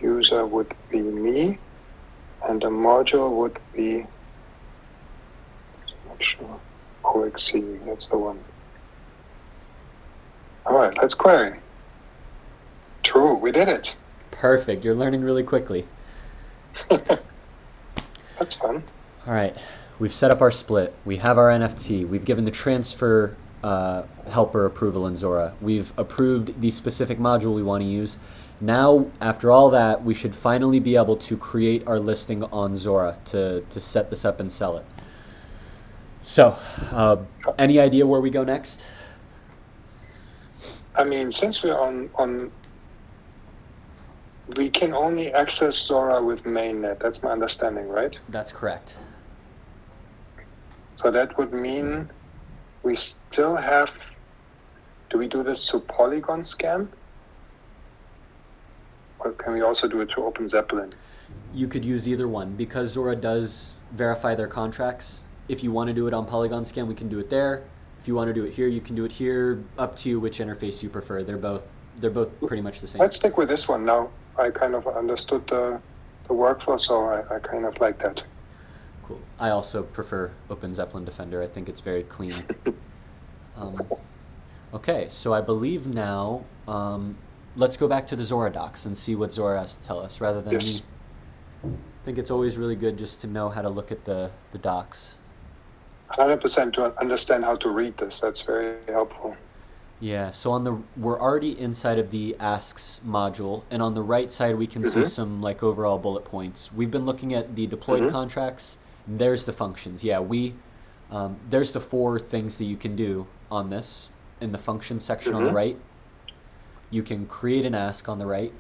User 0.01 0.45
would 0.45 0.73
be 0.89 1.01
me, 1.01 1.57
and 2.47 2.61
the 2.61 2.69
module 2.69 3.29
would 3.35 3.59
be 3.75 4.05
not 6.07 6.23
sure. 6.23 6.59
OXC, 7.25 7.85
that's 7.85 8.07
the 8.07 8.17
one. 8.17 8.39
All 10.65 10.77
right, 10.77 10.95
let's 10.97 11.13
query. 11.13 11.59
True, 13.03 13.35
we 13.35 13.51
did 13.51 13.69
it. 13.69 13.95
Perfect. 14.31 14.83
You're 14.83 14.95
learning 14.95 15.21
really 15.21 15.43
quickly. 15.43 15.85
That's 16.89 18.53
fun. 18.53 18.83
All 19.25 19.33
right, 19.33 19.55
we've 19.97 20.13
set 20.13 20.29
up 20.29 20.41
our 20.41 20.51
split. 20.51 20.93
We 21.05 21.17
have 21.17 21.37
our 21.37 21.49
NFT. 21.49 22.07
We've 22.07 22.25
given 22.25 22.45
the 22.45 22.51
transfer 22.51 23.35
uh, 23.63 24.03
helper 24.29 24.65
approval 24.65 25.07
in 25.07 25.17
Zora. 25.17 25.53
We've 25.61 25.91
approved 25.97 26.61
the 26.61 26.69
specific 26.69 27.17
module 27.17 27.55
we 27.55 27.63
want 27.63 27.81
to 27.81 27.89
use. 27.89 28.19
Now, 28.59 29.07
after 29.21 29.51
all 29.51 29.69
that, 29.71 30.03
we 30.03 30.13
should 30.13 30.35
finally 30.35 30.79
be 30.79 30.95
able 30.95 31.17
to 31.17 31.37
create 31.37 31.85
our 31.87 31.99
listing 31.99 32.43
on 32.43 32.77
Zora 32.77 33.17
to, 33.25 33.61
to 33.61 33.79
set 33.79 34.09
this 34.09 34.25
up 34.25 34.39
and 34.39 34.51
sell 34.51 34.77
it. 34.77 34.85
So, 36.27 36.59
uh, 36.91 37.15
any 37.57 37.79
idea 37.79 38.05
where 38.05 38.19
we 38.19 38.29
go 38.29 38.43
next? 38.43 38.83
I 40.93 41.05
mean, 41.05 41.31
since 41.31 41.63
we're 41.63 41.79
on 41.79 42.09
on, 42.15 42.51
we 44.57 44.69
can 44.69 44.93
only 44.93 45.31
access 45.31 45.77
Zora 45.77 46.21
with 46.21 46.43
mainnet. 46.43 46.99
That's 46.99 47.23
my 47.23 47.31
understanding, 47.31 47.87
right? 47.87 48.19
That's 48.27 48.51
correct. 48.51 48.97
So 50.97 51.11
that 51.11 51.37
would 51.37 51.53
mean 51.53 52.09
we 52.83 52.97
still 52.97 53.55
have. 53.55 53.93
Do 55.09 55.17
we 55.17 55.27
do 55.29 55.43
this 55.43 55.65
to 55.67 55.79
Polygon 55.79 56.43
scan? 56.43 56.89
Or 59.19 59.31
can 59.31 59.53
we 59.53 59.61
also 59.61 59.87
do 59.87 60.01
it 60.01 60.09
to 60.09 60.25
Open 60.25 60.49
Zeppelin? 60.49 60.89
You 61.53 61.69
could 61.69 61.85
use 61.85 62.05
either 62.05 62.27
one 62.27 62.55
because 62.57 62.91
Zora 62.91 63.15
does 63.15 63.77
verify 63.93 64.35
their 64.35 64.49
contracts. 64.49 65.21
If 65.47 65.63
you 65.63 65.71
want 65.71 65.87
to 65.87 65.93
do 65.93 66.07
it 66.07 66.13
on 66.13 66.25
Polygon 66.25 66.65
Scan, 66.65 66.87
we 66.87 66.95
can 66.95 67.07
do 67.09 67.19
it 67.19 67.29
there. 67.29 67.63
If 67.99 68.07
you 68.07 68.15
want 68.15 68.27
to 68.27 68.33
do 68.33 68.45
it 68.45 68.53
here, 68.53 68.67
you 68.67 68.81
can 68.81 68.95
do 68.95 69.05
it 69.05 69.11
here. 69.11 69.63
Up 69.77 69.95
to 69.97 70.09
you 70.09 70.19
which 70.19 70.39
interface 70.39 70.83
you 70.83 70.89
prefer. 70.89 71.23
They're 71.23 71.37
both 71.37 71.63
they're 71.99 72.11
both 72.11 72.39
pretty 72.45 72.61
much 72.61 72.79
the 72.79 72.87
same. 72.87 72.99
Let's 72.99 73.15
stick 73.15 73.37
with 73.37 73.49
this 73.49 73.67
one 73.67 73.85
now. 73.85 74.09
I 74.37 74.51
kind 74.51 74.75
of 74.75 74.87
understood 74.87 75.47
the 75.47 75.79
the 76.27 76.33
workflow, 76.33 76.79
so 76.79 77.05
I, 77.05 77.35
I 77.35 77.39
kind 77.39 77.65
of 77.65 77.79
like 77.79 77.97
that. 77.99 78.23
Cool. 79.03 79.21
I 79.39 79.49
also 79.49 79.83
prefer 79.83 80.31
Open 80.49 80.75
Zeppelin 80.75 81.05
Defender. 81.05 81.41
I 81.41 81.47
think 81.47 81.69
it's 81.69 81.81
very 81.81 82.03
clean. 82.03 82.33
Um, 83.57 83.81
okay, 84.71 85.07
so 85.09 85.33
I 85.33 85.41
believe 85.41 85.87
now 85.87 86.43
um, 86.67 87.17
let's 87.55 87.75
go 87.75 87.87
back 87.87 88.05
to 88.05 88.15
the 88.15 88.23
Zora 88.23 88.51
docs 88.51 88.85
and 88.85 88.95
see 88.95 89.15
what 89.15 89.33
Zora 89.33 89.59
has 89.59 89.75
to 89.77 89.83
tell 89.83 89.99
us, 89.99 90.21
rather 90.21 90.43
than 90.43 90.53
Yes. 90.53 90.83
me. 91.63 91.71
I 91.73 92.05
think 92.05 92.19
it's 92.19 92.29
always 92.29 92.55
really 92.55 92.75
good 92.75 92.97
just 92.97 93.19
to 93.21 93.27
know 93.27 93.49
how 93.49 93.63
to 93.63 93.69
look 93.69 93.91
at 93.91 94.05
the 94.05 94.29
the 94.51 94.59
docs. 94.59 95.17
100% 96.11 96.73
to 96.73 96.99
understand 96.99 97.43
how 97.43 97.55
to 97.57 97.69
read 97.69 97.97
this. 97.97 98.19
That's 98.19 98.41
very 98.41 98.75
helpful. 98.87 99.35
Yeah, 99.99 100.29
so 100.29 100.51
on 100.51 100.63
the 100.63 100.79
we're 100.95 101.19
already 101.19 101.59
inside 101.59 101.97
of 101.97 102.11
the 102.11 102.35
asks 102.39 103.01
module, 103.05 103.63
and 103.71 103.81
on 103.81 103.95
the 103.95 104.01
right 104.03 104.31
side 104.31 104.55
we 104.55 104.67
can 104.67 104.85
see 104.85 104.99
Mhm. 105.01 105.07
some 105.09 105.41
like 105.41 105.63
overall 105.63 105.97
bullet 105.97 106.23
points. 106.23 106.71
We've 106.71 106.91
been 106.91 107.05
looking 107.05 107.33
at 107.33 107.55
the 107.55 107.65
deployed 107.67 108.03
Mhm. 108.03 108.11
contracts 108.11 108.77
There's 109.09 109.45
the 109.45 109.53
functions. 109.53 110.03
Yeah, 110.03 110.19
we 110.19 110.53
um, 111.09 111.37
there's 111.49 111.71
the 111.71 111.79
four 111.79 112.19
things 112.19 112.57
that 112.57 112.65
you 112.65 112.75
can 112.75 112.95
do 112.97 113.25
on 113.49 113.69
this 113.69 114.09
in 114.41 114.51
the 114.51 114.57
function 114.57 114.99
section 114.99 115.33
on 115.33 115.45
the 115.45 115.51
Mhm. 115.51 115.55
right. 115.55 115.79
You 116.89 117.01
can 117.01 117.25
create 117.25 117.65
an 117.65 117.73
ask 117.73 118.09
on 118.09 118.19
the 118.19 118.25
right. 118.25 118.51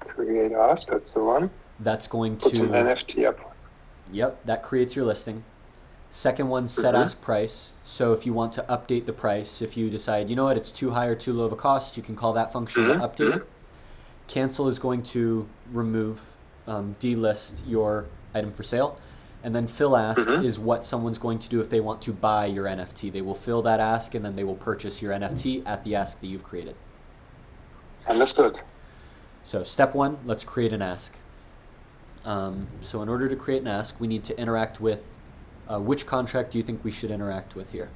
Create 0.00 0.52
ask, 0.52 0.88
that's 0.88 1.12
the 1.12 1.24
one. 1.24 1.50
That's 1.80 2.06
going 2.06 2.36
to 2.38 2.44
Put 2.50 2.54
to 2.54 2.74
NFT 2.74 3.24
up. 3.26 3.55
Yep, 4.12 4.44
that 4.44 4.62
creates 4.62 4.94
your 4.96 5.04
listing. 5.04 5.44
Second 6.10 6.48
one, 6.48 6.68
set 6.68 6.94
Mhm. 6.94 6.98
ask 6.98 7.20
price. 7.20 7.72
So 7.84 8.12
if 8.12 8.24
you 8.24 8.32
want 8.32 8.52
to 8.54 8.62
update 8.62 9.06
the 9.06 9.12
price, 9.12 9.60
if 9.60 9.76
you 9.76 9.90
decide, 9.90 10.30
you 10.30 10.36
know 10.36 10.44
what, 10.44 10.56
it's 10.56 10.72
too 10.72 10.92
high 10.92 11.06
or 11.06 11.14
too 11.14 11.32
low 11.32 11.44
of 11.44 11.52
a 11.52 11.56
cost, 11.56 11.96
you 11.96 12.02
can 12.02 12.14
call 12.16 12.32
that 12.34 12.52
function 12.52 12.84
Mhm, 12.84 12.92
to 12.94 13.08
update 13.08 13.36
it. 13.36 13.48
Cancel 14.28 14.68
is 14.68 14.78
going 14.78 15.02
to 15.02 15.48
remove, 15.72 16.22
um, 16.66 16.96
delist 17.00 17.62
your 17.66 18.06
item 18.34 18.52
for 18.52 18.62
sale. 18.62 18.98
And 19.44 19.54
then 19.54 19.66
fill 19.68 19.96
ask 19.96 20.26
Mhm. 20.26 20.42
is 20.42 20.58
what 20.58 20.84
someone's 20.84 21.18
going 21.18 21.38
to 21.38 21.48
do 21.48 21.60
if 21.60 21.70
they 21.70 21.80
want 21.80 22.00
to 22.02 22.12
buy 22.12 22.46
your 22.46 22.66
NFT. 22.66 23.10
They 23.10 23.20
will 23.22 23.34
fill 23.34 23.62
that 23.62 23.78
ask 23.78 24.14
and 24.14 24.24
then 24.24 24.34
they 24.34 24.42
will 24.42 24.56
purchase 24.56 25.00
your 25.02 25.12
NFT 25.12 25.62
at 25.66 25.84
the 25.84 25.94
ask 25.94 26.20
that 26.20 26.26
you've 26.26 26.42
created. 26.42 26.74
Understood. 28.08 28.60
So 29.44 29.62
step 29.62 29.94
one, 29.94 30.18
let's 30.24 30.42
create 30.44 30.72
an 30.72 30.82
ask. 30.82 31.16
Um, 32.26 32.66
so 32.82 33.02
in 33.02 33.08
order 33.08 33.28
to 33.28 33.36
create 33.36 33.62
an 33.62 33.68
ask, 33.68 34.00
we 34.00 34.08
need 34.08 34.24
to 34.24 34.38
interact 34.38 34.80
with 34.80 35.04
uh, 35.68 35.78
which 35.78 36.06
contract 36.06 36.50
do 36.50 36.58
you 36.58 36.64
think 36.64 36.84
we 36.84 36.90
should 36.90 37.12
interact 37.12 37.54
with 37.54 37.70
here? 37.70 37.88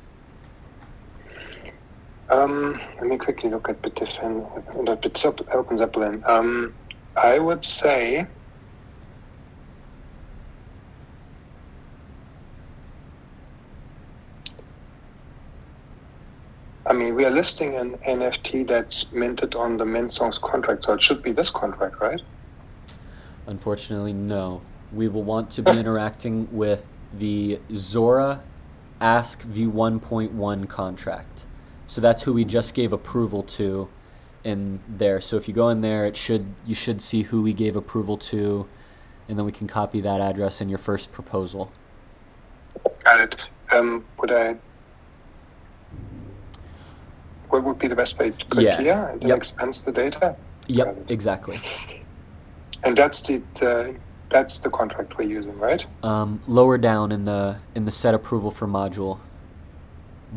Um, 2.31 2.81
let 3.01 3.07
me 3.07 3.19
quickly 3.19 3.51
look 3.51 3.69
at 3.69 3.83
Bitdefend 3.83 4.79
and 4.79 4.89
at 4.89 5.03
Bitsep- 5.03 5.45
OpenZeppelin. 5.53 6.27
Um, 6.29 6.73
I 7.17 7.41
would 7.41 7.65
say 7.65 8.29
I 16.87 16.93
mean, 16.93 17.15
we 17.15 17.25
are 17.25 17.31
listing 17.31 17.77
an 17.77 17.99
NFT 17.99 18.67
that's 18.67 19.13
minted 19.13 19.55
on 19.55 19.77
the 19.77 19.85
Mint 19.87 20.13
Songs 20.13 20.39
contract, 20.39 20.85
so 20.85 20.95
it 20.95 21.01
should 21.01 21.23
be 21.23 21.31
this 21.31 21.49
contract, 21.49 22.01
right? 22.01 22.21
Unfortunately, 23.51 24.13
no. 24.13 24.63
We 24.93 25.09
will 25.09 25.25
want 25.25 25.51
to 25.53 25.63
be 25.63 25.73
interacting 25.79 26.49
with 26.53 26.87
the 27.13 27.59
Zora 27.75 28.43
Ask 29.01 29.43
V1.1 29.43 30.69
contract. 30.69 31.47
So 31.89 32.01
that's 32.01 32.23
who 32.23 32.33
we 32.33 32.45
just 32.45 32.75
gave 32.75 32.93
approval 32.93 33.43
to 33.59 33.89
in 34.45 34.79
there. 34.89 35.21
So 35.21 35.37
if 35.37 35.49
you 35.49 35.55
go 35.55 35.69
in 35.71 35.81
there, 35.81 36.07
it 36.07 36.17
should 36.17 36.47
you 36.65 36.75
should 36.75 37.03
see 37.03 37.23
who 37.23 37.43
we 37.43 37.53
gave 37.53 37.75
approval 37.77 38.17
to, 38.19 38.69
and 39.29 39.37
then 39.39 39.45
we 39.45 39.53
can 39.53 39.67
copy 39.67 40.01
that 40.03 40.21
address 40.21 40.61
in 40.61 40.69
your 40.69 40.79
first 40.79 41.11
proposal. 41.13 41.73
Got 43.05 43.21
it. 43.21 43.47
Um, 43.75 44.05
would 44.19 44.31
I? 44.31 44.57
What 47.49 47.65
would 47.65 47.79
be 47.81 47.89
the 47.89 47.97
best 47.97 48.17
way 48.19 48.31
to 48.31 48.47
click 48.47 48.65
Yeah. 48.65 48.81
here 48.81 49.09
and 49.13 49.23
Yep. 49.23 49.37
expense 49.39 49.83
the 49.83 49.91
data? 49.93 50.37
Yep, 50.69 51.11
exactly. 51.11 51.61
And 52.83 52.97
that's 52.97 53.23
the, 53.23 53.43
the 53.59 53.95
that's 54.31 54.59
the 54.61 54.71
contract 54.71 55.19
we're 55.19 55.29
using, 55.29 55.59
right? 55.59 55.85
Um, 56.05 56.41
lower 56.47 56.79
down 56.79 57.13
in 57.13 57.25
the 57.25 57.59
in 57.75 57.85
the 57.85 57.93
set 57.93 58.15
approval 58.15 58.51
for 58.51 58.67
module. 58.67 59.19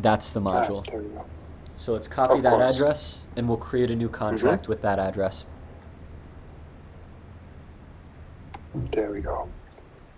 That's 0.02 0.32
the 0.32 0.42
Ah, 0.42 0.64
module. 0.64 0.86
there 0.90 1.00
we 1.02 1.08
go. 1.10 1.26
So 1.76 1.94
let's 1.94 2.08
copy 2.08 2.38
Of 2.38 2.44
that 2.44 2.54
course. 2.54 2.76
address, 2.76 3.28
and 3.36 3.48
we'll 3.48 3.58
create 3.58 3.92
a 3.92 3.96
new 3.96 4.10
contract 4.10 4.68
with 4.68 4.82
that 4.82 5.00
address. 5.00 5.46
There 8.92 9.12
we 9.12 9.22
go. 9.22 9.48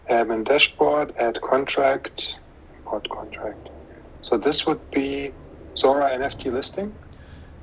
Admin 0.09 0.45
dashboard, 0.45 1.13
add 1.17 1.41
contract, 1.41 2.35
import 2.77 3.09
contract. 3.09 3.69
So 4.21 4.37
this 4.37 4.65
would 4.65 4.79
be 4.91 5.31
Zora 5.77 6.09
NFT 6.11 6.51
listing. 6.51 6.93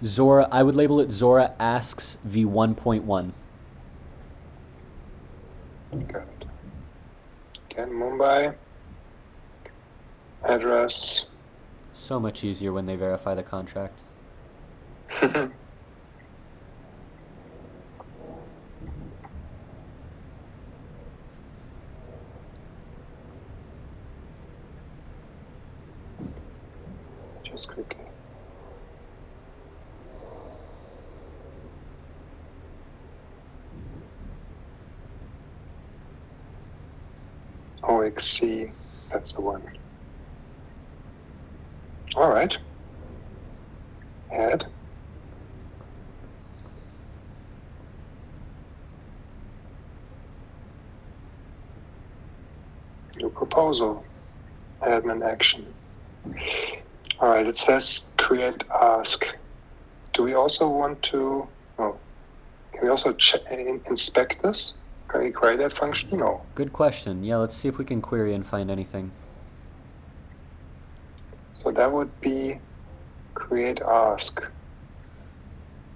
Zora, 0.04 0.48
I 0.50 0.62
would 0.62 0.74
label 0.74 1.00
it 1.00 1.10
Zora 1.10 1.54
asks 1.58 2.18
v1.1. 2.28 3.32
Got 5.92 6.22
it. 6.22 6.46
Again, 7.70 7.90
Mumbai. 7.90 8.54
Address. 10.42 11.26
So 11.92 12.18
much 12.18 12.42
easier 12.44 12.72
when 12.72 12.86
they 12.86 12.96
verify 12.96 13.34
the 13.34 13.42
contract. 13.42 14.02
Just 27.44 27.68
quickly. 27.68 28.01
OXC, 37.92 38.72
that's 39.10 39.34
the 39.34 39.40
one. 39.40 39.62
All 42.14 42.30
right. 42.30 42.56
Add. 44.32 44.66
New 53.20 53.30
proposal. 53.30 54.04
Admin 54.82 55.24
action. 55.24 55.66
All 57.20 57.28
right, 57.28 57.46
it 57.46 57.56
says 57.56 58.02
create 58.16 58.64
ask. 58.80 59.26
Do 60.12 60.22
we 60.22 60.34
also 60.34 60.68
want 60.68 61.00
to? 61.02 61.46
Oh, 61.78 61.96
can 62.72 62.82
we 62.82 62.88
also 62.88 63.16
inspect 63.86 64.42
this? 64.42 64.74
Can 65.12 65.20
we 65.20 65.30
create 65.30 65.58
that 65.58 65.74
function? 65.74 66.16
No. 66.18 66.40
Good 66.54 66.72
question. 66.72 67.22
Yeah, 67.22 67.36
let's 67.36 67.54
see 67.54 67.68
if 67.68 67.76
we 67.76 67.84
can 67.84 68.00
query 68.00 68.32
and 68.32 68.46
find 68.46 68.70
anything. 68.70 69.12
So 71.62 71.70
that 71.70 71.92
would 71.92 72.18
be 72.22 72.58
create 73.34 73.80
ask. 73.82 74.42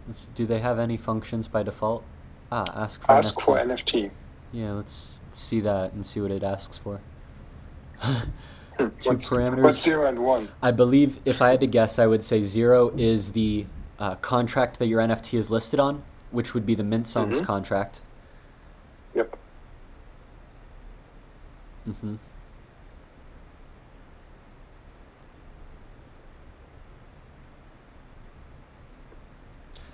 Let's, 0.07 0.27
do 0.35 0.45
they 0.45 0.61
have 0.61 0.79
any 0.79 0.99
functions 0.99 1.49
by 1.49 1.63
default? 1.63 2.05
Ah, 2.53 2.65
ask 2.75 3.03
for 3.03 3.11
Ask 3.13 3.35
NFT. 3.37 3.43
for 3.43 3.57
NFT. 3.57 4.11
Yeah, 4.53 4.73
let's 4.73 5.23
see 5.33 5.61
that 5.61 5.95
and 5.95 6.05
see 6.05 6.21
what 6.21 6.31
it 6.31 6.43
asks 6.43 6.79
for. 6.79 7.01
Hmm, 8.79 8.89
Two 9.01 9.09
what's, 9.09 9.31
parameters. 9.31 9.63
What's 9.63 9.83
zero 9.83 10.05
and 10.05 10.19
one? 10.19 10.51
I 10.63 10.71
believe, 10.71 11.19
if 11.25 11.41
I 11.41 11.49
had 11.49 11.61
to 11.61 11.67
guess, 11.67 11.99
I 11.99 12.07
would 12.07 12.23
say 12.23 12.43
zero 12.43 12.93
is 12.95 13.33
the 13.33 13.65
uh, 13.99 14.17
contract 14.17 14.79
that 14.81 14.87
your 14.87 15.01
NFT 15.01 15.39
is 15.39 15.49
listed 15.49 15.81
on, 15.81 16.03
which 16.31 16.53
would 16.53 16.67
be 16.67 16.75
the 16.75 16.85
Mint 16.85 17.07
Songs 17.07 17.41
Mhm. 17.41 17.47
contract. 17.47 18.03
Yep. 19.17 19.37
hmm 21.87 22.15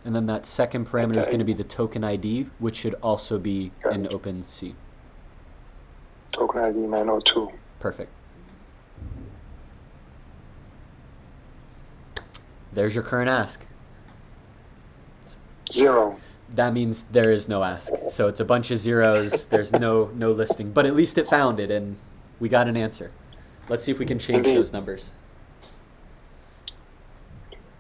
And 0.05 0.15
then 0.17 0.27
that 0.27 0.47
second 0.47 0.89
parameter 0.89 1.13
is 1.13 1.19
Okay. 1.23 1.31
going 1.31 1.39
to 1.39 1.45
be 1.45 1.53
the 1.53 1.63
token 1.65 2.03
ID, 2.03 2.49
which 2.59 2.77
should 2.77 2.95
also 3.03 3.39
be 3.39 3.71
in 3.93 4.07
Correct. 4.09 4.13
OpenSea. 4.25 4.75
Token 6.33 6.61
ID 6.61 6.79
902. 6.79 7.53
Perfect. 7.79 8.11
There's 12.73 12.95
your 12.95 13.05
current 13.05 13.29
ask. 13.29 13.65
Zero. 15.71 16.17
That 16.55 16.75
means 16.75 17.03
there 17.05 17.31
is 17.31 17.49
no 17.49 17.63
ask. 17.63 17.93
So 18.09 18.29
it's 18.29 18.41
a 18.41 18.45
bunch 18.45 18.71
of 18.71 18.79
zeros. 18.79 19.47
There's 19.47 19.73
no 19.73 20.11
no 20.15 20.33
listing, 20.33 20.71
but 20.73 20.85
at 20.87 20.95
least 20.95 21.17
it 21.19 21.29
found 21.29 21.61
it, 21.61 21.71
and 21.71 21.97
we 22.41 22.49
got 22.49 22.69
an 22.69 22.77
answer. 22.77 23.11
Let's 23.69 23.85
see 23.85 23.93
if 23.93 23.99
we 23.99 24.05
can 24.07 24.19
change 24.19 24.39
Indeed. 24.47 24.59
those 24.59 24.73
numbers. 24.73 25.13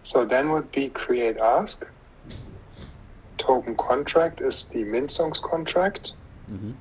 So 0.04 0.24
then 0.24 0.50
would 0.52 0.70
be 0.72 0.88
create 0.88 1.36
ask. 1.38 1.84
Token 3.38 3.74
contract 3.76 4.40
is 4.40 4.66
the 4.66 4.84
Mint 4.84 5.10
Songs 5.10 5.40
contract. 5.40 6.12
hmm 6.46 6.72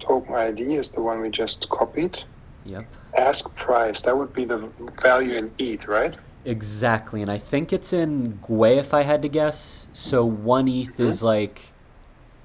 Token 0.00 0.34
ID 0.34 0.74
is 0.74 0.90
the 0.90 1.00
one 1.00 1.20
we 1.22 1.30
just 1.30 1.68
copied. 1.70 2.22
Yep. 2.66 2.84
Ask 3.16 3.54
price, 3.56 4.02
that 4.02 4.16
would 4.16 4.34
be 4.34 4.44
the 4.44 4.68
value 5.02 5.36
in 5.38 5.50
ETH, 5.58 5.86
right? 5.88 6.14
Exactly, 6.44 7.22
and 7.22 7.30
I 7.30 7.38
think 7.38 7.72
it's 7.72 7.92
in 7.92 8.34
Gwei 8.42 8.76
if 8.78 8.92
I 8.92 9.02
had 9.02 9.22
to 9.22 9.28
guess. 9.28 9.86
So 9.92 10.24
one 10.26 10.68
ETH 10.68 11.00
is 11.00 11.22
like 11.22 11.72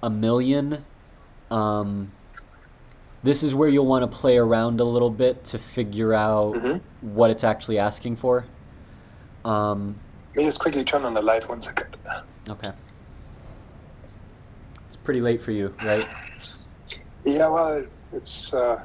a 0.02 0.10
million. 0.10 0.86
Um, 1.52 2.12
this 3.24 3.44
is 3.44 3.54
where 3.54 3.68
you'll 3.68 3.86
want 3.88 4.10
to 4.10 4.18
play 4.18 4.38
around 4.38 4.80
a 4.80 4.86
little 4.86 5.10
bit 5.10 5.44
to 5.46 5.60
figure 5.60 6.14
out 6.14 6.54
Mhm. 6.56 6.80
what 7.02 7.30
it's 7.30 7.44
actually 7.44 7.78
asking 7.78 8.16
for. 8.16 8.46
Um, 9.44 10.00
Let 10.36 10.38
me 10.38 10.46
just 10.46 10.60
quickly 10.60 10.86
turn 10.86 11.04
on 11.04 11.14
the 11.14 11.22
light 11.22 11.48
one 11.50 11.60
second. 11.62 11.98
okay. 12.50 12.72
It's 14.88 14.96
pretty 14.96 15.20
late 15.22 15.42
for 15.42 15.52
you, 15.52 15.74
right? 15.84 16.08
Yeah, 17.26 17.48
well, 17.48 17.84
it's 18.14 18.54
uh, 18.54 18.82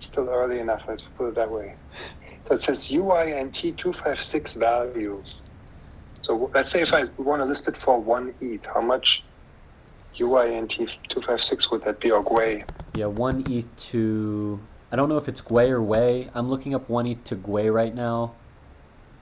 still 0.00 0.28
early 0.28 0.60
enough. 0.60 0.82
Let's 0.86 1.02
put 1.16 1.28
it 1.28 1.34
that 1.36 1.50
way. 1.50 1.74
So 2.44 2.54
it 2.54 2.62
says 2.62 2.88
UINT 2.88 3.76
two 3.76 3.92
five 3.92 4.20
six 4.20 4.54
value. 4.54 5.22
So 6.20 6.50
let's 6.54 6.70
say 6.70 6.82
if 6.82 6.92
I 6.94 7.04
want 7.18 7.40
to 7.40 7.44
list 7.46 7.68
it 7.68 7.76
for 7.76 7.98
one 7.98 8.34
ETH, 8.40 8.64
how 8.66 8.80
much 8.80 9.24
UINT 10.16 10.96
two 11.08 11.20
five 11.20 11.42
six 11.42 11.70
would 11.70 11.84
that 11.84 12.00
be 12.00 12.10
or 12.10 12.24
Gwei? 12.24 12.68
Yeah, 12.94 13.06
one 13.06 13.44
ETH 13.48 13.74
to. 13.90 14.60
I 14.90 14.96
don't 14.96 15.08
know 15.08 15.16
if 15.16 15.28
it's 15.28 15.40
Gwei 15.40 15.70
or 15.70 15.82
Wei. 15.82 16.28
I'm 16.34 16.50
looking 16.50 16.74
up 16.74 16.88
one 16.88 17.06
ETH 17.06 17.24
to 17.24 17.36
Gwei 17.36 17.72
right 17.72 17.94
now. 17.94 18.34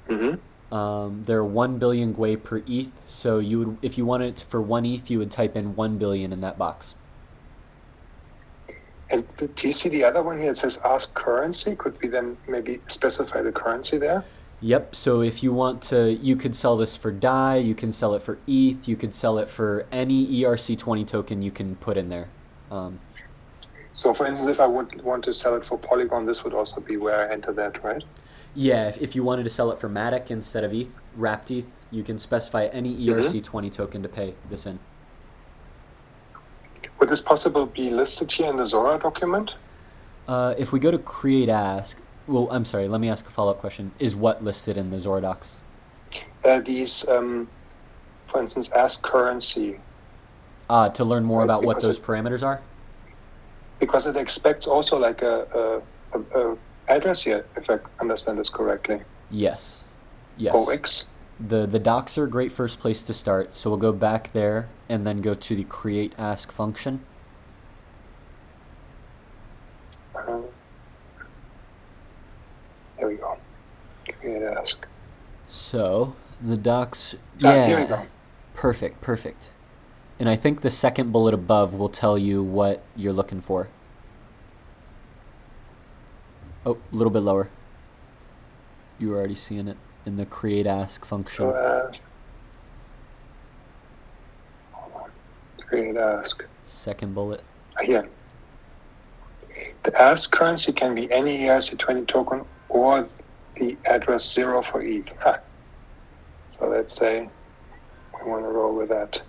Mm-hmm. 0.08 0.74
Um, 0.74 1.24
there 1.24 1.38
are 1.38 1.44
one 1.44 1.78
billion 1.78 2.14
Gwei 2.14 2.42
per 2.42 2.62
ETH. 2.66 2.90
So 3.06 3.38
you 3.38 3.58
would, 3.60 3.76
if 3.82 3.96
you 3.96 4.04
wanted 4.04 4.28
it 4.28 4.46
for 4.48 4.60
one 4.60 4.84
ETH, 4.84 5.10
you 5.10 5.18
would 5.18 5.30
type 5.30 5.56
in 5.56 5.76
one 5.76 5.98
billion 5.98 6.32
in 6.32 6.40
that 6.40 6.58
box. 6.58 6.94
And 9.11 9.24
do 9.36 9.66
you 9.66 9.72
see 9.72 9.88
the 9.88 10.04
other 10.04 10.22
one 10.22 10.40
here? 10.40 10.52
It 10.52 10.56
says 10.58 10.78
ask 10.84 11.12
currency. 11.14 11.74
Could 11.76 11.98
we 12.02 12.08
then 12.08 12.36
maybe 12.48 12.80
specify 12.88 13.42
the 13.42 13.52
currency 13.52 13.98
there? 13.98 14.24
Yep. 14.61 14.94
So 14.94 15.22
if 15.22 15.42
you 15.42 15.52
want 15.52 15.82
to, 15.84 16.12
you 16.12 16.36
could 16.36 16.54
sell 16.54 16.76
this 16.76 16.96
for 16.96 17.11
DAI. 17.11 17.56
You 17.56 17.74
can 17.74 17.92
sell 17.92 18.14
it 18.14 18.22
for 18.22 18.38
ETH. 18.46 18.86
You 18.86 18.94
could 18.96 19.14
sell 19.14 19.38
it 19.38 19.48
for 19.48 19.86
any 19.90 20.26
ERC20 20.42 21.06
token 21.06 21.42
you 21.42 21.50
can 21.50 21.76
put 21.76 21.96
in 21.96 22.08
there. 22.08 22.28
Um, 22.70 23.00
So, 23.92 24.14
for 24.14 24.26
instance, 24.26 24.48
if 24.50 24.61
I 24.61 24.66
would 24.66 25.02
want 25.02 25.24
to 25.24 25.32
sell 25.32 25.56
it 25.56 25.64
for 25.64 25.76
Polygon, 25.76 26.24
this 26.24 26.44
would 26.44 26.54
also 26.54 26.80
be 26.80 26.96
where 26.96 27.18
I 27.28 27.32
enter 27.32 27.52
that, 27.54 27.82
right? 27.82 28.04
yeah. 28.54 28.88
If, 28.88 29.00
if 29.00 29.16
you 29.16 29.24
wanted 29.24 29.42
to 29.44 29.50
sell 29.50 29.72
it 29.72 29.80
for 29.80 29.88
Matic 29.88 30.30
instead 30.30 30.62
of 30.62 30.72
ETH, 30.72 31.00
wrapped 31.16 31.50
ETH, 31.50 31.66
you 31.90 32.04
can 32.04 32.18
specify 32.18 32.66
any 32.66 32.94
ERC20 33.06 33.72
token 33.72 34.02
to 34.02 34.08
pay 34.08 34.34
this 34.48 34.66
in. 34.66 34.78
Would 37.01 37.09
this 37.09 37.20
possible 37.22 37.66
be 37.66 37.90
listed 37.90 38.30
here 38.30 38.51
in 38.51 38.57
the 38.57 38.66
Zora 38.66 38.98
document? 38.98 39.55
Uh, 40.28 40.55
if 40.59 40.70
we 40.70 40.78
go 40.78 40.90
to 40.90 40.98
create 40.98 41.48
ask, 41.48 41.96
well, 42.26 42.46
I'm 42.51 42.64
sorry. 42.66 42.86
Let 42.88 43.01
me 43.01 43.09
ask 43.09 43.26
a 43.26 43.30
follow 43.30 43.51
up 43.53 43.59
question. 43.61 43.90
Is 43.98 44.14
what 44.14 44.44
listed 44.44 44.76
in 44.76 44.90
the 44.90 45.01
Zora 45.01 45.22
docs? 45.22 45.57
Uh, 46.44 46.61
these, 46.61 47.09
um, 47.09 47.48
for 48.26 48.40
instance, 48.42 48.68
ask 48.76 49.03
currency, 49.03 49.80
Uh, 50.68 50.88
to 50.90 51.05
learn 51.05 51.24
more 51.24 51.38
Right, 51.40 51.44
about 51.46 51.64
what 51.64 51.80
those 51.80 51.98
it- 51.98 52.05
parameters 52.05 52.42
are. 52.44 52.61
because 53.80 54.07
it 54.07 54.14
expects 54.16 54.66
also 54.66 54.98
like 54.98 55.22
a, 55.22 55.82
a, 56.14 56.18
a, 56.18 56.53
a 56.53 56.57
address 56.88 57.22
here, 57.22 57.46
if 57.57 57.68
I 57.70 57.78
understand 57.98 58.38
this 58.38 58.51
correctly. 58.51 59.01
Yes. 59.30 59.84
Yes. 60.36 60.55
OX. 60.55 61.07
The 61.41 61.66
the 61.66 61.78
docs 61.78 62.16
are 62.18 62.24
a 62.24 62.30
great 62.30 62.53
first 62.53 62.78
place 62.80 63.03
to 63.03 63.14
start. 63.14 63.55
So 63.55 63.70
we'll 63.70 63.78
go 63.78 63.93
back 63.93 64.32
there 64.32 64.68
and 64.88 65.07
then 65.07 65.18
go 65.22 65.34
to 65.34 65.57
the 65.57 65.64
create 65.64 66.12
ask 66.18 66.53
function. 66.53 67.01
There 72.99 73.09
we 73.09 73.14
go. 73.14 73.38
Create 74.20 74.43
ask. 74.43 74.86
So 75.49 76.14
the 76.41 76.57
docs. 76.57 77.14
Ah, 77.43 77.53
Yeah. 77.53 77.66
here 77.66 77.80
we 77.80 77.86
go. 77.86 78.03
Perfect. 78.55 79.01
Perfect. 79.01 79.53
And 80.18 80.28
I 80.28 80.36
think 80.36 80.61
the 80.61 80.70
second 80.70 81.12
bullet 81.12 81.32
above 81.32 81.72
will 81.74 81.88
tell 81.88 82.18
you 82.18 82.43
what 82.43 82.82
you're 82.95 83.12
looking 83.12 83.41
for. 83.41 83.68
Oh, 86.66 86.76
a 86.93 86.95
little 86.95 87.11
bit 87.11 87.20
lower. 87.20 87.49
You 88.99 89.11
were 89.11 89.16
already 89.16 89.34
seeing 89.34 89.66
it 89.66 89.78
in 90.07 90.16
the 90.16 90.26
create 90.26 90.66
ask 90.66 91.05
function. 91.05 91.46
Uh, 91.46 91.53
so 91.53 91.88
ask. 91.88 92.03
Hold 94.72 94.92
on. 94.94 95.11
Create 95.66 95.96
ask. 95.96 96.44
Second 96.66 97.14
bullet. 97.14 97.42
Here. 97.82 98.09
The 99.82 100.01
ask 100.01 100.30
currency 100.30 100.72
can 100.72 100.94
be 100.94 101.11
any 101.12 101.38
ERC20 101.40 102.07
token 102.07 102.44
or 102.68 103.09
the 103.57 103.76
address 103.84 104.32
zero 104.32 104.62
for 104.62 104.80
ETH. 104.80 105.12
Ha. 105.18 105.38
So 106.59 106.68
let's 106.68 106.94
say 106.94 107.28
we 108.22 108.30
want 108.30 108.44
to 108.44 108.48
roll 108.48 108.74
with 108.74 108.88
that. 108.90 109.20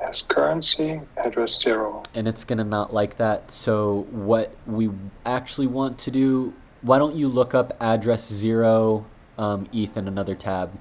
Ask 0.00 0.28
currency, 0.28 1.00
address 1.16 1.60
zero. 1.60 2.04
and 2.14 2.28
it's 2.28 2.44
gonna 2.44 2.64
not 2.64 2.94
like 2.94 3.16
that. 3.16 3.50
So 3.50 4.06
what 4.10 4.54
we 4.66 4.90
actually 5.26 5.66
want 5.66 5.98
to 6.00 6.10
do? 6.10 6.54
Why 6.82 6.98
don't 6.98 7.16
you 7.16 7.28
look 7.28 7.52
up 7.54 7.76
address 7.80 8.26
zero 8.32 9.06
um, 9.38 9.68
ETH 9.72 9.96
in 9.96 10.08
another 10.08 10.34
tab? 10.34 10.76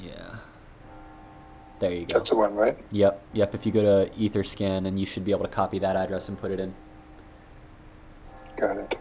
Yeah. 0.00 0.36
There 1.80 1.92
you 1.92 2.06
go. 2.06 2.14
That's 2.14 2.30
the 2.30 2.36
one, 2.36 2.54
right? 2.54 2.78
Yep, 2.92 3.22
yep. 3.32 3.54
If 3.54 3.66
you 3.66 3.72
go 3.72 3.82
to 3.82 4.10
Etherscan, 4.14 4.86
and 4.86 4.98
you 4.98 5.06
should 5.06 5.24
be 5.24 5.32
able 5.32 5.44
to 5.44 5.50
copy 5.50 5.78
that 5.80 5.96
address 5.96 6.28
and 6.28 6.38
put 6.38 6.50
it 6.50 6.60
in. 6.60 6.74
Got 8.56 8.76
it. 8.76 8.98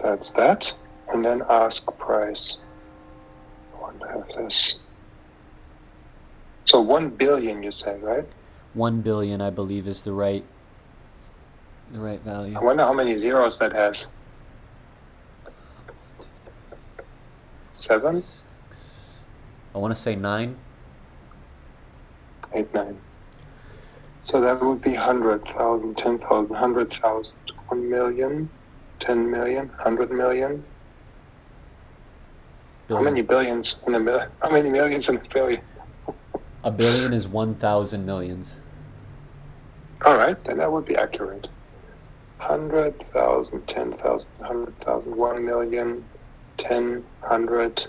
That's 0.00 0.32
that. 0.32 0.72
And 1.12 1.24
then 1.24 1.42
ask 1.48 1.86
price. 1.98 2.58
I 3.74 3.80
want 3.80 4.00
to 4.00 4.08
have 4.08 4.28
this. 4.36 4.80
So 6.64 6.80
one 6.80 7.10
billion, 7.10 7.62
you 7.62 7.70
said, 7.70 8.02
right? 8.02 8.26
One 8.74 9.00
billion, 9.02 9.40
I 9.40 9.50
believe, 9.50 9.86
is 9.86 10.02
the 10.02 10.12
right, 10.12 10.44
the 11.90 11.98
right 12.00 12.20
value. 12.20 12.56
I 12.56 12.60
wonder 12.62 12.82
how 12.84 12.92
many 12.92 13.16
zeros 13.18 13.58
that 13.58 13.72
has. 13.72 14.08
Seven, 17.72 18.22
I 19.74 19.78
want 19.78 19.94
to 19.94 20.00
say 20.00 20.16
nine. 20.16 20.56
eight, 22.54 22.72
nine. 22.72 22.96
So 24.22 24.40
that 24.40 24.62
would 24.62 24.80
be 24.80 24.94
hundred 24.94 25.44
thousand, 25.48 25.98
ten 25.98 26.18
thousand, 26.18 26.54
hundred 26.54 26.90
thousand, 26.92 27.34
one 27.68 27.90
million, 27.90 28.48
ten 29.00 29.30
million, 29.30 29.68
hundred 29.76 30.10
million. 30.12 30.64
How 32.88 32.96
Billion. 32.96 33.04
many 33.04 33.22
billions 33.22 33.76
in 33.86 33.94
a 33.94 34.00
million? 34.00 34.30
How 34.40 34.50
many 34.50 34.70
millions 34.70 35.08
in 35.08 35.16
a 35.16 35.20
billion? 35.32 35.60
A 36.64 36.70
billion 36.70 37.12
is 37.12 37.28
one 37.28 37.54
thousand 37.54 38.06
millions. 38.06 38.56
All 40.06 40.16
right, 40.16 40.42
then 40.44 40.56
that 40.58 40.72
would 40.72 40.86
be 40.86 40.96
accurate. 40.96 41.48
Hundred 42.38 42.98
thousand, 43.12 43.66
ten 43.66 43.92
thousand, 43.92 44.30
hundred 44.40 44.78
thousand, 44.80 45.14
one 45.14 45.44
million, 45.44 46.02
ten, 46.56 47.04
hundred 47.20 47.86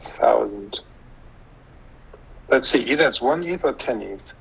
thousand. 0.00 0.80
Let's 2.48 2.68
see, 2.68 2.82
either 2.82 3.08
it's 3.08 3.20
one 3.20 3.42
ETH 3.42 3.64
or 3.64 3.72
ten 3.72 4.00
ETH. 4.00 4.32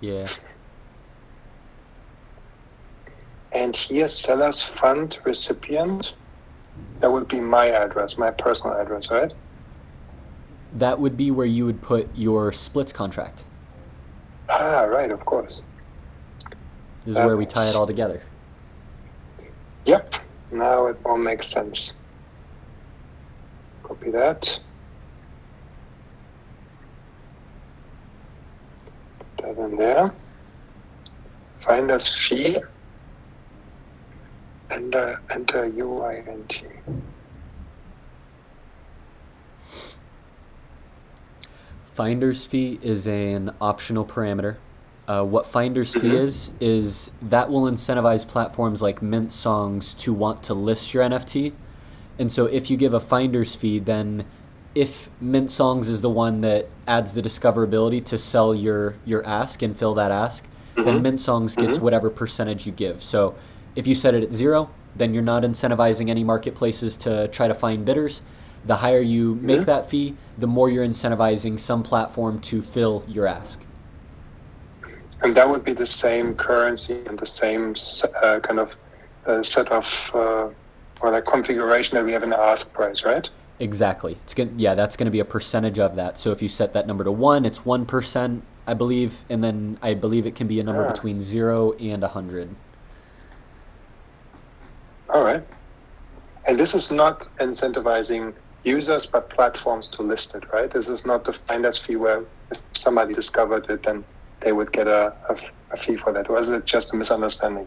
Yeah. 0.00 0.28
And 3.50 3.74
here, 3.74 4.06
seller's 4.06 4.62
fund 4.62 5.18
recipient. 5.24 6.12
That 7.00 7.10
would 7.10 7.26
be 7.26 7.40
my 7.40 7.70
address, 7.70 8.18
my 8.18 8.30
personal 8.30 8.76
address, 8.76 9.10
right? 9.10 9.32
That 10.76 11.00
would 11.00 11.16
be 11.16 11.30
where 11.30 11.46
you 11.46 11.64
would 11.64 11.80
put 11.80 12.06
your 12.14 12.52
splits 12.52 12.92
contract. 12.92 13.44
Ah, 14.50 14.82
right, 14.82 15.10
of 15.10 15.24
course. 15.24 15.62
This 17.06 17.16
is 17.16 17.24
where 17.24 17.38
we 17.38 17.46
tie 17.46 17.68
it 17.70 17.74
all 17.74 17.86
together. 17.86 18.22
Yep, 19.86 20.16
now 20.50 20.86
it 20.86 20.98
all 21.06 21.16
makes 21.16 21.46
sense. 21.46 21.94
Copy 23.84 24.10
that. 24.10 24.58
Put 29.38 29.56
that 29.56 29.64
in 29.64 29.76
there. 29.76 30.12
Finder's 31.60 32.08
fee. 32.14 32.58
Enter, 34.70 35.20
enter 35.30 35.70
UINT. 35.70 36.64
Finder's 42.00 42.44
fee 42.44 42.78
is 42.82 43.06
an 43.06 43.50
optional 43.58 44.04
parameter. 44.04 44.56
Uh, 45.08 45.24
what 45.24 45.46
finder's 45.46 45.94
fee 45.94 46.14
is 46.14 46.52
is 46.60 47.10
that 47.22 47.48
will 47.48 47.62
incentivize 47.62 48.28
platforms 48.28 48.82
like 48.82 49.00
Mint 49.00 49.32
Songs 49.32 49.94
to 49.94 50.12
want 50.12 50.42
to 50.42 50.52
list 50.52 50.92
your 50.92 51.02
NFT. 51.02 51.54
And 52.18 52.30
so 52.30 52.44
if 52.44 52.70
you 52.70 52.76
give 52.76 52.92
a 52.92 53.00
finder's 53.00 53.54
fee, 53.54 53.78
then 53.78 54.26
if 54.74 55.08
Mint 55.22 55.50
Songs 55.50 55.88
is 55.88 56.02
the 56.02 56.10
one 56.10 56.42
that 56.42 56.68
adds 56.86 57.14
the 57.14 57.22
discoverability 57.22 58.04
to 58.04 58.18
sell 58.18 58.54
your 58.54 58.96
your 59.06 59.26
ask 59.26 59.62
and 59.62 59.74
fill 59.74 59.94
that 59.94 60.10
ask, 60.10 60.46
then 60.74 60.98
Mhm. 60.98 61.02
Mint 61.02 61.20
Songs 61.20 61.56
gets 61.56 61.78
Mhm. 61.78 61.80
whatever 61.80 62.10
percentage 62.10 62.66
you 62.66 62.72
give. 62.72 63.02
So 63.02 63.34
if 63.74 63.86
you 63.86 63.94
set 63.94 64.12
it 64.12 64.22
at 64.22 64.34
zero, 64.34 64.68
then 64.94 65.14
you're 65.14 65.22
not 65.22 65.44
incentivizing 65.44 66.10
any 66.10 66.24
marketplaces 66.24 66.94
to 66.98 67.28
try 67.28 67.48
to 67.48 67.54
find 67.54 67.86
bidders. 67.86 68.20
The 68.66 68.74
higher 68.76 69.00
you 69.00 69.36
make 69.36 69.60
Mhm. 69.60 69.66
that 69.66 69.88
fee, 69.88 70.16
the 70.38 70.46
more 70.46 70.68
you're 70.68 70.84
incentivizing 70.86 71.58
some 71.58 71.82
platform 71.82 72.40
to 72.40 72.60
fill 72.62 73.04
your 73.06 73.26
ask. 73.26 73.60
And 75.22 75.34
that 75.34 75.48
would 75.48 75.64
be 75.64 75.72
the 75.72 75.86
same 75.86 76.34
currency 76.34 77.02
and 77.06 77.18
the 77.18 77.26
same 77.26 77.74
uh, 78.22 78.40
kind 78.40 78.58
of 78.60 78.74
uh, 79.26 79.42
set 79.42 79.70
of 79.72 80.10
uh, 80.14 80.48
or 81.00 81.10
like 81.10 81.24
configuration 81.26 81.96
that 81.96 82.04
we 82.04 82.12
have 82.12 82.22
in 82.22 82.30
the 82.30 82.38
ask 82.38 82.72
price, 82.72 83.04
right? 83.04 83.28
Exactly. 83.58 84.16
It's 84.24 84.34
going 84.34 84.52
yeah, 84.56 84.74
that's 84.74 84.96
going 84.96 85.06
to 85.06 85.10
be 85.10 85.20
a 85.20 85.24
percentage 85.24 85.78
of 85.78 85.96
that. 85.96 86.18
So 86.18 86.30
if 86.32 86.42
you 86.42 86.48
set 86.48 86.72
that 86.74 86.86
number 86.86 87.04
to 87.04 87.12
1, 87.12 87.44
it's 87.44 87.60
1%, 87.64 88.42
I 88.66 88.74
believe, 88.74 89.22
and 89.30 89.42
then 89.42 89.78
I 89.82 89.94
believe 89.94 90.26
it 90.26 90.34
can 90.34 90.46
be 90.46 90.60
a 90.60 90.64
number 90.64 90.84
Ah. 90.84 90.92
between 90.92 91.22
0 91.22 91.72
and 91.80 92.02
100. 92.04 92.54
All 95.08 95.22
right. 95.22 95.42
And 96.46 96.58
this 96.58 96.74
is 96.74 96.90
not 96.92 97.26
incentivizing 97.38 98.32
users 98.66 99.06
but 99.06 99.30
platforms 99.30 99.88
to 99.88 100.02
list 100.02 100.34
it, 100.34 100.44
right? 100.52 100.70
This 100.70 100.88
is 100.88 101.06
not 101.06 101.24
the 101.24 101.32
finder's 101.32 101.78
fee 101.78 101.96
where 101.96 102.24
if 102.50 102.58
somebody 102.72 103.14
discovered 103.14 103.70
it, 103.70 103.82
then 103.84 104.04
they 104.40 104.52
would 104.52 104.72
get 104.72 104.88
a, 104.88 105.14
a, 105.30 105.36
a 105.70 105.76
fee 105.76 105.96
for 105.96 106.12
that. 106.12 106.28
Or 106.28 106.38
is 106.40 106.50
it 106.50 106.64
just 106.66 106.92
a 106.92 106.96
misunderstanding? 106.96 107.66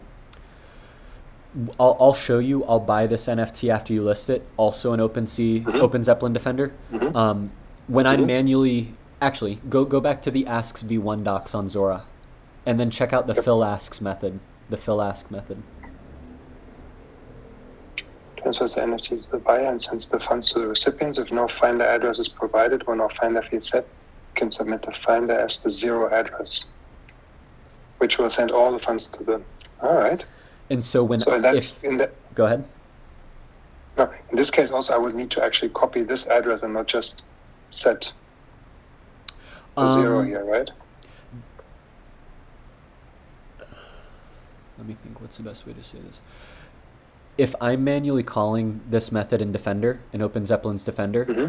I'll, 1.80 1.96
I'll 1.98 2.14
show 2.14 2.38
you. 2.38 2.64
I'll 2.64 2.78
buy 2.78 3.06
this 3.06 3.26
NFT 3.26 3.72
after 3.72 3.92
you 3.92 4.04
list 4.04 4.30
it. 4.30 4.46
Also 4.56 4.92
an 4.92 5.00
OpenSea, 5.00 5.64
Mhm. 5.64 5.80
Open 5.80 6.04
Zeppelin 6.04 6.32
Defender. 6.32 6.72
Mhm. 6.92 7.14
Um, 7.16 7.50
when 7.88 8.06
I'm 8.06 8.20
Mhm. 8.20 8.26
manually, 8.26 8.94
actually, 9.20 9.58
go 9.68 9.84
go 9.84 10.00
back 10.00 10.22
to 10.22 10.30
the 10.30 10.46
asks 10.46 10.82
v1 10.84 11.24
docs 11.24 11.54
on 11.54 11.68
Zora, 11.68 12.04
and 12.64 12.78
then 12.78 12.88
check 12.90 13.12
out 13.12 13.26
the 13.26 13.34
Yep. 13.34 13.44
fill 13.44 13.64
asks 13.64 14.00
method. 14.00 14.38
The 14.68 14.76
fill 14.76 15.02
ask 15.02 15.28
method. 15.30 15.62
Transfers 18.40 18.74
the 18.74 18.80
NFT 18.82 19.08
to 19.24 19.30
the 19.30 19.38
buyer 19.38 19.66
and 19.66 19.80
sends 19.80 20.08
the 20.08 20.18
funds 20.18 20.50
to 20.52 20.60
the 20.60 20.68
recipients. 20.68 21.18
If 21.18 21.30
no 21.30 21.46
finder 21.46 21.84
address 21.84 22.18
is 22.18 22.28
provided 22.28 22.84
or 22.86 22.96
no 22.96 23.08
finder 23.08 23.42
fee 23.42 23.56
is 23.58 23.66
set, 23.66 23.84
you 23.84 24.34
can 24.34 24.50
submit 24.50 24.82
the 24.82 24.92
finder 24.92 25.34
as 25.34 25.58
the 25.58 25.70
zero 25.70 26.08
address, 26.10 26.64
which 27.98 28.18
will 28.18 28.30
send 28.30 28.50
all 28.50 28.72
the 28.72 28.78
funds 28.78 29.08
to 29.08 29.24
the. 29.24 29.42
All 29.82 29.94
right. 29.96 30.24
And 30.70 30.82
so 30.84 31.04
when 31.04 31.20
So 31.20 31.38
that's 31.38 31.76
if 31.76 31.84
in 31.84 31.98
the. 31.98 32.10
go 32.34 32.46
ahead. 32.46 32.64
No, 33.98 34.10
in 34.30 34.36
this 34.36 34.50
case, 34.50 34.70
also, 34.70 34.94
I 34.94 34.98
would 34.98 35.14
need 35.14 35.30
to 35.32 35.44
actually 35.44 35.70
copy 35.70 36.02
this 36.02 36.26
address 36.28 36.62
and 36.62 36.72
not 36.72 36.86
just 36.86 37.22
set 37.70 38.12
the 39.76 39.94
zero 39.94 40.20
Um, 40.20 40.26
here, 40.26 40.44
right? 40.44 40.70
Let 44.78 44.86
me 44.86 44.94
think. 44.94 45.20
What's 45.20 45.36
the 45.36 45.42
best 45.42 45.66
way 45.66 45.74
to 45.74 45.84
say 45.84 45.98
this? 45.98 46.22
If 47.38 47.54
I'm 47.60 47.84
manually 47.84 48.22
calling 48.22 48.80
this 48.90 49.10
method 49.10 49.40
in 49.40 49.52
Defender, 49.52 50.00
in 50.12 50.20
Open 50.22 50.44
Zeppelin's 50.44 50.84
Defender, 50.84 51.24
hmm 51.24 51.46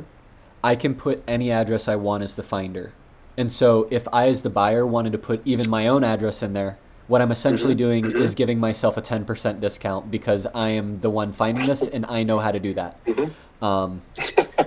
I 0.63 0.75
can 0.75 0.93
put 0.93 1.23
any 1.27 1.51
address 1.51 1.87
I 1.87 1.95
want 1.95 2.23
as 2.23 2.35
the 2.35 2.43
finder. 2.43 2.91
And 3.35 3.51
so 3.51 3.87
if 3.89 4.07
I, 4.13 4.27
as 4.27 4.43
the 4.43 4.49
buyer, 4.51 4.85
wanted 4.85 5.11
to 5.13 5.17
put 5.17 5.41
even 5.43 5.67
my 5.67 5.87
own 5.87 6.03
address 6.03 6.43
in 6.43 6.53
there, 6.53 6.77
what 7.07 7.19
I'm 7.19 7.31
essentially 7.31 7.73
Mhm, 7.73 7.77
doing 7.79 8.11
is 8.11 8.35
giving 8.35 8.59
myself 8.59 8.95
a 8.95 9.01
10% 9.01 9.59
discount 9.59 10.11
because 10.11 10.45
I 10.53 10.69
am 10.69 11.01
the 11.01 11.09
one 11.09 11.31
finding 11.33 11.65
this 11.65 11.87
and 11.87 12.05
I 12.05 12.21
know 12.21 12.37
how 12.37 12.51
to 12.51 12.59
do 12.59 12.75
that. 12.75 12.95
hmm 13.07 13.65
Um, 13.65 14.01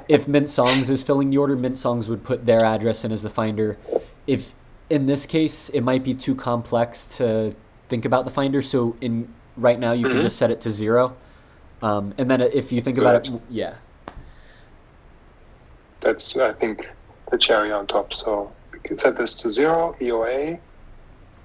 if 0.08 0.26
Mint 0.26 0.50
Songs 0.50 0.90
is 0.90 1.02
filling 1.02 1.30
the 1.30 1.38
order, 1.38 1.56
Mint 1.56 1.78
Songs 1.78 2.08
would 2.08 2.24
put 2.24 2.44
their 2.44 2.64
address 2.64 3.04
in 3.04 3.12
as 3.12 3.22
the 3.22 3.30
finder. 3.30 3.78
If 4.26 4.54
in 4.90 5.06
this 5.06 5.26
case, 5.26 5.68
it 5.70 5.80
might 5.82 6.04
be 6.04 6.12
too 6.12 6.34
complex 6.34 7.06
to 7.18 7.54
think 7.88 8.04
about 8.04 8.24
the 8.24 8.30
finder, 8.30 8.60
so 8.62 8.96
in 9.00 9.28
right 9.56 9.78
now 9.78 9.92
you 9.92 10.06
can 10.06 10.18
Mhm. 10.18 10.22
just 10.22 10.36
set 10.36 10.50
it 10.50 10.60
to 10.62 10.70
zero. 10.70 11.16
Um, 11.82 12.14
and 12.18 12.30
then 12.30 12.40
if 12.40 12.72
you 12.72 12.80
That's 12.80 12.84
think 12.86 12.98
about 12.98 13.26
it, 13.26 13.40
yeah, 13.50 13.74
That's, 16.00 16.36
I 16.36 16.52
think, 16.52 16.90
the 17.30 17.38
cherry 17.38 17.72
on 17.72 17.86
top. 17.86 18.12
So 18.12 18.52
we 18.72 18.78
can 18.80 18.98
set 18.98 19.16
this 19.16 19.34
to 19.36 19.50
zero, 19.50 19.96
EOA, 20.00 20.60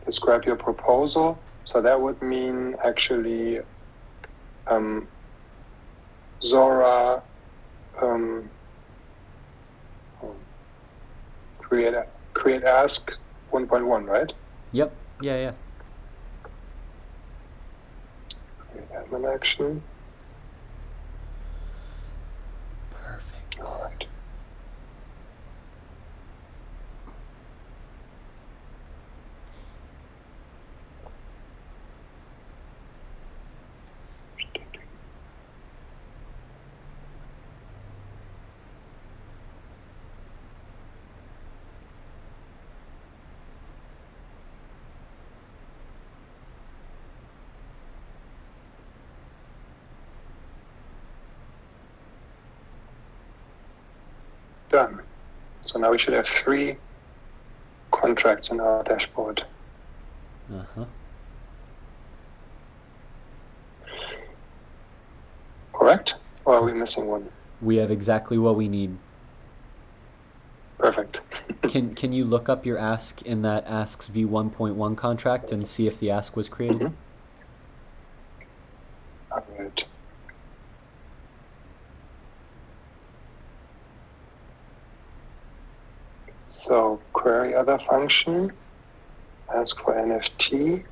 describe 0.05 0.43
your 0.45 0.57
proposal. 0.57 1.39
So 1.63 1.81
that 1.81 1.99
would 1.99 2.21
mean 2.21 2.75
actually 2.83 3.59
um, 4.67 5.07
Zora 6.43 7.21
um, 8.01 8.49
um, 10.21 10.35
create, 11.59 11.95
create 12.33 12.63
ask 12.63 13.13
1.1, 13.51 14.05
right? 14.05 14.31
yep, 14.71 14.93
yeah, 15.21 15.35
yeah. 15.37 15.51
Create 18.59 18.68
admin 18.87 19.33
action. 19.33 19.83
Perfect. 22.91 23.59
All 23.59 23.81
right. 23.83 24.07
Done. 54.69 55.01
So 55.69 55.77
now 55.77 55.91
we 55.91 55.99
should 55.99 56.15
have 56.15 56.27
three 56.27 56.77
contracts 57.91 58.49
in 58.49 58.59
our 58.59 58.81
dashboard. 58.81 59.45
Uh 60.51 60.63
huh. 60.73 60.85
Correct? 65.71 66.15
Or 66.45 66.55
are 66.55 66.63
we 66.63 66.73
missing 66.73 67.05
one? 67.05 67.29
We 67.61 67.75
have 67.75 67.91
exactly 67.91 68.39
what 68.39 68.55
we 68.55 68.67
need. 68.67 68.97
Perfect. 70.79 71.21
Can 71.67 71.93
can 71.93 72.13
you 72.13 72.25
look 72.25 72.49
up 72.49 72.65
your 72.65 72.79
ask 72.79 73.21
in 73.21 73.43
that 73.43 73.67
asks 73.67 74.09
v1.1 74.09 74.97
contract 74.97 75.51
and 75.51 75.67
see 75.67 75.85
if 75.85 75.99
the 75.99 76.09
ask 76.09 76.35
was 76.35 76.49
created? 76.49 76.79
Mhm. 76.79 76.93
All 79.31 79.45
right. 79.59 79.85
So 86.47 86.99
function, 87.79 88.51
ask 89.53 89.79
for 89.79 89.93
NFT. 89.95 90.83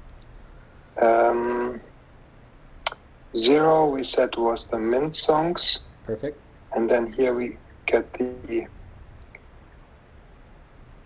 Um, 1.02 1.80
zero 3.36 3.90
we 3.90 4.04
said 4.04 4.36
was 4.36 4.66
the 4.68 4.80
mint 4.80 5.16
songs, 5.16 5.82
Perfect. 6.06 6.40
and 6.76 6.90
then 6.90 7.14
here 7.14 7.34
we 7.34 7.58
get 7.86 8.12
the 8.14 8.68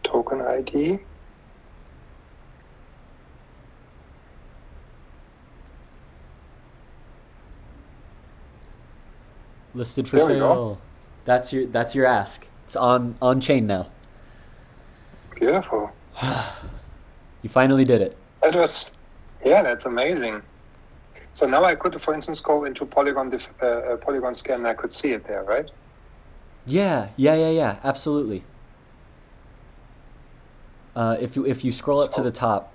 token 0.04 0.42
ID. 0.42 1.00
Listed 9.74 10.08
for 10.08 10.18
There 10.18 10.26
sale. 10.28 10.82
That's 11.24 11.54
your 11.54 11.66
that's 11.66 11.96
your 11.96 12.06
ask. 12.06 12.48
It's 12.66 12.76
on 12.76 13.16
on 13.22 13.40
chain 13.40 13.68
now. 13.68 13.88
Beautiful. 15.42 15.92
You 17.44 17.50
finally 17.50 17.84
did 17.84 18.04
it. 18.04 18.16
That 18.44 18.54
was, 18.56 18.86
yeah, 19.44 19.64
that's 19.64 19.88
amazing. 19.88 20.44
So 21.34 21.48
now 21.48 21.64
I 21.64 21.74
could, 21.74 22.00
for 22.00 22.14
instance, 22.14 22.40
go 22.40 22.66
into 22.66 22.86
Polygon 22.86 23.32
def, 23.32 23.50
uh, 23.60 23.66
uh, 23.66 23.98
Polygon 23.98 24.36
scan 24.36 24.60
and 24.60 24.68
I 24.68 24.76
could 24.76 24.94
see 24.94 25.14
it 25.14 25.26
there, 25.26 25.44
right? 25.44 25.68
Yeah, 26.68 27.08
yeah, 27.16 27.34
yeah, 27.34 27.50
yeah. 27.50 27.80
Absolutely. 27.84 28.44
Uh, 30.96 31.18
if 31.20 31.36
you 31.36 31.44
if 31.48 31.64
you 31.66 31.72
scroll 31.72 32.00
up 32.02 32.12
to 32.12 32.22
the 32.22 32.30
top, 32.30 32.72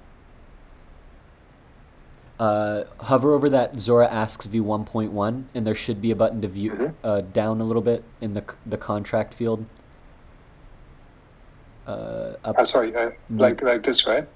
uh, 2.41 2.83
hover 3.03 3.35
over 3.35 3.49
that 3.49 3.79
Zora 3.79 4.09
asks 4.09 4.47
view 4.47 4.65
1.1, 4.65 5.45
and 5.55 5.65
there 5.65 5.77
should 5.77 6.03
be 6.03 6.11
a 6.11 6.17
button 6.17 6.41
to 6.43 6.49
view 6.49 6.73
Mhm. 6.73 6.95
uh, 7.05 7.21
down 7.21 7.61
a 7.61 7.65
little 7.65 7.83
bit 7.83 8.03
in 8.21 8.35
the 8.35 8.43
the 8.67 8.77
contract 8.77 9.33
field. 9.33 9.65
Uh, 11.87 12.35
up 12.45 12.59
Uh, 12.59 12.65
sorry, 12.65 12.95
uh, 12.97 13.11
like 13.31 13.63
like 13.63 13.83
this, 13.83 14.07
right? 14.07 14.27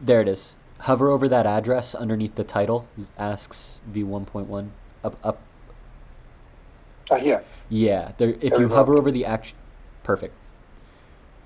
There 0.00 0.20
it 0.20 0.28
is. 0.28 0.56
Hover 0.80 1.08
over 1.08 1.28
that 1.28 1.46
address 1.46 1.94
underneath 1.94 2.34
the 2.34 2.44
title. 2.44 2.86
Asks 3.18 3.80
v1.1. 3.90 4.68
Up, 5.02 5.16
up. 5.24 5.40
Ah, 7.10 7.16
here. 7.16 7.42
Yeah. 7.68 8.12
There. 8.18 8.30
If 8.30 8.40
There 8.40 8.50
you 8.60 8.66
we 8.66 8.68
go. 8.68 8.74
hover 8.76 8.96
over 8.96 9.10
the 9.10 9.24
action, 9.26 9.56
perfect. 10.02 10.34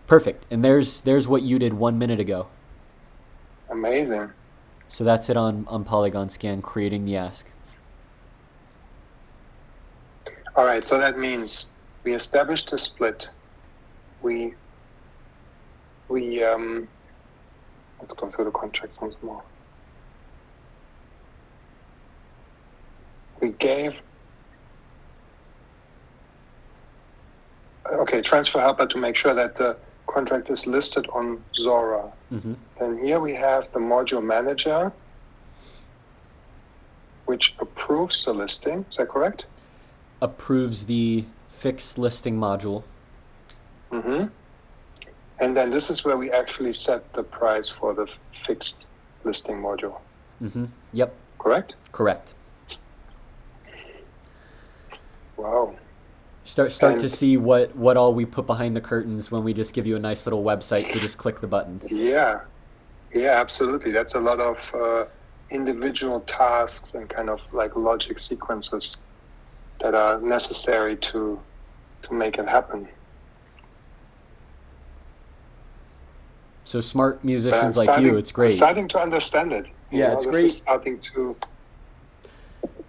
Perfect. 0.06 0.44
And 0.50 0.64
there's 0.64 1.00
there's 1.02 1.26
what 1.28 1.42
you 1.42 1.58
did 1.58 1.74
one 1.74 1.98
minute 1.98 2.20
ago. 2.20 2.48
Amazing. 3.70 4.30
So 4.88 5.04
that's 5.04 5.28
it 5.30 5.36
on 5.36 5.64
on 5.68 5.84
Polygon 5.84 6.28
Scan 6.30 6.62
creating 6.62 7.04
the 7.04 7.16
ask. 7.16 7.50
All 10.56 10.64
right, 10.64 10.84
so 10.84 10.98
that 10.98 11.18
means 11.18 11.68
we 12.04 12.14
established 12.14 12.72
a 12.72 12.78
split. 12.78 13.28
We 14.22 14.54
we 16.08 16.42
um, 16.42 16.88
let's 18.00 18.14
go 18.14 18.28
through 18.28 18.46
the 18.46 18.50
contract 18.50 19.00
once 19.00 19.14
more. 19.22 19.42
we 23.40 23.50
gave 23.50 24.00
okay 27.92 28.20
transfer 28.20 28.60
helper 28.60 28.86
to 28.86 28.98
make 28.98 29.16
sure 29.16 29.34
that 29.34 29.56
the 29.56 29.76
contract 30.06 30.50
is 30.50 30.66
listed 30.66 31.06
on 31.12 31.42
Zora. 31.54 32.10
hmm 32.30 32.54
Then 32.78 32.98
here 33.04 33.20
we 33.20 33.34
have 33.34 33.70
the 33.72 33.78
module 33.78 34.22
manager, 34.22 34.92
which 37.26 37.54
approves 37.60 38.24
the 38.24 38.32
listing. 38.32 38.84
Is 38.90 38.96
that 38.96 39.08
correct? 39.08 39.46
Approves 40.22 40.86
the 40.86 41.24
fixed 41.48 41.98
listing 41.98 42.38
module. 42.38 42.82
Mm-hmm. 43.92 44.26
And 45.40 45.56
then 45.56 45.70
this 45.70 45.88
is 45.90 46.04
where 46.04 46.16
we 46.16 46.30
actually 46.30 46.72
set 46.72 47.12
the 47.12 47.22
price 47.22 47.68
for 47.68 47.94
the 47.94 48.06
fixed 48.32 48.86
listing 49.24 49.56
module. 49.56 49.98
hmm 50.40 50.66
Yep, 50.92 51.14
Correct? 51.38 51.74
correct. 51.92 52.34
Wow. 55.36 55.74
Start 56.44 56.72
start 56.72 56.98
to 57.00 57.08
see 57.08 57.36
what 57.36 57.74
what 57.76 57.96
all 57.96 58.14
we 58.14 58.24
put 58.24 58.46
behind 58.46 58.74
the 58.74 58.80
curtains 58.80 59.30
when 59.30 59.44
we 59.44 59.52
just 59.52 59.74
give 59.74 59.86
you 59.86 59.96
a 59.96 59.98
nice 59.98 60.26
little 60.26 60.42
website 60.42 60.90
to 60.92 60.98
just 60.98 61.18
click 61.18 61.40
the 61.40 61.46
button. 61.46 61.80
Yeah. 61.88 62.40
Yeah, 63.12 63.40
absolutely. 63.40 63.92
That's 63.92 64.14
a 64.14 64.20
lot 64.20 64.40
of 64.40 64.74
uh, 64.74 65.04
individual 65.50 66.20
tasks 66.20 66.94
and 66.94 67.08
kind 67.08 67.30
of 67.30 67.40
like 67.52 67.76
logic 67.76 68.18
sequences 68.18 68.96
that 69.80 69.94
are 69.94 70.20
necessary 70.20 70.96
to 70.96 71.38
to 72.02 72.14
make 72.14 72.38
it 72.38 72.48
happen. 72.48 72.88
So 76.68 76.82
smart 76.82 77.24
I'm 77.24 77.26
musicians 77.26 77.76
like 77.78 77.96
you, 77.96 78.18
it's 78.18 78.30
I'm 78.30 78.34
great. 78.34 78.50
starting 78.50 78.88
to 78.88 79.00
understand 79.00 79.54
it. 79.54 79.68
You 79.90 80.00
Yeah, 80.00 80.08
know, 80.08 80.12
it's 80.12 80.26
great. 80.26 80.52
Starting 80.52 81.00
to 81.14 81.34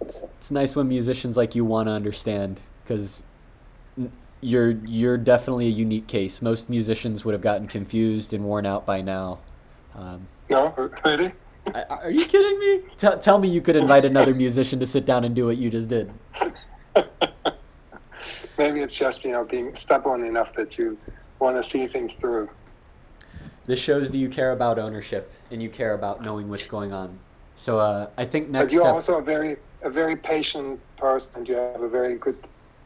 It's, 0.02 0.22
it's 0.22 0.50
nice 0.50 0.76
when 0.76 0.86
musicians 0.88 1.36
like 1.38 1.54
you 1.54 1.64
want 1.64 1.88
to 1.88 1.92
understand 1.92 2.60
because 2.84 3.22
you're 4.42 4.72
you're 4.84 5.16
definitely 5.16 5.66
a 5.66 5.70
unique 5.70 6.08
case. 6.08 6.42
Most 6.42 6.68
musicians 6.68 7.24
would 7.24 7.32
have 7.32 7.40
gotten 7.40 7.68
confused 7.68 8.34
and 8.34 8.44
worn 8.44 8.66
out 8.66 8.84
by 8.86 9.00
now. 9.00 9.40
Um, 9.94 10.28
no 10.50 10.74
really. 11.04 11.32
I- 11.74 11.84
are 11.84 12.10
you 12.10 12.26
kidding 12.26 12.58
me? 12.58 12.82
Tell 12.98 13.18
tell 13.18 13.38
me 13.38 13.48
you 13.48 13.62
could 13.62 13.76
invite 13.76 14.04
another 14.04 14.34
musician 14.34 14.78
to 14.80 14.86
sit 14.86 15.06
down 15.06 15.24
and 15.24 15.34
do 15.34 15.46
what 15.46 15.56
you 15.56 15.70
just 15.70 15.88
did. 15.88 16.12
Maybe 18.58 18.80
it's 18.80 18.94
just 18.94 19.24
you 19.24 19.32
know 19.32 19.44
being 19.44 19.74
stubborn 19.74 20.24
enough 20.24 20.52
that 20.54 20.76
you 20.78 20.98
want 21.38 21.56
to 21.56 21.62
see 21.62 21.86
things 21.86 22.14
through. 22.14 22.48
This 23.70 23.78
shows 23.78 24.10
that 24.10 24.18
you 24.18 24.28
care 24.28 24.50
about 24.50 24.80
ownership 24.80 25.32
and 25.52 25.62
you 25.62 25.70
care 25.70 25.94
about 25.94 26.24
knowing 26.24 26.48
what's 26.48 26.66
going 26.66 26.92
on. 26.92 27.16
So 27.54 27.78
uh, 27.78 28.10
I 28.18 28.24
think 28.24 28.48
next. 28.48 28.64
But 28.64 28.72
you're 28.72 28.82
step. 28.82 28.94
also 28.94 29.18
a 29.18 29.22
very 29.22 29.58
a 29.82 29.88
very 29.88 30.16
patient 30.16 30.80
person, 30.96 31.30
and 31.36 31.46
you 31.46 31.54
have 31.54 31.80
a 31.80 31.88
very 31.88 32.16
good 32.16 32.36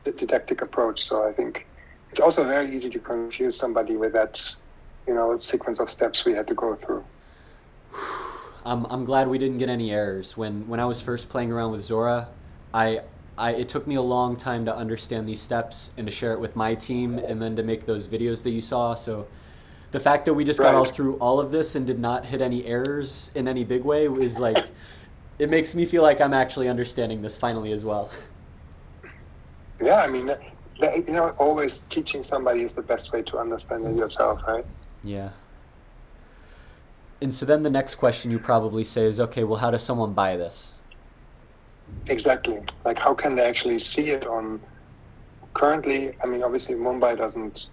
didactic 0.05 0.61
approach. 0.61 1.03
So 1.03 1.27
I 1.27 1.33
think 1.33 1.67
it's 2.11 2.21
also 2.21 2.45
very 2.45 2.69
easy 2.69 2.91
to 2.91 2.99
confuse 2.99 3.57
somebody 3.57 3.97
with 3.97 4.13
that, 4.13 4.55
you 5.09 5.15
know, 5.15 5.35
sequence 5.39 5.81
of 5.81 5.89
steps 5.89 6.27
we 6.27 6.33
had 6.35 6.47
to 6.49 6.55
go 6.55 6.75
through. 6.75 7.03
I'm, 8.67 8.85
I'm 8.91 9.07
glad 9.07 9.29
we 9.29 9.39
didn't 9.39 9.57
get 9.57 9.71
any 9.71 9.91
errors. 9.91 10.37
When 10.37 10.69
when 10.69 10.81
I 10.81 10.85
was 10.85 11.01
first 11.01 11.31
playing 11.31 11.51
around 11.51 11.73
with 11.73 11.81
Zora, 11.81 12.29
I 12.75 13.01
I 13.39 13.53
it 13.53 13.71
took 13.71 13.87
me 13.87 13.95
a 13.95 14.03
long 14.03 14.37
time 14.37 14.67
to 14.67 14.77
understand 14.77 15.27
these 15.27 15.41
steps 15.41 15.93
and 15.97 16.07
to 16.07 16.13
share 16.13 16.35
it 16.35 16.41
with 16.41 16.57
my 16.57 16.75
team 16.75 17.19
and 17.19 17.41
then 17.41 17.57
to 17.57 17.63
make 17.63 17.87
those 17.87 18.07
videos 18.07 18.43
that 18.43 18.51
you 18.51 18.61
saw. 18.61 18.93
So 18.93 19.27
the 19.95 20.01
fact 20.01 20.25
that 20.25 20.35
we 20.35 20.43
just 20.43 20.59
got 20.59 20.75
all 20.75 20.85
through 20.85 21.15
all 21.19 21.39
of 21.39 21.53
this 21.53 21.77
and 21.77 21.87
did 21.87 22.01
not 22.01 22.27
hit 22.27 22.41
any 22.41 22.67
errors 22.67 23.31
in 23.37 23.47
any 23.47 23.63
big 23.63 23.85
way 23.85 24.07
is 24.07 24.41
like 24.41 24.65
it 25.39 25.49
makes 25.49 25.73
me 25.73 25.87
feel 25.87 26.03
like 26.03 26.21
I'm 26.21 26.35
actually 26.35 26.69
understanding 26.69 27.23
this 27.23 27.39
finally 27.39 27.71
as 27.71 27.85
well. 27.85 28.11
Yeah, 29.81 29.99
I 29.99 30.09
mean, 30.09 30.35
you 30.83 31.13
know, 31.13 31.29
always 31.39 31.81
teaching 31.91 32.25
somebody 32.25 32.63
is 32.63 32.75
the 32.75 32.83
best 32.83 33.13
way 33.13 33.23
to 33.23 33.39
understand 33.39 33.87
it 33.87 33.95
yourself, 33.95 34.41
right? 34.49 34.67
Yeah. 35.05 35.31
And 37.21 37.33
so 37.33 37.47
then 37.47 37.63
the 37.63 37.71
next 37.71 37.95
question 37.95 38.33
you 38.33 38.41
probably 38.41 38.83
say 38.83 39.05
is 39.05 39.21
okay, 39.21 39.45
well 39.45 39.61
how 39.61 39.71
does 39.71 39.85
someone 39.85 40.13
buy 40.13 40.37
this? 40.37 40.75
Exactly. 42.09 42.61
Like, 42.85 42.99
how 42.99 43.15
can 43.15 43.37
they 43.37 43.47
actually 43.47 43.79
see 43.79 44.11
it 44.11 44.27
on? 44.27 44.61
Currently, 45.53 46.17
I 46.21 46.27
mean, 46.27 46.43
obviously, 46.43 46.75
Mumbai 46.75 47.17
doesn't. 47.17 47.69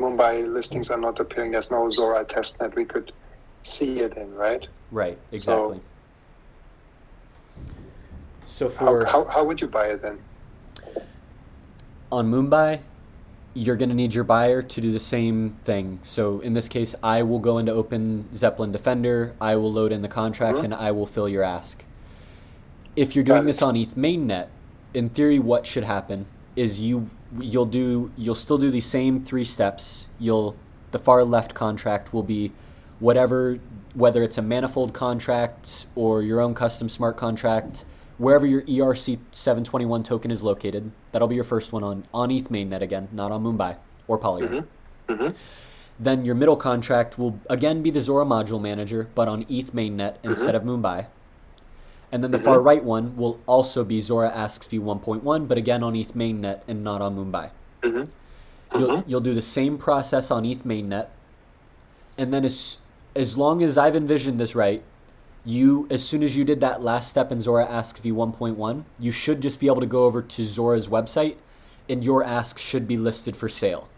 Mumbai 0.00 0.50
listings 0.52 0.90
are 0.90 0.98
not 0.98 1.20
appearing. 1.20 1.52
There's 1.52 1.70
no 1.70 1.88
Zora 1.90 2.24
testnet 2.24 2.74
we 2.74 2.84
could 2.84 3.12
see 3.62 4.00
it 4.00 4.16
in, 4.16 4.34
right? 4.34 4.66
Right, 4.90 5.18
exactly. 5.30 5.80
So, 8.46 8.68
How, 8.68 8.74
for 8.74 9.04
how, 9.04 9.24
how 9.26 9.44
would 9.44 9.60
you 9.60 9.68
buy 9.68 9.86
it 9.86 10.02
then? 10.02 10.18
on 12.10 12.28
Mumbai, 12.28 12.80
you're 13.54 13.76
going 13.76 13.88
to 13.88 13.94
need 13.94 14.12
your 14.12 14.24
buyer 14.24 14.62
to 14.62 14.80
do 14.80 14.90
the 14.90 14.98
same 14.98 15.50
thing. 15.64 16.00
So 16.02 16.40
in 16.40 16.54
this 16.54 16.68
case, 16.68 16.94
I 17.04 17.22
will 17.22 17.38
go 17.38 17.58
into 17.58 17.70
OpenZeppelin 17.72 18.72
Defender, 18.72 19.34
I 19.40 19.54
will 19.54 19.72
load 19.72 19.92
in 19.92 20.02
the 20.02 20.08
contract, 20.08 20.58
Mhm. 20.58 20.64
and 20.64 20.74
I 20.74 20.90
will 20.90 21.06
fill 21.06 21.28
your 21.28 21.44
ask. 21.44 21.84
If 22.96 23.14
you're 23.14 23.24
doing 23.24 23.44
this 23.44 23.62
on 23.62 23.76
ETH 23.76 23.94
mainnet, 23.94 24.48
in 24.92 25.08
theory, 25.10 25.38
what 25.38 25.66
should 25.66 25.84
happen 25.84 26.26
is 26.56 26.80
you 26.80 27.08
you'll 27.38 27.66
do 27.66 28.10
you'll 28.16 28.34
still 28.34 28.58
do 28.58 28.70
the 28.70 28.80
same 28.80 29.20
three 29.20 29.44
steps. 29.44 30.08
You'll 30.18 30.56
the 30.90 30.98
far 30.98 31.24
left 31.24 31.54
contract 31.54 32.12
will 32.12 32.22
be 32.22 32.52
whatever 32.98 33.58
whether 33.94 34.22
it's 34.22 34.38
a 34.38 34.42
manifold 34.42 34.92
contract 34.92 35.86
or 35.94 36.22
your 36.22 36.40
own 36.40 36.54
custom 36.54 36.88
smart 36.88 37.16
contract 37.16 37.84
wherever 38.18 38.46
your 38.46 38.62
ERC 38.62 39.18
721 39.32 40.02
token 40.02 40.30
is 40.30 40.42
located. 40.42 40.92
That'll 41.12 41.28
be 41.28 41.34
your 41.34 41.44
first 41.44 41.72
one 41.72 41.82
on 41.82 42.04
on 42.12 42.30
ETH 42.30 42.48
mainnet 42.50 42.82
again, 42.82 43.08
not 43.12 43.32
on 43.32 43.42
Mumbai 43.42 43.76
or 44.06 44.18
Polygon. 44.18 44.68
hmm 45.08 45.28
Then 45.98 46.24
your 46.24 46.34
middle 46.34 46.56
contract 46.56 47.18
will 47.18 47.40
again 47.48 47.82
be 47.82 47.90
the 47.90 48.00
Zora 48.00 48.24
module 48.24 48.60
manager, 48.60 49.08
but 49.14 49.28
on 49.28 49.46
ETH 49.48 49.72
mainnet 49.72 50.16
instead 50.22 50.54
of 50.54 50.62
Mumbai. 50.62 51.06
And 52.12 52.24
then 52.24 52.32
the 52.32 52.38
far 52.38 52.60
right 52.60 52.82
one 52.82 53.16
will 53.16 53.38
also 53.46 53.84
be 53.84 54.00
Zora 54.00 54.30
asks 54.30 54.66
v1.1, 54.66 55.46
but 55.46 55.56
again 55.56 55.82
on 55.84 55.94
ETH 55.94 56.14
mainnet 56.14 56.60
and 56.66 56.82
not 56.82 57.00
on 57.00 57.16
Mumbai. 57.16 57.50
hmm 57.84 58.04
You'll, 58.72 59.02
you'll 59.06 59.20
do 59.20 59.34
the 59.34 59.42
same 59.42 59.78
process 59.78 60.30
on 60.30 60.44
ETH 60.44 60.64
mainnet, 60.64 61.08
and 62.16 62.32
then 62.32 62.44
as 62.44 62.78
as 63.16 63.36
long 63.36 63.64
as 63.64 63.76
I've 63.76 63.96
envisioned 63.96 64.38
this 64.38 64.54
right, 64.54 64.82
you 65.44 65.88
as 65.90 66.06
soon 66.06 66.22
as 66.22 66.36
you 66.36 66.44
did 66.44 66.60
that 66.60 66.80
last 66.80 67.08
step 67.10 67.32
in 67.32 67.42
Zora 67.42 67.66
asks 67.66 67.98
v1.1, 68.00 68.84
you 69.00 69.10
should 69.10 69.40
just 69.40 69.58
be 69.58 69.66
able 69.66 69.80
to 69.80 69.86
go 69.86 70.04
over 70.04 70.22
to 70.22 70.46
Zora's 70.46 70.88
website, 70.88 71.36
and 71.88 72.04
your 72.04 72.22
ask 72.22 72.58
should 72.58 72.86
be 72.86 72.96
listed 72.96 73.36
for 73.36 73.48
sale. 73.48 73.88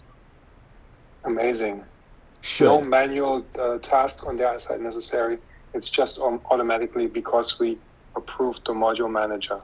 Amazing. 1.25 1.85
Should. 2.41 2.65
No 2.65 2.81
manual 2.81 3.45
uh, 3.59 3.79
task 3.79 4.27
on 4.27 4.37
their 4.37 4.59
side 4.59 4.81
necessary. 4.81 5.39
It's 5.75 5.91
just 5.91 6.19
um, 6.19 6.41
automatically 6.51 7.07
because 7.07 7.59
we 7.59 7.79
approved 8.17 8.67
the 8.67 8.73
module 8.73 9.11
manager. 9.11 9.61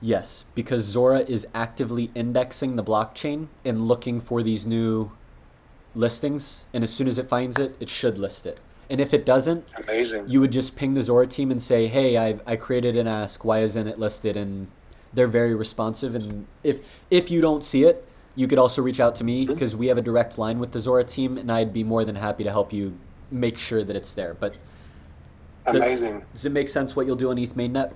Yes, 0.00 0.44
because 0.54 0.82
Zora 0.84 1.20
is 1.20 1.46
actively 1.54 2.10
indexing 2.14 2.76
the 2.76 2.84
blockchain 2.84 3.48
and 3.64 3.88
looking 3.88 4.20
for 4.20 4.42
these 4.42 4.66
new 4.66 5.12
listings, 5.94 6.64
and 6.74 6.84
as 6.84 6.92
soon 6.92 7.08
as 7.08 7.18
it 7.18 7.28
finds 7.28 7.58
it, 7.58 7.76
it 7.80 7.88
should 7.88 8.18
list 8.18 8.46
it. 8.46 8.60
And 8.90 9.00
if 9.00 9.14
it 9.14 9.24
doesn't, 9.24 9.64
Amazing. 9.78 10.28
you 10.28 10.40
would 10.40 10.52
just 10.52 10.76
ping 10.76 10.94
the 10.94 11.02
Zora 11.02 11.26
team 11.26 11.50
and 11.50 11.62
say, 11.62 11.86
"Hey, 11.86 12.18
I 12.18 12.38
I 12.46 12.56
created 12.56 12.96
an 12.96 13.06
ask. 13.06 13.44
Why 13.44 13.60
isn't 13.60 13.86
it 13.86 13.98
listed?" 13.98 14.36
And 14.36 14.68
they're 15.14 15.26
very 15.26 15.54
responsive. 15.54 16.14
And 16.14 16.46
if 16.62 16.86
if 17.10 17.30
you 17.30 17.40
don't 17.40 17.64
see 17.64 17.84
it, 17.84 18.06
you 18.36 18.46
could 18.46 18.58
also 18.58 18.82
reach 18.82 19.00
out 19.00 19.16
to 19.16 19.24
me 19.24 19.44
mm-hmm. 19.44 19.54
because 19.54 19.74
we 19.74 19.86
have 19.86 19.96
a 19.96 20.02
direct 20.02 20.36
line 20.36 20.58
with 20.58 20.72
the 20.72 20.80
Zora 20.80 21.04
team, 21.04 21.38
and 21.38 21.50
I'd 21.50 21.72
be 21.72 21.84
more 21.84 22.04
than 22.04 22.16
happy 22.16 22.44
to 22.44 22.50
help 22.50 22.72
you 22.72 22.98
make 23.30 23.58
sure 23.58 23.84
that 23.84 23.96
it's 23.96 24.12
there. 24.12 24.34
But 24.34 24.54
Amazing. 25.66 26.24
does 26.32 26.44
it 26.44 26.52
make 26.52 26.68
sense 26.68 26.94
what 26.94 27.06
you'll 27.06 27.16
do 27.16 27.30
on 27.30 27.38
ETH 27.38 27.54
mainnet? 27.56 27.92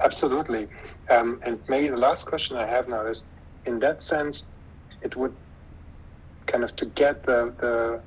Absolutely. 0.00 0.68
Um, 1.10 1.40
and 1.42 1.58
maybe 1.68 1.88
the 1.88 1.96
last 1.96 2.26
question 2.26 2.56
I 2.56 2.66
have 2.66 2.88
now 2.88 3.06
is, 3.06 3.24
in 3.66 3.78
that 3.80 4.02
sense, 4.02 4.46
it 5.02 5.16
would 5.16 5.34
kind 6.46 6.64
of 6.64 6.74
to 6.76 6.86
get 6.86 7.24
the, 7.24 7.52
the 7.58 8.00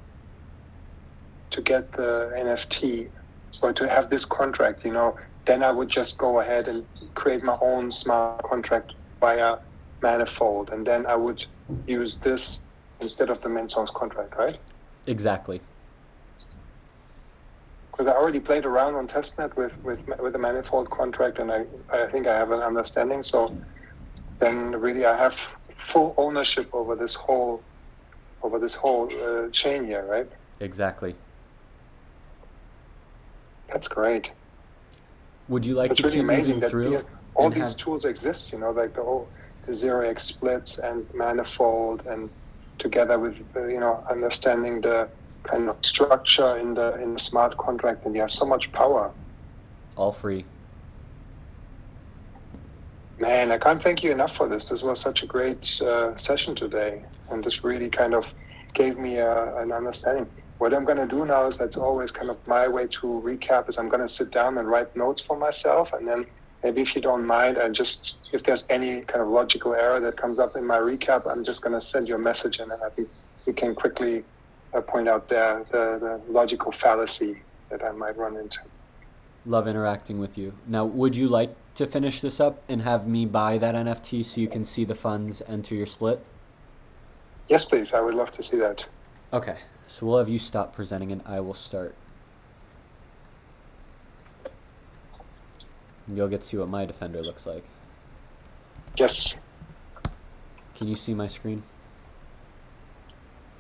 to 1.52 1.62
get 1.62 1.92
the 1.92 2.34
NFT 2.36 3.10
or 3.62 3.72
to 3.74 3.88
have 3.88 4.10
this 4.10 4.26
contract, 4.26 4.84
you 4.84 4.92
know, 4.92 5.18
then 5.46 5.62
I 5.64 5.72
would 5.72 5.90
just 5.90 6.18
go 6.18 6.40
ahead 6.40 6.68
and 6.68 6.86
create 7.14 7.44
my 7.44 7.58
own 7.62 7.92
smart 7.92 8.44
contract 8.44 8.96
via 9.20 9.58
Manifold, 10.02 10.72
and 10.72 10.86
then 10.86 11.06
I 11.06 11.16
would 11.16 11.46
use 11.88 12.18
this 12.18 12.60
instead 13.00 13.30
of 13.30 13.42
the 13.42 13.50
main 13.50 13.70
source 13.70 13.92
contract, 13.92 14.36
right? 14.36 14.58
Exactly. 15.06 15.62
Because 17.94 18.08
I 18.08 18.16
already 18.16 18.40
played 18.40 18.66
around 18.66 18.96
on 18.96 19.08
testnet 19.08 19.56
with 19.56 19.78
with 19.84 20.08
with 20.20 20.34
the 20.34 20.40
manifold 20.40 20.90
contract, 20.90 21.38
and 21.38 21.52
I 21.52 21.66
I 21.92 22.08
think 22.08 22.26
I 22.26 22.36
have 22.36 22.50
an 22.52 22.60
understanding. 22.60 23.22
So 23.22 23.56
then 24.40 24.72
really 24.72 25.06
I 25.06 25.16
have 25.16 25.38
full 25.78 26.16
ownership 26.18 26.74
over 26.74 26.96
this 26.96 27.14
whole 27.14 27.62
over 28.42 28.58
this 28.58 28.74
whole 28.74 29.06
uh, 29.24 29.50
chain 29.52 29.86
here, 29.86 30.06
right? 30.06 30.28
Exactly. 30.60 31.16
That's 33.72 33.88
great. 33.88 34.32
Would 35.48 35.66
you 35.66 35.76
like 35.76 35.92
it's 35.92 36.00
to 36.00 36.04
really 36.08 36.18
keep 36.18 36.24
amazing 36.24 36.46
moving 36.46 36.60
that 36.62 36.70
through? 36.72 36.90
the- 36.90 37.06
all 37.36 37.50
these 37.50 37.64
have- 37.64 37.78
tools 37.78 38.06
exist. 38.06 38.52
You 38.52 38.60
know, 38.60 38.72
like 38.72 38.96
the 38.96 39.04
whole 39.04 39.28
the 39.68 39.74
zero 39.74 40.02
x 40.02 40.24
splits 40.24 40.80
and 40.80 41.06
manifold, 41.14 42.04
and 42.08 42.30
together 42.80 43.20
with 43.20 43.44
uh, 43.56 43.66
you 43.66 43.80
know 43.80 44.04
understanding 44.10 44.82
the 44.82 45.08
kind 45.44 45.70
of 45.70 45.78
structure 45.82 46.58
in 46.58 46.74
the 46.74 46.96
in 47.02 47.14
the 47.14 47.20
smart 47.20 47.58
contract, 47.58 48.06
and 48.06 48.16
you 48.16 48.22
have 48.22 48.32
so 48.32 48.46
much 48.46 48.72
power. 48.72 49.12
All 49.96 50.12
free. 50.12 50.46
Man, 53.20 53.52
I 53.52 53.58
can't 53.58 53.82
thank 53.82 54.04
you 54.04 54.12
enough 54.12 54.36
for 54.36 54.50
this. 54.50 54.70
This 54.70 54.82
was 54.82 55.00
such 55.00 55.24
a 55.24 55.28
great 55.28 55.82
uh, 55.82 56.16
session 56.18 56.56
today, 56.56 57.04
and 57.30 57.44
this 57.44 57.64
really 57.64 57.90
kind 57.90 58.14
of 58.14 58.34
gave 58.74 58.98
me 58.98 59.18
a, 59.18 59.56
an 59.58 59.72
understanding. 59.72 60.28
What 60.58 60.74
I'm 60.74 60.84
going 60.84 60.98
to 60.98 61.06
do 61.06 61.26
now 61.26 61.46
is 61.48 61.58
that's 61.58 61.78
always 61.78 62.12
kind 62.12 62.30
of 62.30 62.38
my 62.48 62.68
way 62.68 62.88
to 62.88 63.22
recap 63.24 63.70
is 63.70 63.78
I'm 63.78 63.90
going 63.90 64.02
to 64.02 64.08
sit 64.08 64.32
down 64.32 64.58
and 64.58 64.68
write 64.68 64.96
notes 64.96 65.22
for 65.22 65.38
myself, 65.38 65.94
and 65.94 66.08
then 66.08 66.26
maybe 66.64 66.82
if 66.82 66.96
you 66.96 67.02
don't 67.02 67.26
mind, 67.26 67.60
I 67.60 67.70
just 67.70 68.18
if 68.34 68.44
there's 68.44 68.66
any 68.70 69.02
kind 69.02 69.22
of 69.22 69.28
logical 69.30 69.76
error 69.76 70.00
that 70.00 70.18
comes 70.18 70.40
up 70.40 70.56
in 70.56 70.66
my 70.66 70.78
recap, 70.78 71.30
I'm 71.30 71.44
just 71.44 71.62
going 71.62 71.74
to 71.74 71.82
send 71.82 72.08
you 72.08 72.16
a 72.16 72.20
message, 72.20 72.60
and 72.60 72.72
then 72.72 72.80
I 72.84 72.90
think 72.90 73.10
we 73.46 73.54
can 73.54 73.76
quickly 73.76 74.24
uh, 74.74 74.82
point 74.82 75.08
out 75.08 75.30
the, 75.30 75.66
the 75.72 76.00
the 76.00 76.32
logical 76.32 76.72
fallacy 76.72 77.42
that 77.70 77.84
I 77.84 77.92
might 77.92 78.18
run 78.18 78.38
into. 78.38 78.60
Love 79.46 79.68
interacting 79.68 80.20
with 80.20 80.38
you. 80.38 80.54
Now, 80.68 80.86
would 80.86 81.16
you 81.16 81.28
like 81.28 81.54
to 81.76 81.86
finish 81.86 82.22
this 82.22 82.40
up 82.40 82.64
and 82.70 82.82
have 82.82 83.08
me 83.08 83.26
buy 83.26 83.58
that 83.58 83.76
NFT 83.76 84.24
so 84.24 84.40
you 84.40 84.48
can 84.48 84.64
see 84.64 84.86
the 84.86 84.96
funds 84.96 85.42
enter 85.48 85.76
your 85.76 85.86
split? 85.86 86.24
Yes, 87.50 87.66
please. 87.66 87.94
I 87.94 88.00
would 88.00 88.14
love 88.14 88.32
to 88.32 88.44
see 88.44 88.58
that. 88.58 88.86
Okay, 89.34 89.58
so 89.88 90.06
we'll 90.06 90.18
have 90.20 90.30
you 90.30 90.40
stop 90.40 90.74
presenting 90.74 91.12
and 91.12 91.22
I 91.26 91.42
will 91.42 91.54
start. 91.54 91.96
You'll 96.08 96.28
get 96.30 96.42
to 96.42 96.48
see 96.48 96.58
what 96.58 96.70
my 96.70 96.86
defender 96.86 97.22
looks 97.22 97.46
like. 97.46 97.64
Yes. 98.98 99.38
Can 100.76 100.88
you 100.88 100.96
see 100.96 101.14
my 101.14 101.28
screen? 101.28 101.64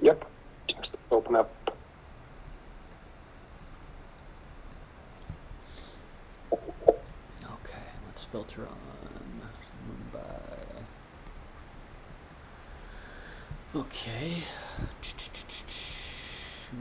Yep. 0.02 0.26
Just 0.68 0.98
open 1.12 1.36
up. 1.36 1.52
Okay, 6.52 7.88
let's 8.08 8.24
filter 8.26 8.62
on 8.62 9.42
Mumbai. 9.88 10.84
Okay. 13.76 14.44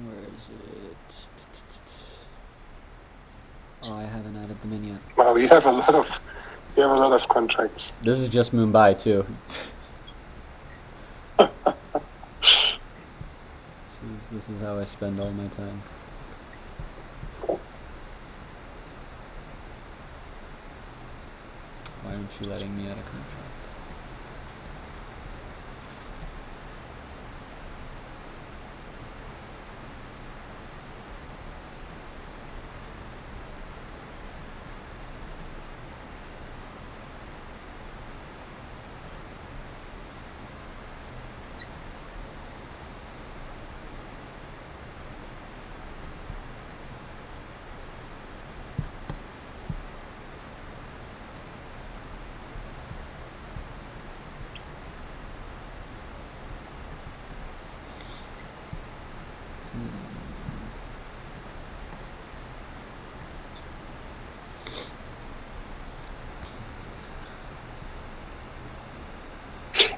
Where 0.04 0.24
is 0.36 0.48
it? 0.48 1.28
Oh, 3.84 3.94
I 3.94 4.02
haven't 4.04 4.36
added 4.36 4.60
them 4.60 4.72
in 4.74 4.84
yet. 4.84 4.98
Wow, 5.16 5.36
you 5.36 5.48
have 5.48 5.66
a 5.66 5.72
lot 5.72 5.94
of 5.94 6.08
you 6.76 6.82
have 6.82 6.92
a 6.92 6.94
lot 6.94 7.12
of 7.12 7.28
contracts. 7.28 7.92
This 8.02 8.18
is 8.18 8.28
just 8.28 8.54
Mumbai 8.54 8.98
too. 8.98 9.26
this 14.32 14.48
is 14.48 14.62
how 14.62 14.78
I 14.78 14.84
spend 14.84 15.20
all 15.20 15.30
my 15.30 15.46
time. 15.48 15.82
Why 22.02 22.14
aren't 22.14 22.40
you 22.40 22.46
letting 22.46 22.74
me 22.74 22.90
out 22.90 22.96
of 22.96 23.04
contract? 23.04 23.51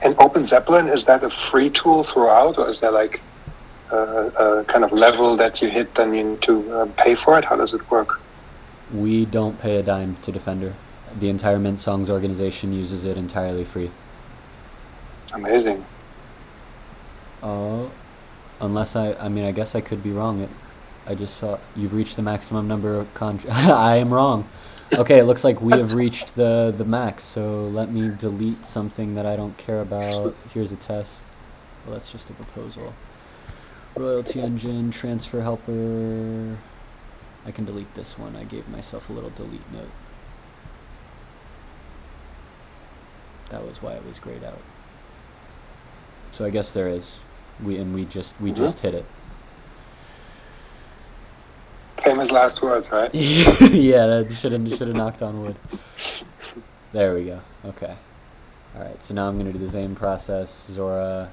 And 0.05 0.15
OpenZeppelin 0.17 0.93
is 0.93 1.07
that 1.07 1.25
a 1.25 1.31
free 1.31 1.71
tool 1.71 2.05
throughout, 2.05 2.59
or 2.59 2.69
is 2.69 2.81
there 2.81 2.91
like 2.91 3.23
a, 3.91 3.97
a 3.97 4.65
kind 4.65 4.85
of 4.85 4.93
level 4.93 5.35
that 5.37 5.63
you 5.63 5.69
hit 5.71 5.95
then 5.95 6.13
you 6.15 6.25
need 6.25 6.43
to 6.43 6.73
uh, 6.73 6.87
pay 6.99 7.15
for 7.15 7.39
it? 7.39 7.45
How 7.45 7.57
does 7.57 7.73
it 7.73 7.91
work? 7.91 8.21
We 8.93 9.25
don't 9.25 9.59
pay 9.59 9.77
a 9.77 9.83
dime 9.83 10.17
to 10.23 10.31
Defender. 10.31 10.75
The 11.19 11.31
entire 11.31 11.59
Mint 11.59 11.81
Songs 11.81 12.11
organization 12.11 12.75
uses 12.75 13.07
it 13.07 13.17
entirely 13.17 13.65
free. 13.65 13.91
Amazing. 15.33 15.83
Oh, 17.43 17.91
unless 18.61 18.97
I, 18.97 19.15
I 19.15 19.29
mean, 19.29 19.45
I 19.45 19.53
guess 19.53 19.75
I 19.75 19.81
could 19.81 20.03
be 20.03 20.11
wrong. 20.11 20.41
It, 20.41 20.51
I 21.07 21.15
just 21.15 21.39
saw 21.39 21.59
you've 21.77 21.95
reached 21.95 22.17
the 22.17 22.23
maximum 22.23 22.69
number 22.69 22.95
of 22.95 23.13
contracts. 23.15 23.65
I 23.71 23.97
am 23.97 24.13
wrong. 24.13 24.47
Okay, 24.99 25.19
it 25.19 25.25
looks 25.25 25.45
like 25.45 25.61
we 25.61 25.73
have 25.73 25.93
reached 25.95 26.35
the 26.37 26.75
the 26.77 26.85
max. 26.85 27.25
So 27.25 27.67
let 27.69 27.91
me 27.91 28.11
delete 28.17 28.65
something 28.67 29.15
that 29.15 29.27
I 29.27 29.37
don't 29.37 29.57
care 29.59 29.81
about. 29.81 30.35
Here's 30.53 30.73
a 30.73 30.77
test. 30.77 31.25
Well, 31.85 31.95
that's 31.95 32.13
just 32.13 32.31
a 32.31 32.33
proposal. 32.33 32.95
Royalty 33.97 34.41
engine, 34.41 34.91
transfer 34.91 35.43
helper. 35.43 36.57
I 37.47 37.51
can 37.51 37.65
delete 37.65 37.93
this 37.95 38.19
one. 38.19 38.37
I 38.37 38.45
gave 38.45 38.69
myself 38.69 39.11
a 39.11 39.13
little 39.13 39.31
delete 39.31 39.71
note. 39.73 39.91
That 43.51 43.67
was 43.67 43.83
why 43.83 43.93
it 43.95 44.05
was 44.07 44.19
grayed 44.19 44.43
out. 44.45 44.59
So 46.33 46.45
I 46.45 46.51
guess 46.51 46.73
there 46.73 46.89
is. 46.89 47.21
We 47.63 47.77
and 47.77 47.95
we 47.95 48.05
just 48.05 48.41
we 48.41 48.51
Mhm. 48.51 48.57
just 48.57 48.81
hit 48.81 48.95
it. 48.95 49.05
Famous 52.25 52.33
last 52.33 52.63
words, 52.63 52.91
right? 52.91 53.15
yeah, 53.15 54.07
that 54.07 54.33
should 54.33 54.53
have 54.53 54.67
should 54.71 54.89
have 54.89 54.97
knocked 54.97 55.21
on 55.21 55.43
wood. 55.43 55.57
There 56.93 57.15
we 57.15 57.25
go. 57.25 57.39
Okay. 57.67 57.95
All 58.75 58.83
right. 58.83 59.03
So 59.03 59.13
now 59.13 59.29
I'm 59.29 59.37
gonna 59.37 59.53
do 59.53 59.59
the 59.59 59.69
same 59.69 59.95
process. 59.95 60.71
Zora, 60.73 61.29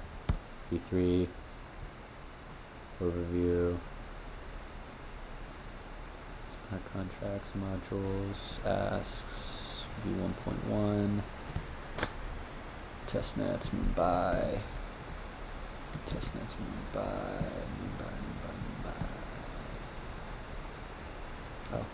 V3, 0.70 1.28
overview, 3.02 3.78
smart 6.68 6.84
contracts, 6.92 7.52
modules, 7.58 8.66
asks, 8.66 9.86
V1.1, 10.06 11.22
testnets, 13.08 13.70
Mumbai, 13.70 14.58
testnets, 16.06 16.58
Mumbai. 16.58 17.62
Oh. 21.74 21.86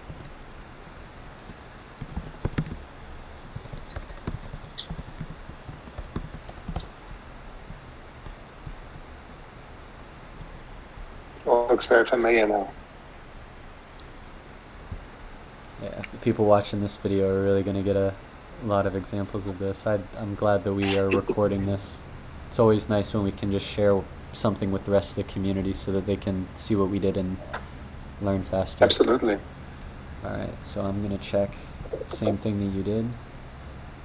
Looks 11.70 11.86
very 11.86 12.06
familiar 12.06 12.48
now. 12.48 12.70
Yeah, 15.84 16.02
the 16.12 16.18
people 16.18 16.46
watching 16.46 16.82
this 16.82 16.98
video 16.98 17.30
are 17.30 17.44
really 17.44 17.62
going 17.62 17.76
to 17.76 17.84
get 17.84 17.96
a 17.96 18.14
lot 18.64 18.88
of 18.88 18.96
examples 18.96 19.50
of 19.52 19.60
this. 19.60 19.86
i 19.86 20.00
I'm 20.18 20.36
glad 20.36 20.64
that 20.64 20.74
we 20.74 20.98
are 20.98 21.10
recording 21.10 21.66
this. 21.66 22.00
It's 22.50 22.58
always 22.58 22.90
nice 22.90 23.14
when 23.14 23.24
we 23.24 23.32
can 23.32 23.52
just 23.52 23.68
share 23.68 24.02
something 24.34 24.72
with 24.72 24.86
the 24.86 24.92
rest 24.92 25.18
of 25.18 25.28
the 25.28 25.32
community 25.32 25.74
so 25.74 25.92
that 25.92 26.06
they 26.06 26.16
can 26.16 26.48
see 26.56 26.76
what 26.76 26.90
we 26.90 27.00
did 27.00 27.18
and 27.18 27.38
learn 28.22 28.44
faster. 28.44 28.84
Absolutely. 28.84 29.38
All 30.24 30.32
right, 30.32 30.64
so 30.64 30.82
I'm 30.82 31.06
going 31.06 31.18
to 31.18 31.24
check 31.24 31.52
same 32.08 32.38
thing 32.38 32.60
that 32.60 32.76
you 32.78 32.84
did. 32.84 33.06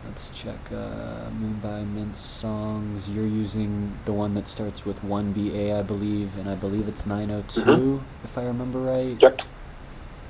Let's 0.06 0.30
check 0.30 0.58
uh, 0.72 1.30
Mumbai 1.40 1.86
Mint 1.94 2.16
Songs. 2.16 3.08
You're 3.10 3.26
using 3.26 3.92
the 4.04 4.12
one 4.12 4.32
that 4.32 4.48
starts 4.48 4.84
with 4.84 5.00
1BA, 5.02 5.78
I 5.78 5.82
believe, 5.82 6.36
and 6.38 6.48
I 6.48 6.54
believe 6.56 6.88
it's 6.88 7.06
902, 7.06 7.60
Mhm. 7.62 8.00
if 8.24 8.36
I 8.36 8.44
remember 8.44 8.80
right. 8.80 9.16
Yep. 9.22 9.42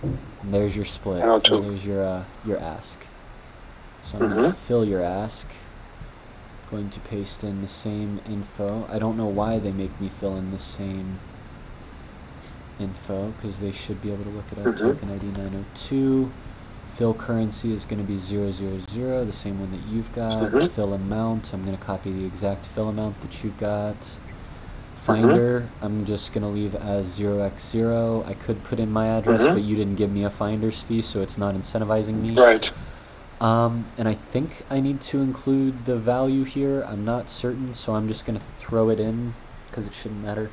And 0.03 0.19
there's 0.55 0.77
your 0.77 0.85
split. 0.85 1.21
902. 1.21 1.55
And 1.57 1.65
there's 1.65 1.87
your 1.87 2.05
uh, 2.05 2.25
your 2.45 2.59
ask. 2.59 2.99
So 4.05 4.19
I'm 4.19 4.29
going 4.31 4.45
to 4.45 4.53
fill 4.53 4.85
your 4.85 5.03
ask. 5.03 5.47
Going 6.71 6.91
to 6.91 7.01
paste 7.01 7.45
in 7.45 7.61
the 7.63 7.69
same 7.69 8.21
info. 8.29 8.87
I 8.91 8.99
don't 8.99 9.17
know 9.17 9.27
why 9.27 9.59
they 9.59 9.73
make 9.73 9.99
me 10.01 10.09
fill 10.09 10.37
in 10.37 10.51
the 10.51 10.59
same 10.59 11.19
info 12.81 13.33
because 13.37 13.61
they 13.61 13.73
should 13.73 14.01
be 14.03 14.13
able 14.13 14.25
to 14.25 14.31
look 14.31 14.45
it 14.53 14.59
up. 14.59 14.75
Mhm. 14.75 14.79
Token 14.79 15.11
ID 15.11 15.27
902. 15.39 16.31
Fill 16.95 17.15
currency 17.15 17.73
is 17.75 17.87
going 17.87 18.01
to 18.01 18.07
be 18.07 18.19
000, 18.19 19.25
the 19.25 19.33
same 19.33 19.59
one 19.59 19.71
that 19.71 19.81
you've 19.91 20.13
got. 20.15 20.51
Mhm. 20.53 20.71
Fill 20.71 20.93
amount, 20.93 21.53
I'm 21.55 21.65
going 21.65 21.77
to 21.77 21.83
copy 21.83 22.13
the 22.13 22.25
exact 22.25 22.67
fill 22.67 22.89
amount 22.89 23.21
that 23.23 23.43
you've 23.43 23.59
got. 23.59 23.97
Finder, 24.97 25.67
I'm 25.81 26.05
just 26.05 26.33
going 26.33 26.43
to 26.43 26.49
leave 26.49 26.77
as 26.77 27.19
0x0. 27.19 28.23
I 28.29 28.35
could 28.35 28.63
put 28.63 28.79
in 28.79 28.93
my 28.93 29.07
address, 29.09 29.43
Mhm. 29.43 29.55
but 29.55 29.63
you 29.63 29.75
didn't 29.75 29.97
give 29.97 30.13
me 30.13 30.23
a 30.25 30.31
finder's 30.31 30.81
fee, 30.81 31.03
so 31.03 31.21
it's 31.23 31.37
not 31.37 31.55
incentivizing 31.57 32.21
me. 32.23 32.37
Right. 32.37 32.71
Um, 33.41 33.85
and 33.99 34.07
I 34.07 34.15
think 34.15 34.63
I 34.71 34.79
need 34.79 35.01
to 35.01 35.21
include 35.21 35.87
the 35.87 35.97
value 35.97 36.45
here. 36.45 36.85
I'm 36.89 37.05
not 37.05 37.29
certain, 37.31 37.75
so 37.75 37.95
I'm 37.97 38.07
just 38.07 38.25
going 38.25 38.39
to 38.39 38.45
throw 38.61 38.91
it 38.91 39.01
in 39.01 39.35
because 39.69 39.87
it 39.87 39.93
shouldn't 39.95 40.23
matter. 40.23 40.51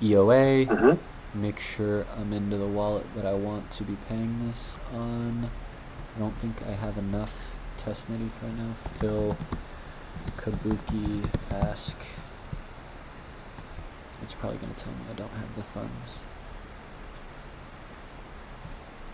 EOA, 0.00 0.66
hmm 0.66 0.92
make 1.34 1.60
sure 1.60 2.06
I'm 2.16 2.32
into 2.32 2.56
the 2.56 2.66
wallet 2.66 3.06
that 3.14 3.26
I 3.26 3.34
want 3.34 3.70
to 3.72 3.84
be 3.84 3.96
paying 4.08 4.46
this 4.46 4.76
on. 4.94 5.50
I 6.16 6.18
don't 6.18 6.34
think 6.36 6.56
I 6.66 6.72
have 6.72 6.96
enough 6.98 7.54
testnet 7.78 8.20
right 8.42 8.56
now. 8.56 8.72
Phil 8.98 9.36
Kabuki 10.36 11.28
ask. 11.52 11.96
It's 14.22 14.34
probably 14.34 14.58
going 14.58 14.74
to 14.74 14.84
tell 14.84 14.92
me 14.92 15.00
I 15.10 15.14
don't 15.14 15.30
have 15.30 15.54
the 15.56 15.62
funds. 15.62 16.20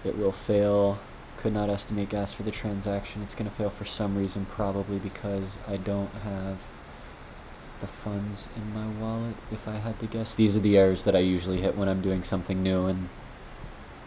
It 0.05 0.17
will 0.17 0.33
fail. 0.33 0.99
Could 1.37 1.53
not 1.53 1.69
estimate 1.69 2.09
gas 2.09 2.33
for 2.33 2.43
the 2.43 2.51
transaction. 2.51 3.23
It's 3.23 3.35
going 3.35 3.51
to 3.51 3.55
fail 3.55 3.71
for 3.71 3.85
some 3.85 4.17
reason, 4.17 4.47
probably 4.47 4.99
because 4.99 5.59
I 5.69 5.77
don't 5.77 6.11
have 6.23 6.67
the 7.81 7.87
funds 7.87 8.49
in 8.57 8.75
my 8.75 8.87
wallet, 9.01 9.35
if 9.53 9.67
I 9.69 9.73
had 9.77 9.99
to 10.01 10.07
guess. 10.07 10.35
These 10.35 10.57
are 10.57 10.61
the 10.61 10.79
errors 10.79 11.05
that 11.05 11.15
I 11.17 11.21
usually 11.21 11.61
hit 11.61 11.77
when 11.77 11.89
I'm 11.89 12.01
doing 12.01 12.23
something 12.23 12.63
new 12.63 12.87
and 12.87 13.09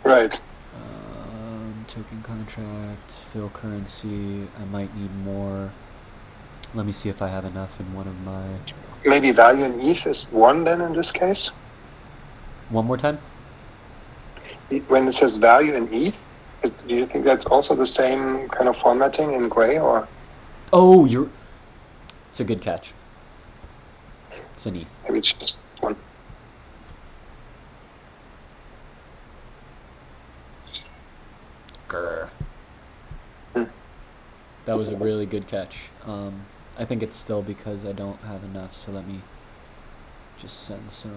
Right. 0.03 0.39
um, 0.75 1.85
token 1.87 2.21
contract, 2.23 3.11
fill 3.11 3.49
currency. 3.49 4.47
I 4.59 4.65
might 4.71 4.95
need 4.95 5.13
more. 5.25 5.71
Let 6.73 6.85
me 6.85 6.91
see 6.91 7.09
if 7.09 7.21
I 7.21 7.27
have 7.27 7.45
enough 7.45 7.79
in 7.79 7.93
one 7.93 8.07
of 8.07 8.19
my. 8.25 8.43
Maybe 9.05 9.31
value 9.31 9.65
in 9.65 9.79
ETH 9.81 10.05
is 10.07 10.31
one 10.31 10.63
then 10.63 10.81
in 10.81 10.93
this 10.93 11.11
case. 11.11 11.51
One 12.69 12.85
more 12.85 12.97
time? 12.97 13.19
When 14.87 15.07
it 15.07 15.13
says 15.13 15.37
value 15.37 15.75
in 15.75 15.87
ETH, 15.93 16.25
do 16.87 16.95
you 16.95 17.05
think 17.05 17.23
that's 17.23 17.45
also 17.45 17.73
the 17.75 17.85
same 17.85 18.49
kind 18.49 18.67
of 18.67 18.75
formatting 18.77 19.33
in 19.33 19.47
gray 19.47 19.77
or 19.79 20.07
Oh, 20.73 21.05
you're. 21.05 21.29
It's 22.29 22.41
a 22.41 22.43
good 22.43 22.61
catch. 22.61 22.93
It's 24.57 24.65
an 24.65 24.75
ETH. 24.75 25.01
maybe 25.03 25.19
it's 25.19 25.33
just 25.33 25.55
one? 25.81 25.95
Grr. 31.87 32.27
Hmm. 33.53 33.63
That 34.65 34.75
was 34.75 34.89
a 34.89 34.95
really 34.95 35.27
good 35.27 35.45
catch. 35.47 35.89
Um, 36.07 36.41
I 36.79 36.85
think 36.85 37.03
it's 37.03 37.15
still 37.15 37.43
because 37.43 37.85
I 37.85 37.91
don't 37.91 38.19
have 38.21 38.43
enough, 38.45 38.73
so 38.73 38.91
let 38.91 39.07
me 39.07 39.21
just 40.39 40.63
send 40.63 40.89
some 40.89 41.11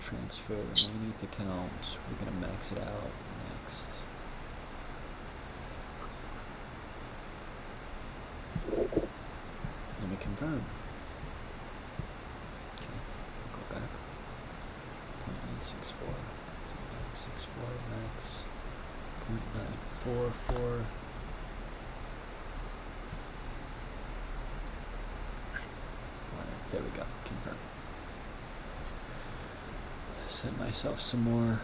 transfer 0.00 0.54
to 0.54 0.86
my 0.86 1.24
account. 1.24 1.72
We're 2.08 2.24
gonna 2.24 2.38
max 2.40 2.70
it 2.70 2.78
out 2.78 3.10
next. 3.64 3.90
Let 10.00 10.10
me 10.10 10.16
confirm. 10.20 10.62
Okay, 12.76 12.98
go 13.52 13.74
back. 13.74 13.90
0.964. 15.64 16.14
0.964 17.14 17.56
max. 17.90 18.42
0.944. 20.06 20.58
Alright, 20.58 20.84
there 26.72 26.80
we 26.80 26.88
go. 26.96 27.04
Confirm. 27.24 27.56
Send 30.28 30.58
myself 30.58 31.00
some 31.00 31.22
more. 31.22 31.60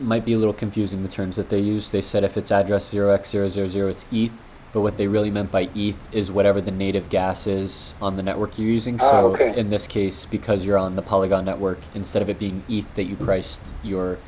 Might 0.00 0.24
be 0.24 0.32
a 0.32 0.38
little 0.38 0.54
confusing 0.54 1.02
the 1.02 1.08
terms 1.08 1.36
that 1.36 1.48
they 1.48 1.60
use. 1.60 1.90
They 1.90 2.02
said 2.02 2.24
if 2.24 2.36
it's 2.36 2.52
address 2.52 2.92
0x000, 2.92 3.90
it's 3.90 4.06
ETH, 4.12 4.32
but 4.72 4.80
what 4.82 4.96
they 4.96 5.08
really 5.08 5.30
meant 5.30 5.50
by 5.50 5.68
ETH 5.74 6.14
is 6.14 6.30
whatever 6.30 6.60
the 6.60 6.70
native 6.70 7.08
gas 7.10 7.46
is 7.48 7.94
on 8.00 8.16
the 8.16 8.22
network 8.22 8.58
you're 8.58 8.68
using. 8.68 8.98
Ah, 9.00 9.10
so 9.10 9.26
okay. 9.34 9.58
in 9.58 9.70
this 9.70 9.88
case, 9.88 10.24
because 10.26 10.64
you're 10.64 10.78
on 10.78 10.94
the 10.94 11.02
Polygon 11.02 11.44
network, 11.44 11.80
instead 11.94 12.22
of 12.22 12.30
it 12.30 12.38
being 12.38 12.62
ETH 12.68 12.94
that 12.94 13.04
you 13.04 13.16
priced 13.16 13.62
your 13.82 14.18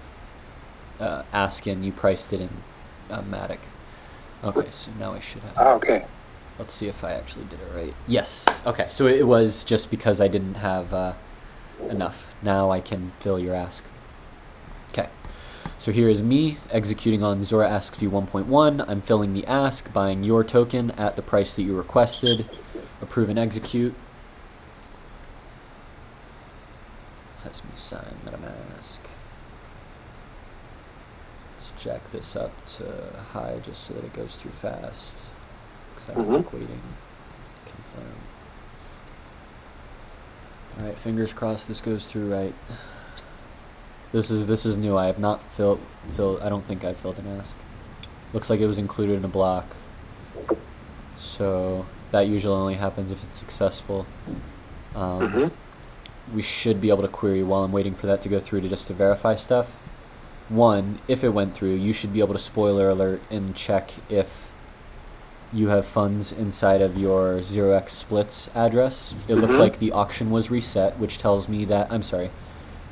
uh, 1.01 1.22
ask 1.32 1.66
in, 1.66 1.82
you 1.82 1.93
priced 1.93 2.32
it 2.32 2.40
in 2.40 2.51
uh, 3.10 3.22
Matic. 3.22 3.59
Okay, 4.44 4.70
so 4.70 4.90
now 4.98 5.12
I 5.12 5.20
should 5.20 5.43
have. 5.43 5.52
Ah, 5.56 5.72
okay. 5.74 6.05
Let's 6.59 6.74
see 6.74 6.89
if 6.89 7.05
I 7.05 7.12
actually 7.12 7.44
did 7.47 7.59
it 7.60 7.74
right. 7.74 7.94
Yes. 8.06 8.60
Okay, 8.66 8.86
so 8.90 9.06
it 9.06 9.27
was 9.27 9.64
just 9.64 9.90
because 9.90 10.20
I 10.20 10.28
didn't 10.28 10.55
have 10.55 10.93
uh, 10.93 11.12
enough. 11.89 12.35
Now 12.43 12.70
I 12.70 12.81
can 12.81 13.12
fill 13.20 13.39
your 13.39 13.55
ask. 13.55 13.85
Okay. 14.90 15.09
So 15.78 15.93
here 15.93 16.09
is 16.09 16.22
me 16.22 16.59
executing 16.70 17.22
on 17.22 17.44
Zora 17.44 17.68
Ask 17.68 17.97
V1.1. 17.97 18.85
I'm 18.86 19.01
filling 19.01 19.32
the 19.32 19.47
ask, 19.47 19.90
buying 19.93 20.22
your 20.22 20.44
token 20.44 20.90
at 20.93 21.16
the 21.16 21.22
price 21.22 21.55
that 21.56 21.62
you 21.62 21.77
requested. 21.77 22.44
Approve 23.01 23.31
and 23.31 23.39
execute. 23.39 23.94
Has 27.44 27.64
me 27.64 27.70
sign 27.74 28.16
MetaMask. 28.27 28.98
Jack 31.82 32.11
this 32.12 32.36
up 32.36 32.52
to 32.77 32.85
high 33.32 33.59
just 33.62 33.85
so 33.85 33.94
that 33.94 34.05
it 34.05 34.12
goes 34.12 34.36
through 34.36 34.51
fast. 34.51 35.16
Because 35.94 36.11
I 36.11 36.15
don't 36.15 36.28
Mhm. 36.28 36.32
like 36.36 36.52
waiting. 36.52 36.81
Confirm. 37.65 38.12
Alright, 40.78 40.98
fingers 40.98 41.32
crossed 41.32 41.69
this 41.69 41.81
goes 41.81 42.07
through 42.07 42.32
right. 42.32 42.55
This 44.12 44.31
is 44.31 44.47
this 44.47 44.66
is 44.66 44.77
new. 44.77 44.97
I 44.97 45.07
have 45.07 45.19
not 45.19 45.40
filled 45.43 45.81
filled 46.12 46.40
I 46.43 46.48
don't 46.48 46.65
think 46.65 46.85
I 46.85 46.93
filled 46.93 47.19
an 47.19 47.27
ask. 47.39 47.57
Looks 48.32 48.51
like 48.51 48.61
it 48.61 48.66
was 48.66 48.78
included 48.78 49.16
in 49.16 49.24
a 49.24 49.28
block. 49.28 49.66
So 51.16 51.86
that 52.12 52.27
usually 52.27 52.55
only 52.55 52.74
happens 52.74 53.11
if 53.11 53.23
it's 53.24 53.39
successful. 53.39 54.07
Um, 54.94 55.31
hmm 55.31 55.48
we 56.35 56.43
should 56.43 56.81
be 56.81 56.90
able 56.90 57.02
to 57.02 57.09
query 57.09 57.43
while 57.43 57.65
I'm 57.65 57.73
waiting 57.73 57.94
for 57.94 58.07
that 58.07 58.23
to 58.23 58.28
go 58.28 58.39
through 58.39 58.61
to 58.61 58.69
just 58.69 58.86
to 58.86 58.93
verify 58.94 59.35
stuff. 59.35 59.77
One, 60.51 60.98
if 61.06 61.22
it 61.22 61.28
went 61.28 61.55
through, 61.55 61.74
you 61.74 61.93
should 61.93 62.12
be 62.12 62.18
able 62.18 62.32
to 62.35 62.39
spoiler 62.40 62.89
alert 62.89 63.22
and 63.31 63.55
check 63.55 63.93
if 64.10 64.51
you 65.52 65.68
have 65.68 65.85
funds 65.85 66.32
inside 66.32 66.82
of 66.82 66.98
your 66.98 67.40
0x 67.40 67.90
splits 67.90 68.51
address. 68.55 69.14
It 69.28 69.36
looks 69.36 69.55
Mhm. 69.55 69.60
like 69.60 69.78
the 69.78 69.93
auction 69.93 70.31
was 70.31 70.51
reset, 70.51 70.98
which 70.98 71.18
tells 71.18 71.48
me 71.48 71.64
that 71.66 71.86
I'm 71.93 72.02
sorry, 72.02 72.31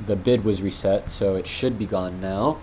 the 0.05 0.15
bid 0.15 0.45
was 0.45 0.61
reset, 0.61 1.09
so 1.09 1.35
it 1.35 1.47
should 1.47 1.77
be 1.77 1.85
gone 1.85 2.21
now. 2.21 2.57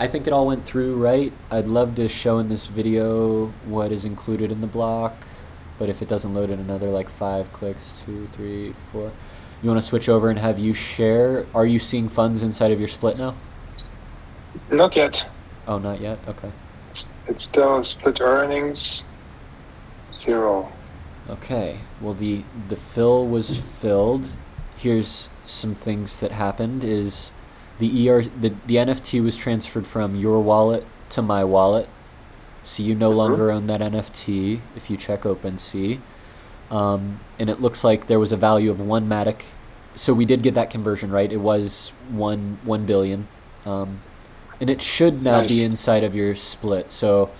I 0.00 0.08
think 0.08 0.26
it 0.26 0.32
all 0.32 0.46
went 0.46 0.64
through 0.64 0.96
right. 0.96 1.32
I'd 1.50 1.68
love 1.68 1.94
to 1.96 2.08
show 2.08 2.38
in 2.38 2.48
this 2.48 2.66
video 2.66 3.52
what 3.66 3.92
is 3.92 4.04
included 4.04 4.50
in 4.50 4.60
the 4.62 4.66
block, 4.66 5.14
but 5.78 5.88
if 5.88 6.02
it 6.02 6.08
doesn't 6.08 6.34
load 6.34 6.50
in 6.50 6.58
another 6.58 6.88
like 6.88 7.08
five 7.08 7.52
clicks, 7.52 7.92
two, 8.04 8.26
three, 8.36 8.72
four, 8.90 9.12
you 9.62 9.70
want 9.70 9.80
to 9.80 9.86
switch 9.86 10.08
over 10.08 10.28
and 10.28 10.38
have 10.40 10.58
you 10.58 10.72
share. 10.72 11.44
Are 11.54 11.66
you 11.66 11.78
seeing 11.78 12.08
funds 12.08 12.42
inside 12.42 12.72
of 12.72 12.80
your 12.80 12.88
split 12.88 13.16
now? 13.18 13.34
Not 14.70 14.96
yet. 14.96 15.26
Oh, 15.66 15.78
not 15.78 16.00
yet. 16.00 16.18
Okay. 16.28 16.50
It's, 16.90 17.08
it's 17.26 17.44
still 17.44 17.82
split 17.84 18.20
earnings. 18.20 19.04
Zero. 20.18 20.70
Okay. 21.28 21.78
Well, 22.00 22.14
the 22.14 22.42
the 22.68 22.76
fill 22.76 23.26
was 23.26 23.60
filled. 23.60 24.34
Here's 24.76 25.28
some 25.46 25.74
things 25.74 26.20
that 26.20 26.32
happened. 26.32 26.82
Is 26.84 27.30
the 27.78 28.08
ER 28.10 28.22
the 28.22 28.52
the 28.66 28.76
NFT 28.76 29.22
was 29.22 29.36
transferred 29.36 29.86
from 29.86 30.16
your 30.16 30.40
wallet 30.40 30.84
to 31.10 31.22
my 31.22 31.44
wallet, 31.44 31.88
so 32.64 32.82
you 32.82 32.94
no 32.94 33.10
Mhm. 33.10 33.16
longer 33.16 33.50
own 33.50 33.66
that 33.66 33.80
NFT 33.80 34.60
if 34.76 34.90
you 34.90 34.96
check 34.96 35.22
OpenSea. 35.22 35.98
Um, 36.70 37.20
and 37.38 37.50
it 37.50 37.60
looks 37.60 37.82
like 37.82 38.06
there 38.06 38.20
was 38.20 38.30
a 38.32 38.36
value 38.36 38.70
of 38.70 38.80
one 38.80 39.08
Matic. 39.08 39.42
So 39.96 40.12
we 40.14 40.24
did 40.24 40.42
get 40.42 40.54
that 40.54 40.70
conversion 40.70 41.10
right. 41.10 41.30
It 41.30 41.38
was 41.40 41.92
one 42.10 42.58
one 42.64 42.84
billion, 42.86 43.26
um, 43.66 44.00
and 44.60 44.68
it 44.68 44.82
should 44.82 45.22
now 45.22 45.46
be 45.46 45.64
inside 45.64 46.04
of 46.04 46.14
your 46.14 46.36
split. 46.36 46.90
So, 46.90 47.30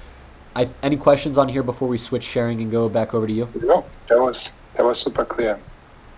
I, 0.57 0.69
any 0.83 0.97
questions 0.97 1.39
on 1.39 1.49
here 1.49 1.63
before 1.63 1.89
we 1.89 1.99
switch 1.99 2.25
sharing 2.25 2.61
and 2.61 2.71
go 2.71 2.89
back 2.89 3.15
over 3.15 3.27
to 3.27 3.33
you? 3.33 3.49
No, 3.63 3.85
that 4.09 4.19
was 4.19 4.51
that 4.75 4.85
was 4.85 4.99
super 4.99 5.25
clear. 5.25 5.59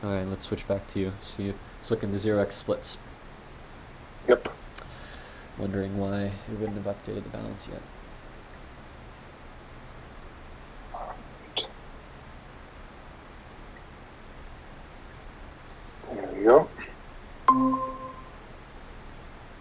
All 0.02 0.10
right, 0.10 0.26
let's 0.26 0.46
switch 0.46 0.66
back 0.66 0.86
to 0.88 0.98
you. 0.98 1.12
So 1.20 1.42
you, 1.42 1.54
let's 1.78 1.90
look 1.90 2.02
into 2.02 2.18
zero 2.18 2.40
x 2.40 2.54
splits. 2.54 2.98
Yep. 4.28 4.48
Wondering 5.58 5.96
why 5.96 6.24
it 6.24 6.58
wouldn't 6.58 6.82
have 6.82 6.96
updated 6.96 7.24
the 7.24 7.28
balance 7.30 7.68
yet. 7.68 7.82
There 16.14 16.30
we 16.34 16.42
go. 16.44 16.68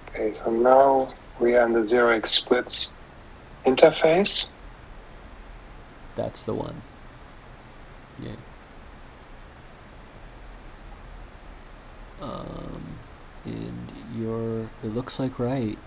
Okay, 0.09 0.33
so 0.33 0.49
now 0.49 1.13
we 1.41 1.55
are 1.55 1.65
in 1.65 1.73
the 1.73 1.87
zero 1.87 2.09
x 2.09 2.31
splits 2.31 2.93
interface. 3.65 4.47
That's 6.15 6.43
the 6.43 6.53
one. 6.53 6.81
Yeah. 8.21 8.31
Um, 12.21 12.83
and 13.45 13.91
you're. 14.15 14.61
It 14.83 14.93
looks 14.93 15.19
like 15.19 15.39
right. 15.39 15.77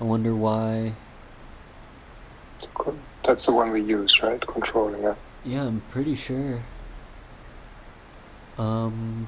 I 0.00 0.04
wonder 0.04 0.34
why. 0.34 0.92
That's 3.24 3.46
the 3.46 3.52
one 3.52 3.70
we 3.70 3.80
use, 3.82 4.22
right? 4.22 4.40
Controlling 4.40 5.02
it. 5.02 5.16
Yeah, 5.44 5.64
I'm 5.64 5.82
pretty 5.90 6.14
sure. 6.14 6.60
Um. 8.58 9.26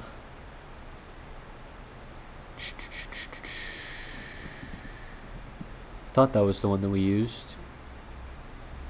Thought 6.15 6.31
that 6.31 6.45
was 6.45 6.61
the 6.61 6.69
one 6.69 6.79
that 6.79 6.87
we 6.87 7.01
used. 7.01 7.55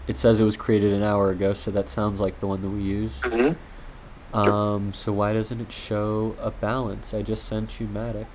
It 0.07 0.19
says 0.19 0.39
it 0.39 0.43
was 0.43 0.56
created 0.56 0.93
an 0.93 1.02
hour 1.02 1.31
ago, 1.31 1.56
so 1.56 1.72
that 1.72 1.89
sounds 1.89 2.19
like 2.19 2.39
the 2.39 2.45
one 2.45 2.61
that 2.61 2.69
we 2.69 2.84
used. 2.84 3.19
Mm-hmm. 3.23 4.38
Um, 4.38 4.93
so 4.93 5.11
why 5.11 5.34
doesn't 5.34 5.60
it 5.60 5.72
show 5.72 6.35
a 6.39 6.52
balance? 6.52 7.15
I 7.15 7.23
just 7.23 7.45
sent 7.45 7.80
you 7.80 7.88
Matic, 7.88 8.27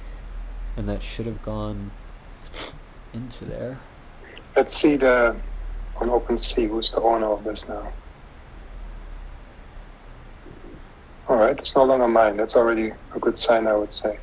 and 0.76 0.88
that 0.88 1.02
should 1.02 1.26
have 1.26 1.40
gone 1.40 1.92
into 3.14 3.44
there. 3.44 3.78
Let's 4.56 4.76
see 4.76 4.96
the 4.96 5.36
on 5.98 6.08
OpenSea 6.08 6.68
who's 6.68 6.90
the 6.90 7.00
owner 7.00 7.26
of 7.28 7.44
this 7.44 7.68
now. 7.68 7.92
All 11.28 11.36
right, 11.36 11.56
it's 11.56 11.76
no 11.76 11.84
longer 11.84 12.08
mine. 12.08 12.36
That's 12.36 12.56
already 12.56 12.90
a 13.14 13.20
good 13.20 13.38
sign, 13.38 13.68
I 13.68 13.76
would 13.76 13.94
say. 13.94 14.18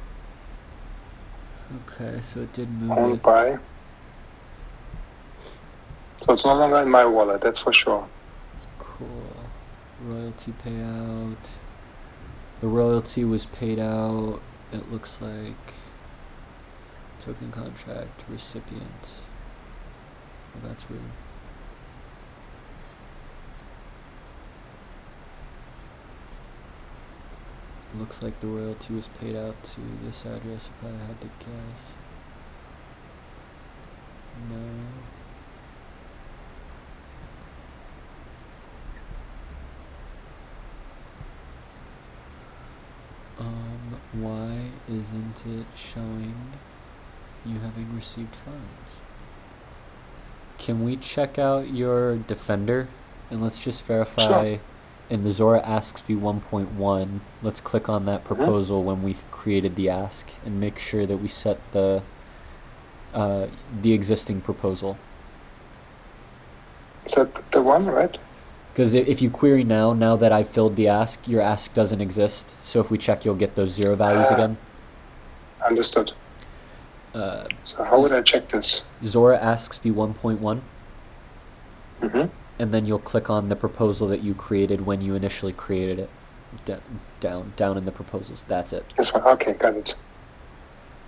Okay, 1.88 2.20
so 2.22 2.42
it 2.42 2.52
did 2.52 2.70
move 2.70 2.92
Owned 2.92 3.16
it. 3.16 3.24
by. 3.24 3.60
So 6.28 6.34
it's 6.34 6.44
no 6.44 6.56
longer 6.56 6.82
in 6.82 6.90
my 6.90 7.06
wallet. 7.06 7.40
That's 7.40 7.58
for 7.58 7.72
sure. 7.72 8.06
Cool. 8.80 9.08
Royalty 10.06 10.52
payout. 10.64 11.38
The 12.60 12.68
royalty 12.68 13.24
was 13.24 13.46
paid 13.46 13.80
out. 13.80 14.42
It 14.74 14.92
looks 14.92 15.22
like 15.22 15.74
token 17.22 17.50
contract 17.52 18.26
recipient. 18.30 18.84
Well, 20.54 20.70
that's 20.70 20.90
weird. 20.90 21.02
Looks 27.98 28.22
like 28.22 28.38
the 28.42 28.48
royalty 28.48 28.94
was 28.96 29.08
paid 29.08 29.36
out 29.36 29.64
to 29.64 29.82
this 30.04 30.26
address 30.26 30.68
if 30.68 30.84
I 30.84 31.08
had 31.08 31.22
to 31.22 31.28
guess. 31.40 31.96
No. 34.50 34.58
Um, 43.40 43.97
why 44.14 44.70
isn't 44.90 45.44
it 45.46 45.66
showing 45.76 46.36
you 47.46 47.60
having 47.60 47.96
received 47.96 48.36
funds? 48.36 48.98
Can 50.58 50.84
we 50.84 50.96
check 50.96 51.38
out 51.38 51.70
your 51.70 52.18
defender? 52.18 52.88
And 53.30 53.42
let's 53.42 53.64
just 53.64 53.84
verify 53.84 54.58
in 55.10 55.24
the 55.24 55.32
Zora 55.32 55.62
asks 55.62 56.02
v 56.02 56.16
1.1. 56.16 57.20
Let's 57.42 57.62
click 57.62 57.90
on 57.90 58.06
that 58.06 58.24
proposal 58.24 58.84
when 58.84 59.04
we've 59.04 59.30
created 59.32 59.76
the 59.76 59.90
ask 59.90 60.30
and 60.46 60.60
make 60.60 60.80
sure 60.80 61.06
that 61.06 61.18
we 61.18 61.28
set 61.28 61.60
the 61.72 62.02
uh, 63.14 63.48
the 63.82 63.94
existing 63.94 64.42
proposal. 64.42 64.98
Is 67.06 67.14
that 67.14 67.52
the 67.52 67.62
one, 67.62 67.86
right? 67.86 68.18
Because 68.78 68.94
if 68.94 69.24
you 69.24 69.32
query 69.32 69.64
now, 69.64 69.92
now 69.94 70.16
that 70.18 70.32
I've 70.32 70.50
filled 70.50 70.76
the 70.76 70.88
ask, 70.88 71.28
your 71.28 71.42
ask 71.42 71.74
doesn't 71.74 72.00
exist. 72.00 72.54
So 72.62 72.80
if 72.80 72.92
we 72.92 73.00
check, 73.00 73.26
you'll 73.26 73.34
get 73.34 73.56
those 73.56 73.72
zero 73.72 73.96
values 73.96 74.28
Ah. 74.30 74.36
again. 74.36 74.58
Understood. 75.68 76.12
Uh, 77.16 77.46
So 77.64 77.84
how 77.84 78.00
would 78.00 78.12
I 78.12 78.22
check 78.22 78.52
this? 78.52 78.84
Zora 79.04 79.36
asks 79.40 79.80
v 79.80 79.90
1.1, 79.90 80.62
Mm-hmm. 82.04 82.26
and 82.60 82.72
then 82.72 82.86
you'll 82.86 83.00
click 83.00 83.32
on 83.32 83.50
the 83.50 83.56
proposal 83.56 84.08
that 84.10 84.22
you 84.22 84.36
created 84.36 84.86
when 84.86 85.02
you 85.02 85.16
initially 85.16 85.54
created 85.54 85.98
it. 85.98 86.10
Da- 86.66 86.78
down, 87.20 87.54
down 87.58 87.78
in 87.80 87.86
the 87.86 87.92
proposals. 87.92 88.44
That's 88.48 88.74
it. 88.74 88.86
This 88.96 89.12
one. 89.12 89.24
Okay, 89.24 89.54
got 89.54 89.74
it. 89.74 89.96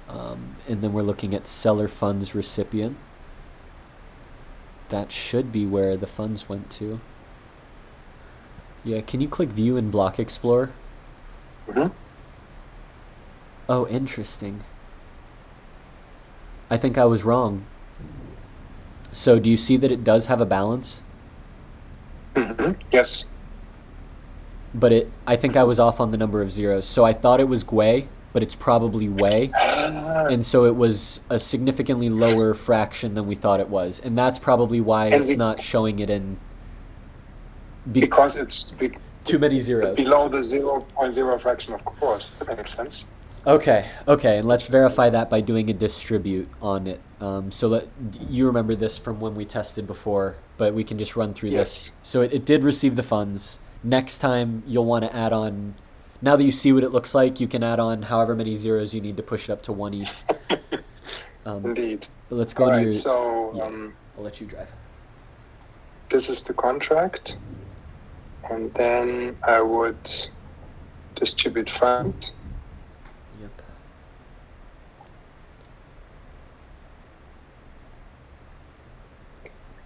Um, 0.09 0.55
and 0.67 0.81
then 0.81 0.91
we're 0.91 1.03
looking 1.03 1.35
at 1.35 1.47
seller 1.47 1.87
funds 1.87 2.33
recipient. 2.33 2.97
That 4.89 5.11
should 5.11 5.51
be 5.51 5.67
where 5.67 5.95
the 5.95 6.07
funds 6.07 6.49
went 6.49 6.71
to. 6.71 6.99
Yeah, 8.83 9.01
can 9.01 9.21
you 9.21 9.27
click 9.27 9.49
view 9.49 9.77
in 9.77 9.91
Block 9.91 10.19
Explorer? 10.19 10.71
Mm-hmm. 11.67 11.93
Oh, 13.67 13.87
interesting. 13.87 14.61
I 16.69 16.77
think 16.77 16.97
I 16.97 17.05
was 17.05 17.23
wrong. 17.23 17.63
So, 19.11 19.39
do 19.39 19.49
you 19.49 19.57
see 19.57 19.75
that 19.77 19.91
it 19.91 20.03
does 20.03 20.27
have 20.27 20.39
a 20.39 20.45
balance? 20.45 21.01
Mm-hmm. 22.35 22.73
Yes. 22.91 23.25
But 24.73 24.91
it, 24.91 25.11
I 25.25 25.35
think 25.35 25.55
I 25.57 25.63
was 25.63 25.79
off 25.79 25.99
on 25.99 26.11
the 26.11 26.17
number 26.17 26.41
of 26.41 26.51
zeros. 26.51 26.85
So 26.85 27.03
I 27.03 27.11
thought 27.11 27.39
it 27.39 27.47
was 27.47 27.63
Gwei, 27.63 28.05
but 28.33 28.43
it's 28.43 28.55
probably 28.55 29.09
Wei. 29.09 29.51
And 30.29 30.45
so 30.45 30.65
it 30.65 30.75
was 30.75 31.21
a 31.31 31.39
significantly 31.39 32.09
lower 32.09 32.53
fraction 32.53 33.15
than 33.15 33.25
we 33.25 33.33
thought 33.33 33.59
it 33.59 33.69
was. 33.69 33.99
And 33.99 34.15
that's 34.15 34.37
probably 34.37 34.79
why 34.79 35.07
And 35.07 35.21
it's 35.21 35.31
we- 35.31 35.35
not 35.37 35.59
showing 35.61 35.97
it 35.99 36.09
in 36.11 36.37
because 37.91 38.35
it's 38.35 38.71
be- 38.71 38.91
too 39.25 39.39
many 39.39 39.59
zeros. 39.59 39.95
below 39.95 40.27
the 40.29 40.39
0.0 40.39 41.41
fraction, 41.41 41.73
of 41.73 41.83
course. 41.85 42.31
That 42.39 42.57
makes 42.57 42.73
sense. 42.73 43.07
Okay, 43.47 43.89
okay, 44.07 44.39
and 44.39 44.47
let's 44.47 44.67
verify 44.67 45.09
that 45.09 45.29
by 45.29 45.39
doing 45.41 45.69
a 45.69 45.73
distribute 45.73 46.49
on 46.61 46.87
it. 46.87 46.99
Um, 47.21 47.51
so 47.51 47.67
let 47.69 47.87
you 48.29 48.45
remember 48.47 48.75
this 48.75 48.97
from 48.97 49.19
when 49.19 49.33
we 49.35 49.45
tested 49.45 49.87
before, 49.87 50.35
but 50.57 50.73
we 50.73 50.83
can 50.83 50.97
just 50.97 51.15
run 51.15 51.33
through 51.33 51.51
this. 51.51 51.87
Yes. 51.87 51.91
So 52.03 52.21
it, 52.21 52.33
it 52.33 52.45
did 52.45 52.63
receive 52.63 52.95
the 52.95 53.03
funds. 53.03 53.59
Next 53.83 54.17
time 54.19 54.63
you'll 54.67 54.85
want 54.85 55.05
to 55.05 55.15
add 55.15 55.31
on. 55.31 55.75
Now 56.21 56.35
that 56.35 56.43
you 56.43 56.51
see 56.51 56.73
what 56.73 56.83
it 56.83 56.89
looks 56.89 57.15
like, 57.15 57.39
you 57.39 57.47
can 57.47 57.63
add 57.63 57.79
on 57.79 58.03
however 58.03 58.35
many 58.35 58.55
zeros 58.55 58.93
you 58.93 58.99
need 58.99 59.15
to 59.17 59.23
push 59.23 59.47
it 59.49 59.53
up 59.53 59.63
to 59.63 59.71
one 59.73 59.93
e. 59.93 60.07
Um, 61.45 61.65
Indeed. 61.65 62.05
but 62.27 62.35
let's 62.35 62.53
go 62.53 62.65
All 62.65 62.69
to 62.71 62.75
right, 62.75 62.83
your. 62.83 62.91
so 62.91 63.53
yeah. 63.55 63.63
um, 63.63 63.93
I'll 64.17 64.23
let 64.23 64.41
you 64.41 64.45
drive. 64.47 64.69
this 66.09 66.29
is 66.29 66.43
the 66.43 66.53
contract. 66.53 67.37
And 68.49 68.73
then 68.73 69.37
I 69.43 69.61
would 69.61 69.97
distribute 71.15 71.69
funds. 71.69 72.33
Yep. 73.39 73.51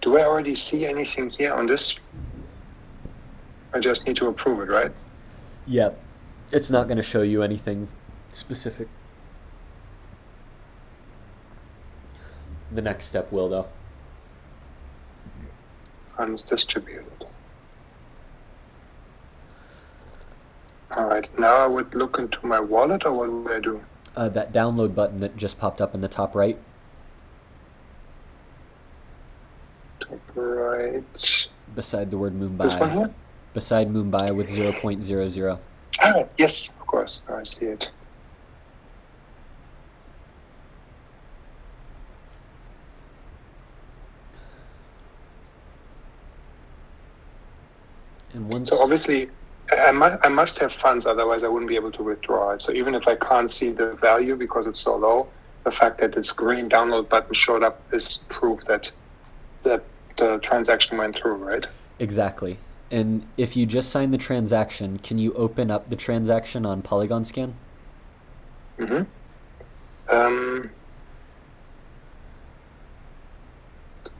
Do 0.00 0.16
I 0.16 0.22
already 0.24 0.54
see 0.54 0.86
anything 0.86 1.30
here 1.30 1.52
on 1.52 1.66
this? 1.66 1.96
I 3.74 3.80
just 3.80 4.06
need 4.06 4.16
to 4.16 4.28
approve 4.28 4.60
it, 4.60 4.72
right? 4.72 4.92
Yep. 5.66 6.00
It's 6.52 6.70
not 6.70 6.86
going 6.86 6.96
to 6.96 7.02
show 7.02 7.22
you 7.22 7.42
anything 7.42 7.88
specific. 8.32 8.88
The 12.72 12.82
next 12.82 13.06
step 13.06 13.30
will, 13.32 13.48
though. 13.48 13.66
Funds 16.16 16.44
distributed. 16.44 17.13
All 20.96 21.06
right, 21.06 21.38
now 21.38 21.56
I 21.56 21.66
would 21.66 21.92
look 21.94 22.18
into 22.18 22.46
my 22.46 22.60
wallet, 22.60 23.04
or 23.04 23.12
what 23.12 23.32
would 23.32 23.52
I 23.52 23.58
do? 23.58 23.82
Uh, 24.16 24.28
that 24.28 24.52
download 24.52 24.94
button 24.94 25.18
that 25.20 25.36
just 25.36 25.58
popped 25.58 25.80
up 25.80 25.92
in 25.94 26.00
the 26.00 26.08
top 26.08 26.36
right. 26.36 26.56
Top 29.98 30.20
right. 30.36 31.48
beside 31.74 32.12
the 32.12 32.18
word 32.18 32.38
This 32.40 32.50
one 32.50 32.90
Mumbai. 32.90 32.92
here? 32.92 33.14
Beside 33.54 33.92
Mumbai 33.92 34.34
with 34.34 34.48
0.00. 34.48 35.58
Ah, 36.00 36.24
yes, 36.38 36.68
of 36.68 36.86
course. 36.86 37.22
Now 37.28 37.38
I 37.38 37.42
see 37.42 37.66
it. 37.66 37.90
And 48.32 48.48
once 48.48 48.68
So 48.68 48.82
obviously, 48.82 49.30
I 49.72 49.88
I 49.88 49.92
must, 49.92 50.26
I 50.26 50.28
must 50.28 50.58
have 50.58 50.72
funds, 50.72 51.06
otherwise 51.06 51.42
I 51.42 51.48
wouldn't 51.48 51.68
be 51.68 51.76
able 51.76 51.92
to 51.92 52.02
withdraw 52.02 52.50
it. 52.50 52.62
So 52.62 52.72
even 52.72 52.94
if 52.94 53.08
I 53.08 53.14
can't 53.16 53.50
see 53.50 53.70
the 53.70 53.94
value 53.94 54.36
because 54.36 54.66
it's 54.66 54.80
so 54.80 54.96
low, 54.96 55.28
the 55.64 55.70
fact 55.70 56.00
that 56.00 56.12
this 56.12 56.32
green 56.32 56.68
download 56.68 57.08
button 57.08 57.32
showed 57.32 57.62
up 57.62 57.80
is 57.92 58.18
proof 58.28 58.64
that 58.66 58.92
that 59.62 59.82
the 60.16 60.38
transaction 60.38 60.98
went 60.98 61.16
through, 61.16 61.34
right? 61.36 61.66
exactly. 61.98 62.58
And 62.90 63.26
if 63.36 63.56
you 63.56 63.66
just 63.66 63.90
sign 63.90 64.10
the 64.10 64.18
transaction, 64.18 64.98
can 64.98 65.18
you 65.18 65.32
open 65.32 65.70
up 65.70 65.88
the 65.88 65.96
transaction 65.96 66.64
on 66.66 66.82
Polygon 66.82 67.24
Scan? 67.24 67.54
Mm-hmm. 68.78 70.14
Um, 70.14 70.70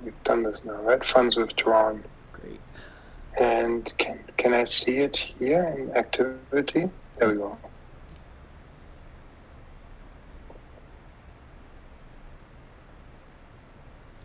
we've 0.03 0.25
done 0.25 0.43
this 0.43 0.65
now, 0.65 0.81
right? 0.83 1.05
Funds 1.05 1.37
withdrawn. 1.37 2.03
Great. 2.33 2.59
And 3.39 3.93
can 3.99 4.19
can 4.37 4.55
I 4.55 4.65
see 4.65 4.99
it 4.99 5.17
here 5.17 5.65
in 5.77 5.97
activity? 5.97 6.89
There 7.19 7.29
we 7.31 7.35
go. 7.37 7.59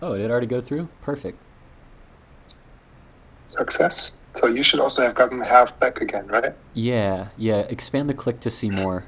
Oh, 0.02 0.16
did 0.16 0.26
it 0.26 0.32
already 0.32 0.48
go 0.48 0.62
through? 0.62 0.88
Perfect. 1.02 1.38
Success. 3.48 4.14
So 4.36 4.48
you 4.48 4.64
should 4.64 4.80
also 4.80 5.02
have 5.02 5.16
gotten 5.16 5.42
half 5.42 5.78
back 5.80 6.02
again, 6.02 6.28
right? 6.28 6.54
Yeah, 6.74 7.30
yeah. 7.36 7.60
Expand 7.62 8.10
the 8.10 8.14
click 8.14 8.40
to 8.42 8.50
see 8.50 8.70
more. 8.70 9.06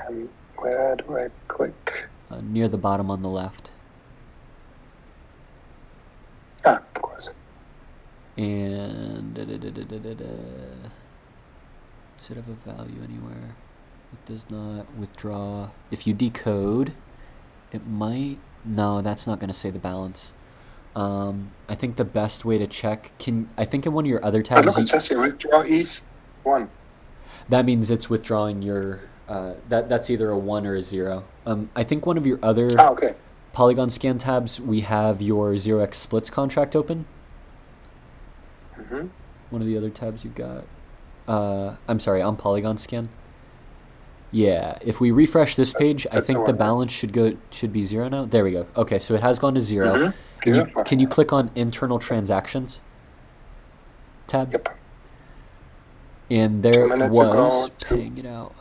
And 0.00 0.28
where 0.56 0.96
do 0.96 1.18
I 1.18 1.28
click? 1.48 2.06
Uh, 2.30 2.40
near 2.42 2.68
the 2.68 2.78
bottom 2.78 3.10
on 3.10 3.22
the 3.22 3.28
left. 3.28 3.70
Ah, 6.64 6.76
of 6.94 7.02
course. 7.02 7.30
And 8.36 9.34
da, 9.34 9.44
da, 9.44 9.54
it 12.30 12.36
have 12.36 12.48
a 12.48 12.54
value 12.70 13.02
anywhere? 13.02 13.56
It 14.12 14.24
does 14.26 14.50
not 14.50 14.86
withdraw. 14.98 15.70
If 15.90 16.06
you 16.06 16.14
decode, 16.14 16.92
it 17.72 17.86
might. 17.86 18.38
No, 18.64 19.00
that's 19.00 19.26
not 19.26 19.38
going 19.38 19.48
to 19.48 19.54
say 19.54 19.70
the 19.70 19.78
balance. 19.78 20.32
Um, 20.94 21.52
I 21.68 21.74
think 21.74 21.96
the 21.96 22.04
best 22.04 22.44
way 22.44 22.56
to 22.58 22.66
check 22.66 23.12
can 23.18 23.48
I 23.58 23.64
think 23.66 23.84
in 23.86 23.92
one 23.92 24.04
of 24.06 24.10
your 24.10 24.24
other 24.24 24.40
Oh, 24.40 24.42
tabs 24.42 24.66
look, 24.66 24.76
you- 24.78 24.82
it 24.84 24.88
says 24.88 25.08
here 25.08 25.20
withdraw 25.20 25.60
ETH 25.60 26.00
one. 26.42 26.70
that 27.50 27.64
means 27.66 27.90
it's 27.90 28.08
withdrawing 28.08 28.62
your 28.62 29.00
uh, 29.28 29.54
that 29.68 29.88
that's 29.88 30.08
either 30.08 30.30
a 30.30 30.38
one 30.38 30.66
or 30.66 30.74
a 30.76 30.82
zero. 30.82 31.24
Um, 31.44 31.68
I 31.76 31.84
think 31.84 32.06
one 32.06 32.16
of 32.16 32.26
your 32.26 32.38
other 32.42 32.70
Ah, 32.78 32.90
okay. 32.92 33.14
Polygon 33.52 33.90
scan 33.90 34.18
tabs 34.18 34.58
we 34.60 34.80
have 34.80 35.20
your 35.20 35.56
zero 35.58 35.80
x 35.82 35.98
splits 35.98 36.30
contract 36.30 36.74
open. 36.74 37.04
Hmm 38.88 39.06
one 39.50 39.62
of 39.62 39.68
the 39.68 39.76
other 39.76 39.90
tabs 39.90 40.24
you've 40.24 40.34
got. 40.34 40.64
Uh, 41.28 41.76
I'm 41.86 42.00
sorry, 42.00 42.20
on 42.20 42.36
Polygon 42.36 42.78
Scan. 42.78 43.08
Yeah, 44.32 44.76
if 44.80 45.00
we 45.00 45.12
refresh 45.12 45.54
this 45.54 45.72
page, 45.72 46.04
I 46.10 46.16
that's 46.16 46.26
the 46.28 46.34
think 46.34 46.46
the 46.46 46.52
balance 46.52 46.92
should 46.92 47.12
go 47.12 47.36
should 47.50 47.72
be 47.72 47.84
zero 47.84 48.08
now. 48.08 48.24
There 48.24 48.42
we 48.42 48.50
go. 48.50 48.66
Okay, 48.76 48.98
so 48.98 49.14
it 49.14 49.22
has 49.22 49.38
gone 49.38 49.54
to 49.54 49.60
0 49.60 49.86
Mhm. 49.94 50.14
Can 50.40 50.54
you 50.54 50.64
can 50.84 51.00
you 51.00 51.06
click 51.08 51.32
on 51.32 51.50
internal 51.54 51.98
transactions 51.98 52.80
tab? 54.26 54.52
Yep. 54.52 54.68
And 56.28 56.62
there 56.62 56.88
was 56.88 57.70
paying 57.80 58.18
it 58.18 58.26
out. 58.26 58.52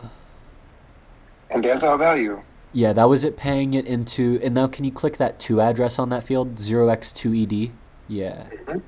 And 1.50 1.64
there's 1.64 1.84
our 1.84 1.98
value. 1.98 2.42
Yeah, 2.74 2.94
that 2.94 3.06
was 3.10 3.24
it 3.24 3.38
paying 3.38 3.74
it 3.74 3.86
into. 3.86 4.40
And 4.44 4.54
now 4.54 4.68
can 4.68 4.86
you 4.86 4.92
click 4.92 5.18
that 5.18 5.40
to 5.42 5.62
address 5.62 5.98
on 5.98 6.10
that 6.10 6.24
field? 6.24 6.56
0x2ed. 6.58 7.72
Yeah. 8.08 8.46
Mhm. 8.68 8.82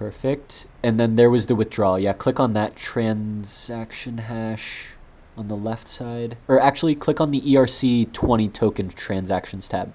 Perfect. 0.00 0.66
And 0.82 0.98
then 0.98 1.16
there 1.16 1.28
was 1.28 1.44
the 1.44 1.54
withdrawal. 1.54 1.98
Yeah, 1.98 2.14
click 2.14 2.40
on 2.40 2.54
that 2.54 2.74
transaction 2.74 4.16
hash 4.16 4.92
on 5.36 5.48
the 5.48 5.54
left 5.54 5.88
side. 5.88 6.38
Or 6.48 6.58
actually, 6.58 6.94
click 6.94 7.20
on 7.20 7.32
the 7.32 7.42
ERC20 7.42 8.50
token 8.50 8.88
transactions 8.88 9.68
tab. 9.68 9.92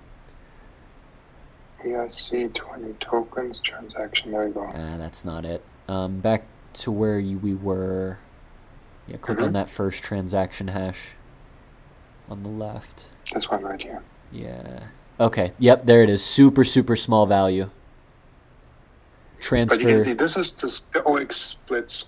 ERC 1.84 2.54
20 2.54 2.94
tokens 3.00 3.60
transaction. 3.60 4.30
There 4.30 4.46
we 4.46 4.52
go. 4.52 4.72
Ah, 4.76 4.98
that's 4.98 5.26
not 5.26 5.44
it. 5.44 5.64
Um, 5.88 6.20
back 6.20 6.44
to 6.74 6.92
where 6.92 7.18
you, 7.18 7.40
we 7.40 7.56
were. 7.56 8.20
Yeah, 9.08 9.18
click 9.18 9.42
on 9.42 9.50
Mhm. 9.50 9.54
that 9.54 9.70
first 9.72 10.04
transaction 10.04 10.68
hash 10.68 11.14
on 12.30 12.44
the 12.44 12.50
left. 12.50 13.08
This 13.34 13.50
one 13.50 13.64
right 13.64 13.82
here. 13.82 14.04
Yeah. 14.32 14.84
Okay. 15.20 15.54
Yep. 15.58 15.88
There 15.88 16.04
it 16.04 16.12
is. 16.12 16.24
Super 16.24 16.64
super 16.64 16.96
small 16.96 17.26
value. 17.26 17.72
But 19.50 19.80
you 19.80 19.88
can 19.88 20.02
see 20.02 20.14
this 20.14 20.38
is 20.38 20.54
the, 20.54 20.82
the 20.94 21.06
OX 21.06 21.36
splits 21.36 22.06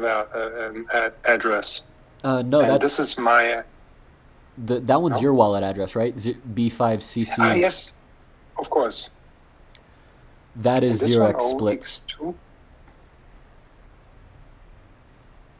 uh, 0.00 0.24
um, 0.34 0.86
address. 1.24 1.82
Uh, 2.24 2.42
no, 2.42 2.60
and 2.60 2.70
that's 2.70 2.82
this 2.82 2.98
is 2.98 3.18
my. 3.18 3.62
the 4.58 4.80
that 4.80 5.00
one's 5.00 5.16
No? 5.16 5.22
your 5.22 5.34
wallet 5.34 5.62
address, 5.64 5.94
right? 5.94 6.14
B5CC. 6.16 7.34
Ah, 7.38 7.54
yes. 7.54 7.92
Of 8.58 8.70
course. 8.70 9.10
That 10.56 10.82
is 10.84 10.84
And 10.84 10.94
is 10.94 11.00
this 11.00 11.10
zero 11.12 11.26
x 11.28 11.44
splits, 11.44 12.00
OX2. 12.00 12.34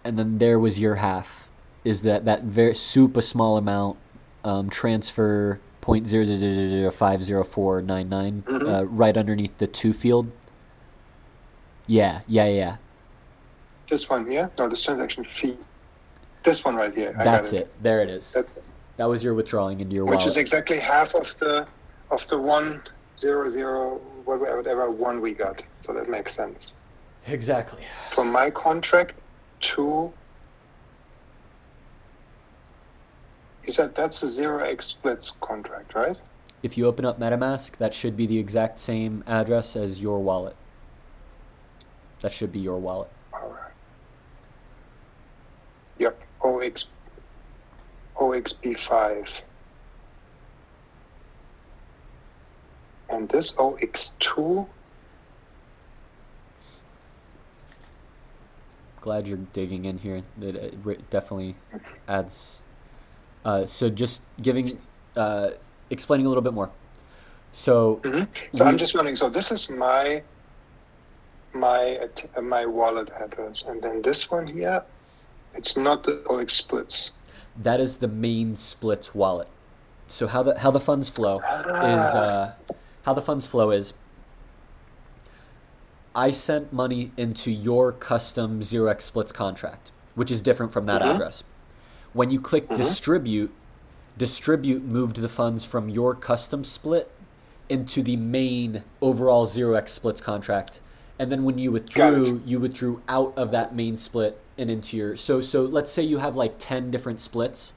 and 0.05 0.19
then 0.19 0.39
there 0.39 0.59
was 0.59 0.79
your 0.81 0.97
half. 0.97 1.49
Is 1.85 2.03
that 2.03 2.25
that 2.27 2.43
very 2.45 2.75
super 2.75 3.21
small 3.23 3.57
amount? 3.57 3.99
Um, 4.45 4.69
transfer 4.71 5.61
point 5.81 6.07
zero 6.09 6.25
zero 6.25 6.39
zero 6.39 6.69
zero 6.69 6.91
five 6.91 7.23
zero 7.23 7.45
four 7.45 7.81
nine 7.81 8.09
nine, 8.09 8.43
Mhm. 8.47 8.69
uh, 8.69 8.85
right 8.87 9.17
underneath 9.17 9.57
the 9.59 9.67
two 9.67 9.93
field. 9.93 10.31
Yeah, 11.87 12.21
yeah, 12.27 12.47
yeah. 12.47 12.77
This 13.89 14.09
one 14.09 14.31
here. 14.31 14.51
No, 14.59 14.69
this 14.69 14.83
transaction 14.83 15.25
fee. 15.25 15.57
This 16.45 16.65
one 16.65 16.75
right 16.75 16.95
here. 16.95 17.15
I 17.19 17.25
That's 17.25 17.53
got 17.53 17.61
it. 17.63 17.83
There 17.83 18.03
it 18.03 18.11
is. 18.11 18.33
That's 18.33 18.57
it. 18.57 18.65
That 18.97 19.09
was 19.09 19.23
your 19.23 19.35
withdrawing 19.35 19.81
into 19.81 19.95
your 19.95 20.05
Which 20.05 20.17
wallet. 20.17 20.25
Which 20.25 20.31
is 20.33 20.37
exactly 20.37 20.79
half 20.79 21.15
of 21.15 21.37
the 21.39 21.67
of 22.11 22.27
the 22.29 22.39
one 22.39 22.83
zero 23.17 23.49
zero 23.49 24.01
whatever 24.25 24.57
whatever 24.59 24.91
one 24.91 25.21
we 25.21 25.33
got. 25.33 25.63
So 25.85 25.93
that 25.93 26.09
makes 26.09 26.35
sense. 26.35 26.75
exactly. 27.27 27.83
For 28.11 28.25
my 28.25 28.51
contract, 28.51 29.15
two. 29.61 30.13
You 33.65 33.73
said 33.73 33.95
that's 33.95 34.23
a 34.23 34.29
zero 34.29 34.65
x 34.65 34.87
splits 34.87 35.33
contract, 35.41 35.95
right? 35.95 36.17
If 36.63 36.77
you 36.77 36.87
open 36.87 37.05
up 37.05 37.19
MetaMask, 37.19 37.77
that 37.79 37.93
should 37.95 38.17
be 38.17 38.27
the 38.27 38.39
exact 38.39 38.79
same 38.79 39.25
address 39.27 39.77
as 39.77 40.01
your 40.01 40.21
wallet. 40.21 40.57
That 42.23 42.33
should 42.33 42.53
be 42.53 42.61
your 42.61 42.79
wallet. 42.79 43.09
All 43.33 43.51
right. 43.51 43.73
Yep. 45.99 46.21
OX. 46.43 46.89
OXB5. 48.17 49.29
And 53.11 53.29
this 53.29 53.53
OX2. 53.57 54.67
Glad 59.01 59.27
you're 59.27 59.39
digging 59.53 59.85
in 59.85 59.99
here. 59.99 60.23
It, 60.41 60.55
it 60.55 61.11
definitely 61.11 61.57
adds. 62.07 62.63
Uh, 63.45 63.67
so 63.67 63.91
just 63.91 64.23
giving, 64.41 64.79
uh, 65.17 65.51
explaining 65.91 66.27
a 66.27 66.29
little 66.29 66.43
bit 66.43 66.55
more. 66.55 66.71
So 67.51 67.97
Mhm. 68.05 68.29
So 68.55 68.65
I'm 68.65 68.79
just 68.79 68.95
wondering. 68.95 69.17
So 69.17 69.29
this 69.29 69.51
is 69.51 69.69
my 69.69 70.23
my 71.55 72.09
my 72.41 72.67
wallet 72.67 73.11
address, 73.19 73.65
and 73.65 73.83
then 73.83 74.03
this 74.03 74.31
one 74.31 74.47
here, 74.47 74.83
it's 75.55 75.77
not 75.77 76.05
the 76.05 76.23
OX 76.29 76.55
splits. 76.55 77.13
that 77.63 77.81
is 77.81 77.99
the 77.99 78.09
main 78.09 78.57
splits 78.57 79.15
wallet. 79.15 79.49
So 80.09 80.27
how 80.27 80.43
the 80.43 80.59
how 80.59 80.71
the 80.71 80.81
funds 80.81 81.09
flow 81.09 81.39
is 81.41 82.15
uh, 82.15 82.55
how 83.05 83.15
the 83.15 83.23
funds 83.23 83.47
flow 83.47 83.71
is. 83.71 83.95
I 86.15 86.31
sent 86.31 86.73
money 86.73 87.11
into 87.17 87.51
your 87.51 87.93
custom 87.93 88.63
zero 88.63 88.89
x 88.91 89.05
splits 89.07 89.33
contract, 89.33 89.93
which 90.15 90.31
is 90.31 90.41
different 90.43 90.73
from 90.73 90.85
that 90.87 91.01
Mhm. 91.01 91.15
address. 91.15 91.43
When 92.13 92.31
you 92.31 92.39
click 92.41 92.69
Mhm. 92.69 92.77
distribute, 92.77 93.51
distribute 94.19 94.83
moved 94.83 95.17
the 95.17 95.29
funds 95.29 95.65
from 95.65 95.89
your 95.89 96.15
custom 96.15 96.65
split 96.65 97.11
into 97.71 98.03
the 98.03 98.17
main 98.19 98.85
overall 99.01 99.47
zero 99.47 99.75
x 99.75 99.93
splits 99.93 100.21
contract. 100.21 100.81
And 101.19 101.31
then 101.31 101.45
when 101.45 101.59
you 101.59 101.71
withdrew, 101.71 102.43
you 102.45 102.59
withdrew 102.59 103.03
out 103.09 103.33
of 103.37 103.51
that 103.53 103.75
main 103.75 103.97
split 103.97 104.39
and 104.59 104.71
into 104.71 104.97
your 104.97 105.17
so 105.17 105.41
so 105.41 105.63
let's 105.63 105.91
say 105.91 106.03
you 106.03 106.19
have 106.19 106.37
like 106.37 106.55
10 106.59 106.91
different 106.91 107.21
splits 107.21 107.73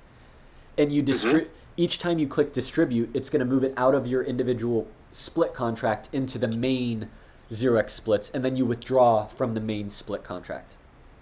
and 0.78 0.92
you 0.92 1.02
distri- 1.02 1.48
each 1.78 2.00
time 2.00 2.20
you 2.20 2.28
click 2.28 2.52
distribute, 2.54 3.10
it's 3.14 3.30
going 3.30 3.40
to 3.40 3.46
move 3.46 3.64
it 3.64 3.74
out 3.78 3.96
of 3.96 4.08
your 4.08 4.24
individual 4.24 4.88
split 5.12 5.54
contract 5.54 6.10
into 6.12 6.38
the 6.38 6.48
main 6.48 7.10
zero 7.54 7.78
x 7.80 7.94
splits 7.94 8.30
and 8.32 8.44
then 8.44 8.56
you 8.56 8.66
withdraw 8.66 9.26
from 9.26 9.54
the 9.54 9.62
main 9.62 9.90
split 9.90 10.24
contract. 10.24 10.76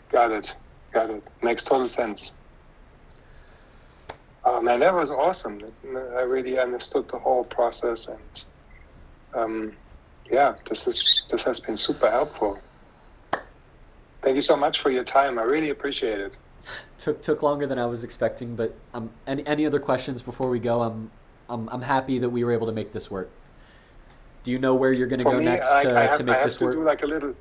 Got 0.10 0.32
it. 0.32 0.56
Got 0.92 1.10
it. 1.10 1.24
Makes 1.42 1.64
total 1.64 1.88
sense. 1.88 2.34
Oh 4.46 4.62
man, 4.62 4.80
that 4.82 4.94
was 4.94 5.10
awesome. 5.10 5.62
I 5.86 6.22
really 6.22 6.60
understood 6.60 7.08
the 7.08 7.18
whole 7.18 7.46
process, 7.46 8.10
and 8.10 8.46
um, 9.34 9.74
yeah, 10.32 10.56
this 10.68 10.88
is 10.88 11.26
this 11.30 11.44
has 11.44 11.60
been 11.60 11.78
super 11.78 12.10
helpful. 12.10 12.60
Thank 14.22 14.36
you 14.36 14.42
so 14.42 14.56
much 14.56 14.80
for 14.80 14.90
your 14.90 15.04
time. 15.04 15.38
I 15.38 15.44
really 15.44 15.70
appreciate 15.70 16.20
it. 16.20 16.38
took 16.98 17.22
took 17.22 17.44
longer 17.44 17.68
than 17.68 17.78
I 17.78 17.86
was 17.86 18.04
expecting, 18.04 18.56
but 18.56 18.76
um, 18.94 19.10
any 19.28 19.46
any 19.46 19.66
other 19.66 19.80
questions 19.80 20.22
before 20.22 20.50
we 20.50 20.60
go? 20.60 20.82
I'm 20.82 21.12
I'm 21.50 21.68
I'm 21.70 21.82
happy 21.82 22.20
that 22.20 22.30
we 22.30 22.44
were 22.44 22.52
able 22.52 22.68
to 22.68 22.74
make 22.74 22.94
this 22.94 23.12
work. 23.12 23.30
Do 24.44 24.52
you 24.52 24.60
know 24.60 24.76
where 24.76 24.92
you're 24.92 25.08
going 25.08 25.20
to 25.20 25.26
go 25.26 25.38
me, 25.38 25.46
next 25.46 25.72
I, 25.72 25.84
to, 25.84 25.98
I 25.98 26.02
have, 26.02 26.18
to 26.18 26.24
I 26.24 26.26
make 26.26 26.36
have 26.36 26.46
this 26.46 26.58
to 26.58 26.66
work? 26.66 26.76
do 26.76 26.84
like 26.84 27.04
a 27.04 27.08
little. 27.08 27.36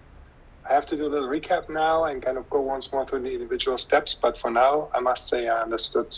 I 0.69 0.75
have 0.75 0.87
to 0.87 0.97
do 0.97 1.07
a 1.07 1.11
little 1.11 1.29
recap 1.29 1.69
now 1.69 2.05
and 2.05 2.23
kind 2.23 2.39
of 2.39 2.49
go 2.49 2.61
once 2.61 2.93
more 2.93 3.05
through 3.05 3.23
the 3.23 3.33
individual 3.33 3.77
steps. 3.77 4.15
But 4.15 4.39
for 4.39 4.51
now, 4.51 4.89
I 4.95 5.01
must 5.01 5.29
say 5.29 5.49
I 5.49 5.61
understood 5.61 6.17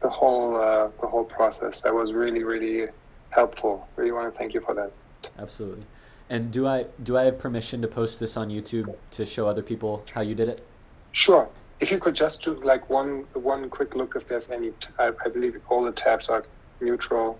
the 0.00 0.08
whole 0.08 0.56
uh, 0.56 0.88
the 1.00 1.06
whole 1.06 1.24
process. 1.24 1.80
That 1.82 1.94
was 1.94 2.12
really 2.12 2.44
really 2.44 2.88
helpful. 3.30 3.86
Really 3.96 4.12
want 4.12 4.32
to 4.32 4.38
thank 4.38 4.54
you 4.54 4.60
for 4.60 4.74
that. 4.74 4.92
Absolutely. 5.38 5.84
And 6.28 6.50
do 6.50 6.66
I 6.66 6.86
do 7.02 7.16
I 7.16 7.24
have 7.24 7.38
permission 7.38 7.82
to 7.82 7.88
post 7.88 8.18
this 8.18 8.36
on 8.36 8.48
YouTube 8.50 8.94
to 9.12 9.26
show 9.26 9.46
other 9.46 9.62
people 9.62 10.04
how 10.12 10.22
you 10.22 10.34
did 10.34 10.48
it? 10.48 10.66
Sure. 11.12 11.48
If 11.78 11.90
you 11.90 11.98
could 11.98 12.14
just 12.14 12.42
do 12.42 12.54
like 12.62 12.88
one 12.90 13.24
one 13.34 13.70
quick 13.70 13.94
look 13.94 14.16
if 14.16 14.26
there's 14.26 14.50
any. 14.50 14.72
I, 14.98 15.12
I 15.24 15.28
believe 15.28 15.60
all 15.68 15.84
the 15.84 15.92
tabs 15.92 16.28
are 16.28 16.44
neutral. 16.80 17.38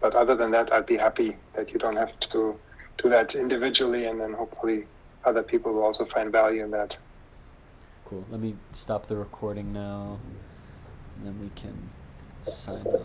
But 0.00 0.14
other 0.14 0.36
than 0.36 0.52
that, 0.52 0.72
I'd 0.72 0.86
be 0.86 0.96
happy 0.96 1.36
that 1.54 1.72
you 1.72 1.78
don't 1.78 1.96
have 1.96 2.18
to 2.20 2.56
do 3.02 3.08
that 3.08 3.34
individually, 3.34 4.06
and 4.06 4.20
then 4.20 4.32
hopefully 4.32 4.86
other 5.24 5.42
people 5.42 5.72
will 5.72 5.82
also 5.82 6.04
find 6.04 6.32
value 6.32 6.62
in 6.64 6.70
that. 6.70 6.96
Cool. 8.04 8.24
Let 8.30 8.40
me 8.40 8.54
stop 8.72 9.06
the 9.06 9.16
recording 9.16 9.72
now, 9.72 10.18
and 11.16 11.26
then 11.26 11.40
we 11.40 11.50
can 11.60 11.90
sign 12.44 12.86
off. 12.86 13.02